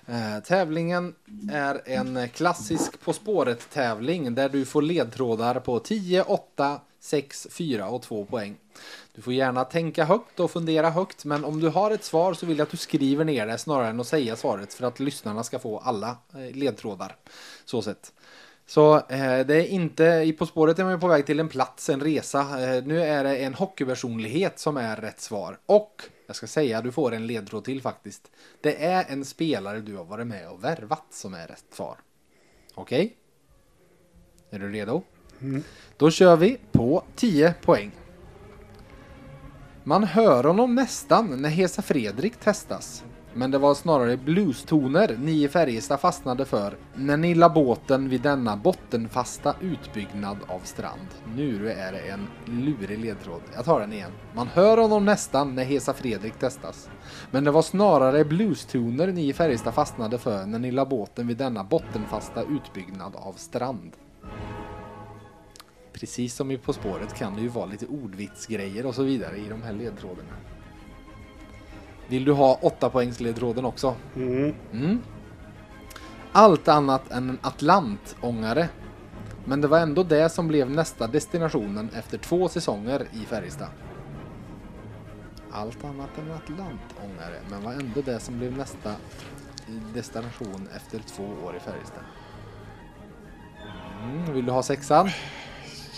Eh, 0.07 0.43
tävlingen 0.45 1.15
är 1.53 1.83
en 1.85 2.29
klassisk 2.29 3.01
På 3.01 3.13
spåret 3.13 3.71
tävling 3.71 4.35
där 4.35 4.49
du 4.49 4.65
får 4.65 4.83
ledtrådar 4.83 5.61
på 5.61 5.79
10, 5.79 6.23
8, 6.23 6.81
6, 7.01 7.49
4 7.51 7.89
och 7.89 8.03
2 8.03 8.25
poäng. 8.25 8.57
Du 9.19 9.23
får 9.23 9.33
gärna 9.33 9.64
tänka 9.64 10.05
högt 10.05 10.41
och 10.41 10.51
fundera 10.51 10.91
högt 10.91 11.25
men 11.25 11.45
om 11.45 11.61
du 11.61 11.69
har 11.69 11.91
ett 11.91 12.05
svar 12.05 12.35
så 12.35 12.47
vill 12.47 12.59
jag 12.59 12.64
att 12.64 12.71
du 12.71 12.77
skriver 12.77 13.25
ner 13.25 13.47
det 13.47 13.59
snarare 13.59 13.89
än 13.89 14.01
att 14.01 14.07
säga 14.07 14.37
svaret 14.37 14.75
för 14.75 14.87
att 14.87 15.01
lyssnarna 15.01 15.45
ska 15.45 15.59
få 15.59 15.79
alla 15.79 16.16
eh, 16.35 16.57
ledtrådar. 16.57 17.16
Så 17.64 17.83
sett. 17.83 18.12
Så 18.66 18.97
eh, 18.97 19.47
det 19.47 19.55
är 19.55 19.66
inte, 19.66 20.05
i 20.05 20.33
På 20.33 20.47
spåret 20.47 20.79
är 20.79 20.85
man 20.85 21.01
på 21.01 21.09
väg 21.09 21.27
till 21.27 21.41
en 21.41 21.49
plats, 21.49 21.89
en 21.89 22.01
resa. 22.01 22.41
Eh, 22.41 22.85
nu 22.85 23.03
är 23.03 23.25
det 23.25 23.37
en 23.37 23.55
hockeypersonlighet 23.55 24.59
som 24.59 24.77
är 24.77 24.97
rätt 24.97 25.21
svar. 25.21 25.59
Och, 25.66 26.03
jag 26.27 26.37
ska 26.37 26.47
säga, 26.47 26.83
du 26.83 26.93
får 26.93 27.14
en 27.14 27.27
ledtråd 27.27 27.64
till 27.64 27.83
faktiskt. 27.83 28.31
Det 28.61 28.85
är 28.85 29.05
en 29.09 29.25
spelare 29.25 29.81
du 29.81 29.97
har 29.97 30.05
varit 30.05 30.27
med 30.27 30.49
och 30.51 30.64
värvat 30.64 31.07
som 31.11 31.35
är 31.35 31.47
rätt 31.47 31.66
svar. 31.73 31.97
Okej? 32.75 33.16
Är 34.51 34.59
du 34.59 34.73
redo? 34.73 35.03
Då 35.97 36.11
kör 36.11 36.37
vi 36.37 36.59
på 36.73 37.03
10 37.16 37.55
poäng. 37.62 37.93
Man 39.89 40.05
hör 40.05 40.45
honom 40.45 40.74
nästan 40.74 41.43
när 41.43 41.49
Hesa 41.49 41.82
Fredrik 41.82 42.36
testas. 42.36 43.05
Men 43.34 43.51
det 43.51 43.59
var 43.59 43.74
snarare 43.74 44.16
bluestoner 44.16 45.16
ni 45.20 45.45
i 45.45 45.49
Färjestad 45.49 46.01
fastnade 46.01 46.45
för 46.45 46.76
när 46.95 47.16
ni 47.16 47.34
la 47.34 47.49
båten 47.49 48.09
vid 48.09 48.20
denna 48.20 48.57
bottenfasta 48.57 49.55
utbyggnad 49.61 50.36
av 50.47 50.61
strand. 50.64 51.09
Nu 51.36 51.70
är 51.70 51.93
det 51.93 51.99
en 51.99 52.26
lurig 52.45 52.99
ledtråd. 52.99 53.41
Jag 53.55 53.64
tar 53.64 53.80
den 53.80 53.93
igen. 53.93 54.11
Man 54.34 54.47
hör 54.47 54.76
honom 54.76 55.05
nästan 55.05 55.55
när 55.55 55.64
Hesa 55.64 55.95
Fredrik 55.95 56.39
testas. 56.39 56.89
Men 57.30 57.45
det 57.45 57.51
var 57.51 57.62
snarare 57.62 58.24
bluestoner 58.24 59.07
ni 59.07 59.28
i 59.28 59.32
Färjestad 59.32 59.74
fastnade 59.74 60.18
för 60.18 60.47
när 60.47 60.59
ni 60.59 60.70
la 60.70 60.84
båten 60.84 61.26
vid 61.26 61.36
denna 61.36 61.64
bottenfasta 61.64 62.43
utbyggnad 62.43 63.16
av 63.16 63.32
strand. 63.32 63.93
Precis 66.01 66.35
som 66.35 66.51
i 66.51 66.59
På 66.59 66.73
spåret 66.73 67.15
kan 67.15 67.35
det 67.35 67.41
ju 67.41 67.49
vara 67.49 67.67
lite 67.67 67.87
ordvitsgrejer 67.87 68.87
och 68.87 68.95
så 68.95 69.03
vidare 69.03 69.37
i 69.37 69.49
de 69.49 69.63
här 69.63 69.73
ledtrådarna. 69.73 70.35
Vill 72.09 72.25
du 72.25 72.33
ha 72.33 72.59
8 72.63 72.91
poängs 72.91 73.21
ledtråden 73.21 73.65
också? 73.65 73.95
Mm. 74.17 74.55
Mm. 74.73 74.99
Allt 76.33 76.69
annat 76.69 77.11
än 77.11 77.31
en 77.31 77.39
Atlantångare. 77.43 78.69
Men 79.45 79.61
det 79.61 79.69
var 79.69 79.79
ändå 79.79 80.03
det 80.03 80.29
som 80.29 80.49
blev 80.49 80.71
nästa 80.71 81.07
destinationen 81.07 81.91
efter 81.95 82.19
två 82.19 82.49
säsonger 82.49 83.07
i 83.13 83.25
Färjestad. 83.25 83.69
Allt 85.51 85.85
annat 85.85 86.19
än 86.19 86.31
en 86.31 86.37
Atlantångare, 86.37 87.41
men 87.51 87.63
var 87.63 87.73
ändå 87.73 88.01
det 88.01 88.21
som 88.21 88.39
blev 88.39 88.57
nästa 88.57 88.95
destination 89.95 90.69
efter 90.77 90.99
två 90.99 91.25
år 91.45 91.57
i 91.57 91.61
Färjestad. 91.61 92.03
Mm, 94.03 94.35
vill 94.35 94.47
du 94.47 94.53
ha 94.53 94.63
sexan? 94.63 95.11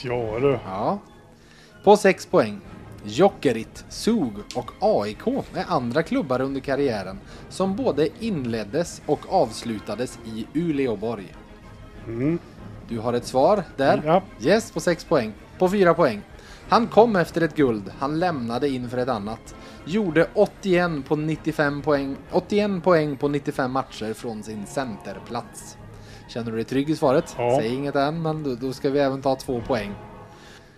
Ja 0.04 0.38
du. 0.40 0.58
Ja. 0.66 0.98
På 1.84 1.96
6 1.96 2.26
poäng. 2.26 2.60
Jokerit, 3.04 3.84
Zug 3.88 4.32
och 4.54 4.70
AIK 4.80 5.26
är 5.54 5.64
andra 5.68 6.02
klubbar 6.02 6.40
under 6.40 6.60
karriären 6.60 7.20
som 7.48 7.76
både 7.76 8.08
inleddes 8.18 9.02
och 9.06 9.32
avslutades 9.32 10.18
i 10.24 10.46
Uleåborg. 10.54 11.34
Mm. 12.06 12.38
Du 12.88 12.98
har 12.98 13.12
ett 13.12 13.26
svar 13.26 13.64
där. 13.76 14.02
Ja. 14.04 14.22
Yes, 14.42 14.70
på 14.70 14.80
6 14.80 15.04
poäng. 15.04 15.32
På 15.58 15.68
4 15.68 15.94
poäng. 15.94 16.22
Han 16.68 16.86
kom 16.86 17.16
efter 17.16 17.40
ett 17.40 17.56
guld, 17.56 17.92
han 17.98 18.18
lämnade 18.18 18.68
inför 18.68 18.98
ett 18.98 19.08
annat. 19.08 19.54
Gjorde 19.84 20.28
81 20.34 20.90
på 21.08 21.16
95 21.16 21.82
poäng, 21.82 22.16
81 22.32 22.82
poäng 22.82 23.16
på 23.16 23.28
95 23.28 23.72
matcher 23.72 24.12
från 24.12 24.42
sin 24.42 24.66
centerplats. 24.66 25.76
Känner 26.30 26.50
du 26.50 26.56
dig 26.56 26.64
trygg 26.64 26.90
i 26.90 26.96
svaret? 26.96 27.34
Ja. 27.38 27.56
Säg 27.60 27.74
inget 27.74 27.96
än, 27.96 28.22
men 28.22 28.42
då, 28.42 28.54
då 28.54 28.72
ska 28.72 28.90
vi 28.90 28.98
även 28.98 29.22
ta 29.22 29.36
två 29.36 29.60
poäng. 29.66 29.94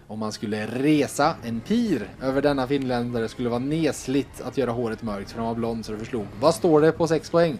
Om 0.07 0.18
man 0.18 0.32
skulle 0.32 0.66
resa 0.66 1.34
en 1.44 1.61
pir 1.61 2.09
över 2.22 2.42
denna 2.42 2.66
finländare 2.66 3.28
skulle 3.28 3.48
vara 3.48 3.59
nesligt 3.59 4.40
att 4.40 4.59
göra 4.59 4.70
håret 4.70 5.03
mörkt 5.03 5.30
för 5.30 5.38
han 5.38 5.48
var 5.48 5.55
blond 5.55 5.86
så 5.86 5.92
det 5.92 5.98
förslog. 5.98 6.26
Vad 6.40 6.55
står 6.55 6.80
det 6.80 6.92
på 6.92 7.07
6 7.07 7.30
poäng? 7.30 7.59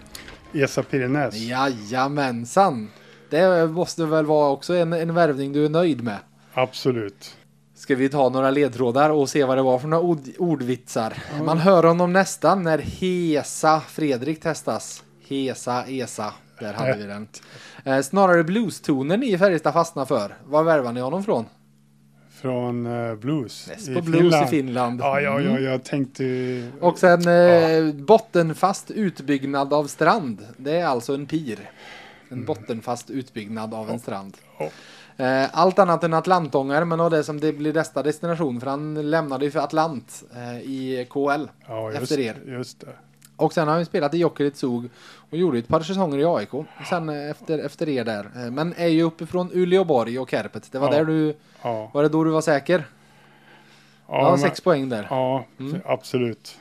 Esa 0.53 0.82
Pirenäs. 0.82 1.34
Jajamensan! 1.34 2.90
Det 3.30 3.66
måste 3.70 4.05
väl 4.05 4.26
vara 4.26 4.51
också 4.51 4.74
en, 4.74 4.93
en 4.93 5.14
värvning 5.14 5.53
du 5.53 5.64
är 5.64 5.68
nöjd 5.68 6.05
med. 6.05 6.18
Absolut. 6.55 7.36
Ska 7.74 7.95
vi 7.95 8.09
ta 8.09 8.28
några 8.28 8.51
ledtrådar 8.51 9.11
och 9.11 9.28
se 9.28 9.45
vad 9.45 9.59
det 9.59 9.62
var 9.62 9.78
för 9.78 9.88
några 9.88 10.03
ord, 10.05 10.20
ordvitsar. 10.38 11.14
Man 11.45 11.59
hör 11.59 11.82
honom 11.82 12.12
nästan 12.12 12.62
när 12.62 12.78
Hesa 12.78 13.80
Fredrik 13.80 14.40
testas. 14.40 15.03
Hesa, 15.28 15.84
Esa. 15.88 16.32
Där 16.63 16.73
hade 16.73 16.97
vi 16.97 17.05
den. 17.05 17.29
Eh, 17.85 18.01
snarare 18.01 18.45
bluestoner 18.45 19.17
ni 19.17 19.33
i 19.33 19.39
Färjestad 19.39 19.73
fastnar 19.73 20.05
för. 20.05 20.35
Var 20.45 20.63
värvar 20.63 20.93
ni 20.93 21.01
honom 21.01 21.25
från? 21.25 21.45
Från 22.31 22.87
eh, 22.87 23.15
blues. 23.15 23.69
Mest 23.69 23.95
på 23.95 24.01
blues 24.03 24.35
i 24.43 24.47
Finland. 24.47 25.01
Ja, 25.01 25.21
ja, 25.21 25.41
ja, 25.41 25.51
Mm. 25.51 25.65
jag 25.65 25.85
tänkte... 25.85 26.25
Och 26.81 26.99
sen 26.99 27.29
eh, 27.29 27.95
bottenfast 27.95 28.91
utbyggnad 28.91 29.73
av 29.73 29.85
strand. 29.87 30.47
Det 30.57 30.77
är 30.77 30.87
alltså 30.87 31.15
en 31.15 31.27
pir. 31.27 31.59
En 32.29 32.45
bottenfast 32.45 33.11
utbyggnad 33.11 33.75
av 33.75 33.91
en 33.91 33.99
strand. 34.01 34.37
Ja. 34.59 34.69
Eh, 35.25 35.49
Allt 35.53 35.79
annat 35.79 36.05
än 36.05 36.15
Atlantångare, 36.15 36.85
men 36.85 37.11
det 37.11 37.25
som 37.25 37.41
det 37.41 37.53
blir 37.53 37.73
nästa 37.73 38.03
destination, 38.03 38.61
för 38.61 38.67
han 38.67 39.11
lämnade 39.11 39.45
ju 39.45 39.51
för 39.51 39.61
Atlant 39.61 40.23
eh, 40.37 40.59
i 40.61 41.07
KL 41.11 41.49
Ja, 41.69 41.91
just, 41.91 42.03
efter 42.03 42.21
er. 42.21 42.37
just 42.47 42.81
det. 42.81 42.87
Och 43.37 43.53
sen 43.53 43.68
har 43.68 43.74
han 43.74 43.87
spelat 43.87 44.14
i 44.14 44.18
Jokerit 44.18 44.57
Zug 44.57 44.91
och 45.30 45.39
gjorde 45.39 45.59
ett 45.59 45.68
par 45.68 45.80
säsonger 45.80 46.18
i 46.18 46.24
AIK. 46.24 46.66
Sen 46.91 47.09
eh, 47.09 47.30
efter, 47.30 47.59
efter 47.59 47.89
er 47.89 48.05
där. 48.05 48.30
Eh, 48.37 48.51
Men 48.51 48.74
är 48.76 48.87
ju 48.87 49.03
uppifrån 49.03 49.51
Uleåborg 49.53 50.18
och 50.18 50.30
Kärpet. 50.30 50.72
Det 50.72 50.78
var 50.78 50.93
Ja. 50.93 50.99
där 50.99 51.05
du, 51.05 51.35
Ja, 51.62 51.91
var 51.95 52.03
det 52.03 52.09
då 52.09 52.24
du 52.24 52.30
var 52.30 52.41
säker? 52.41 52.85
Ja, 54.09 54.30
men- 54.30 54.39
sex 54.39 54.61
poäng 54.61 54.89
där. 54.89 55.07
ja 55.11 55.45
Mm. 55.59 55.80
absolut. 55.85 56.59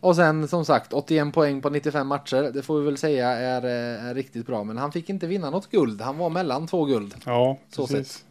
Och 0.00 0.16
sen 0.16 0.48
som 0.48 0.64
sagt 0.64 0.92
81 0.92 1.32
poäng 1.34 1.60
på 1.62 1.70
95 1.70 2.06
matcher. 2.06 2.50
Det 2.54 2.62
får 2.62 2.78
vi 2.80 2.84
väl 2.84 2.96
säga 2.96 3.28
är, 3.30 3.64
eh, 3.64 4.04
är 4.06 4.14
riktigt 4.14 4.46
bra. 4.46 4.64
Men 4.64 4.78
han 4.78 4.92
fick 4.92 5.08
inte 5.10 5.26
vinna 5.26 5.50
något 5.50 5.70
guld. 5.70 6.00
Han 6.00 6.18
var 6.18 6.30
mellan 6.30 6.66
två 6.66 6.84
guld. 6.84 7.14
Ja, 7.26 7.58
Så 7.70 7.86
precis. 7.86 8.24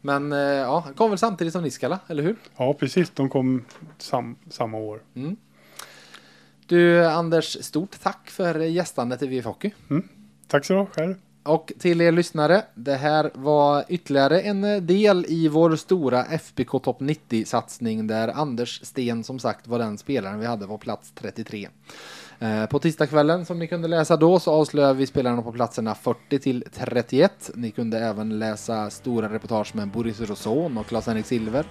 Men 0.00 0.32
eh, 0.32 0.38
ja, 0.38 0.78
han 0.84 0.94
kom 0.94 1.10
väl 1.10 1.18
samtidigt 1.18 1.52
som 1.52 1.62
Niskala, 1.62 1.98
eller 2.06 2.22
hur? 2.22 2.36
Ja, 2.56 2.74
precis. 2.74 3.10
De 3.10 3.28
kom 3.28 3.64
sam, 3.98 4.36
samma 4.50 4.78
år. 4.78 5.00
Mm. 5.14 5.36
Du 6.66 7.06
Anders, 7.06 7.64
stort 7.64 8.00
tack 8.02 8.30
för 8.30 8.60
gästandet 8.60 9.22
i 9.22 9.26
VF 9.26 9.44
Hockey. 9.44 9.70
Tack 10.46 10.64
så 10.64 10.74
du 10.74 10.86
själv. 10.86 11.14
Och 11.42 11.72
till 11.78 12.00
er 12.00 12.12
lyssnare, 12.12 12.64
det 12.74 12.94
här 12.94 13.30
var 13.34 13.84
ytterligare 13.88 14.40
en 14.40 14.86
del 14.86 15.26
i 15.28 15.48
vår 15.48 15.76
stora 15.76 16.24
FBK 16.24 16.70
Topp 16.70 17.00
90-satsning 17.00 18.06
där 18.06 18.28
Anders 18.28 18.80
Sten 18.84 19.24
som 19.24 19.38
sagt 19.38 19.66
var 19.66 19.78
den 19.78 19.98
spelaren 19.98 20.40
vi 20.40 20.46
hade 20.46 20.66
på 20.66 20.78
plats 20.78 21.12
33. 21.14 21.68
Eh, 22.38 22.66
på 22.66 22.78
tisdagskvällen 22.78 23.46
som 23.46 23.58
ni 23.58 23.66
kunde 23.66 23.88
läsa 23.88 24.16
då 24.16 24.38
så 24.38 24.52
avslöjar 24.52 24.94
vi 24.94 25.06
spelarna 25.06 25.42
på 25.42 25.52
platserna 25.52 25.94
40 25.94 26.38
till 26.38 26.64
31. 26.72 27.50
Ni 27.54 27.70
kunde 27.70 27.98
även 27.98 28.38
läsa 28.38 28.90
stora 28.90 29.28
reportage 29.28 29.76
med 29.76 29.88
Boris 29.88 30.20
Roson 30.20 30.78
och 30.78 30.86
Claes-Henrik 30.86 31.26
Silver 31.26 31.64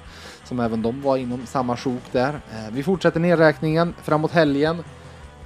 som 0.44 0.60
även 0.60 0.82
de 0.82 1.02
var 1.02 1.18
inom 1.18 1.46
samma 1.46 1.78
sjok 1.78 2.04
där. 2.12 2.34
Eh, 2.34 2.74
vi 2.74 2.84
fortsätter 2.84 3.20
nedräkningen 3.20 3.94
framåt 4.04 4.32
helgen 4.32 4.84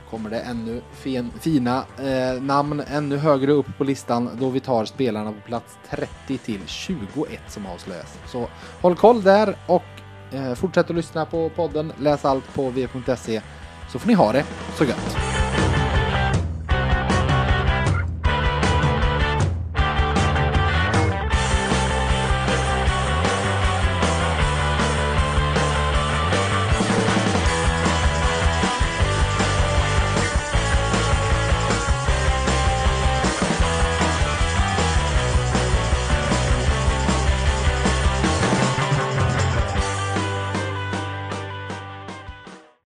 kommer 0.09 0.29
det 0.29 0.39
ännu 0.39 0.81
fin, 0.93 1.31
fina 1.39 1.83
eh, 1.97 2.41
namn 2.41 2.83
ännu 2.87 3.17
högre 3.17 3.51
upp 3.51 3.77
på 3.77 3.83
listan 3.83 4.29
då 4.39 4.49
vi 4.49 4.59
tar 4.59 4.85
spelarna 4.85 5.31
på 5.31 5.41
plats 5.47 5.77
30 5.89 6.37
till 6.37 6.61
21 6.65 7.39
som 7.47 7.65
avslöjas. 7.65 8.17
Så 8.27 8.47
håll 8.81 8.95
koll 8.95 9.23
där 9.23 9.57
och 9.67 9.83
eh, 10.31 10.53
fortsätt 10.53 10.89
att 10.89 10.95
lyssna 10.95 11.25
på 11.25 11.49
podden, 11.49 11.93
läs 11.99 12.25
allt 12.25 12.53
på 12.53 12.69
v.se 12.69 13.41
så 13.87 13.99
får 13.99 14.07
ni 14.07 14.13
ha 14.13 14.31
det 14.31 14.43
så 14.77 14.85
gött. 14.85 15.46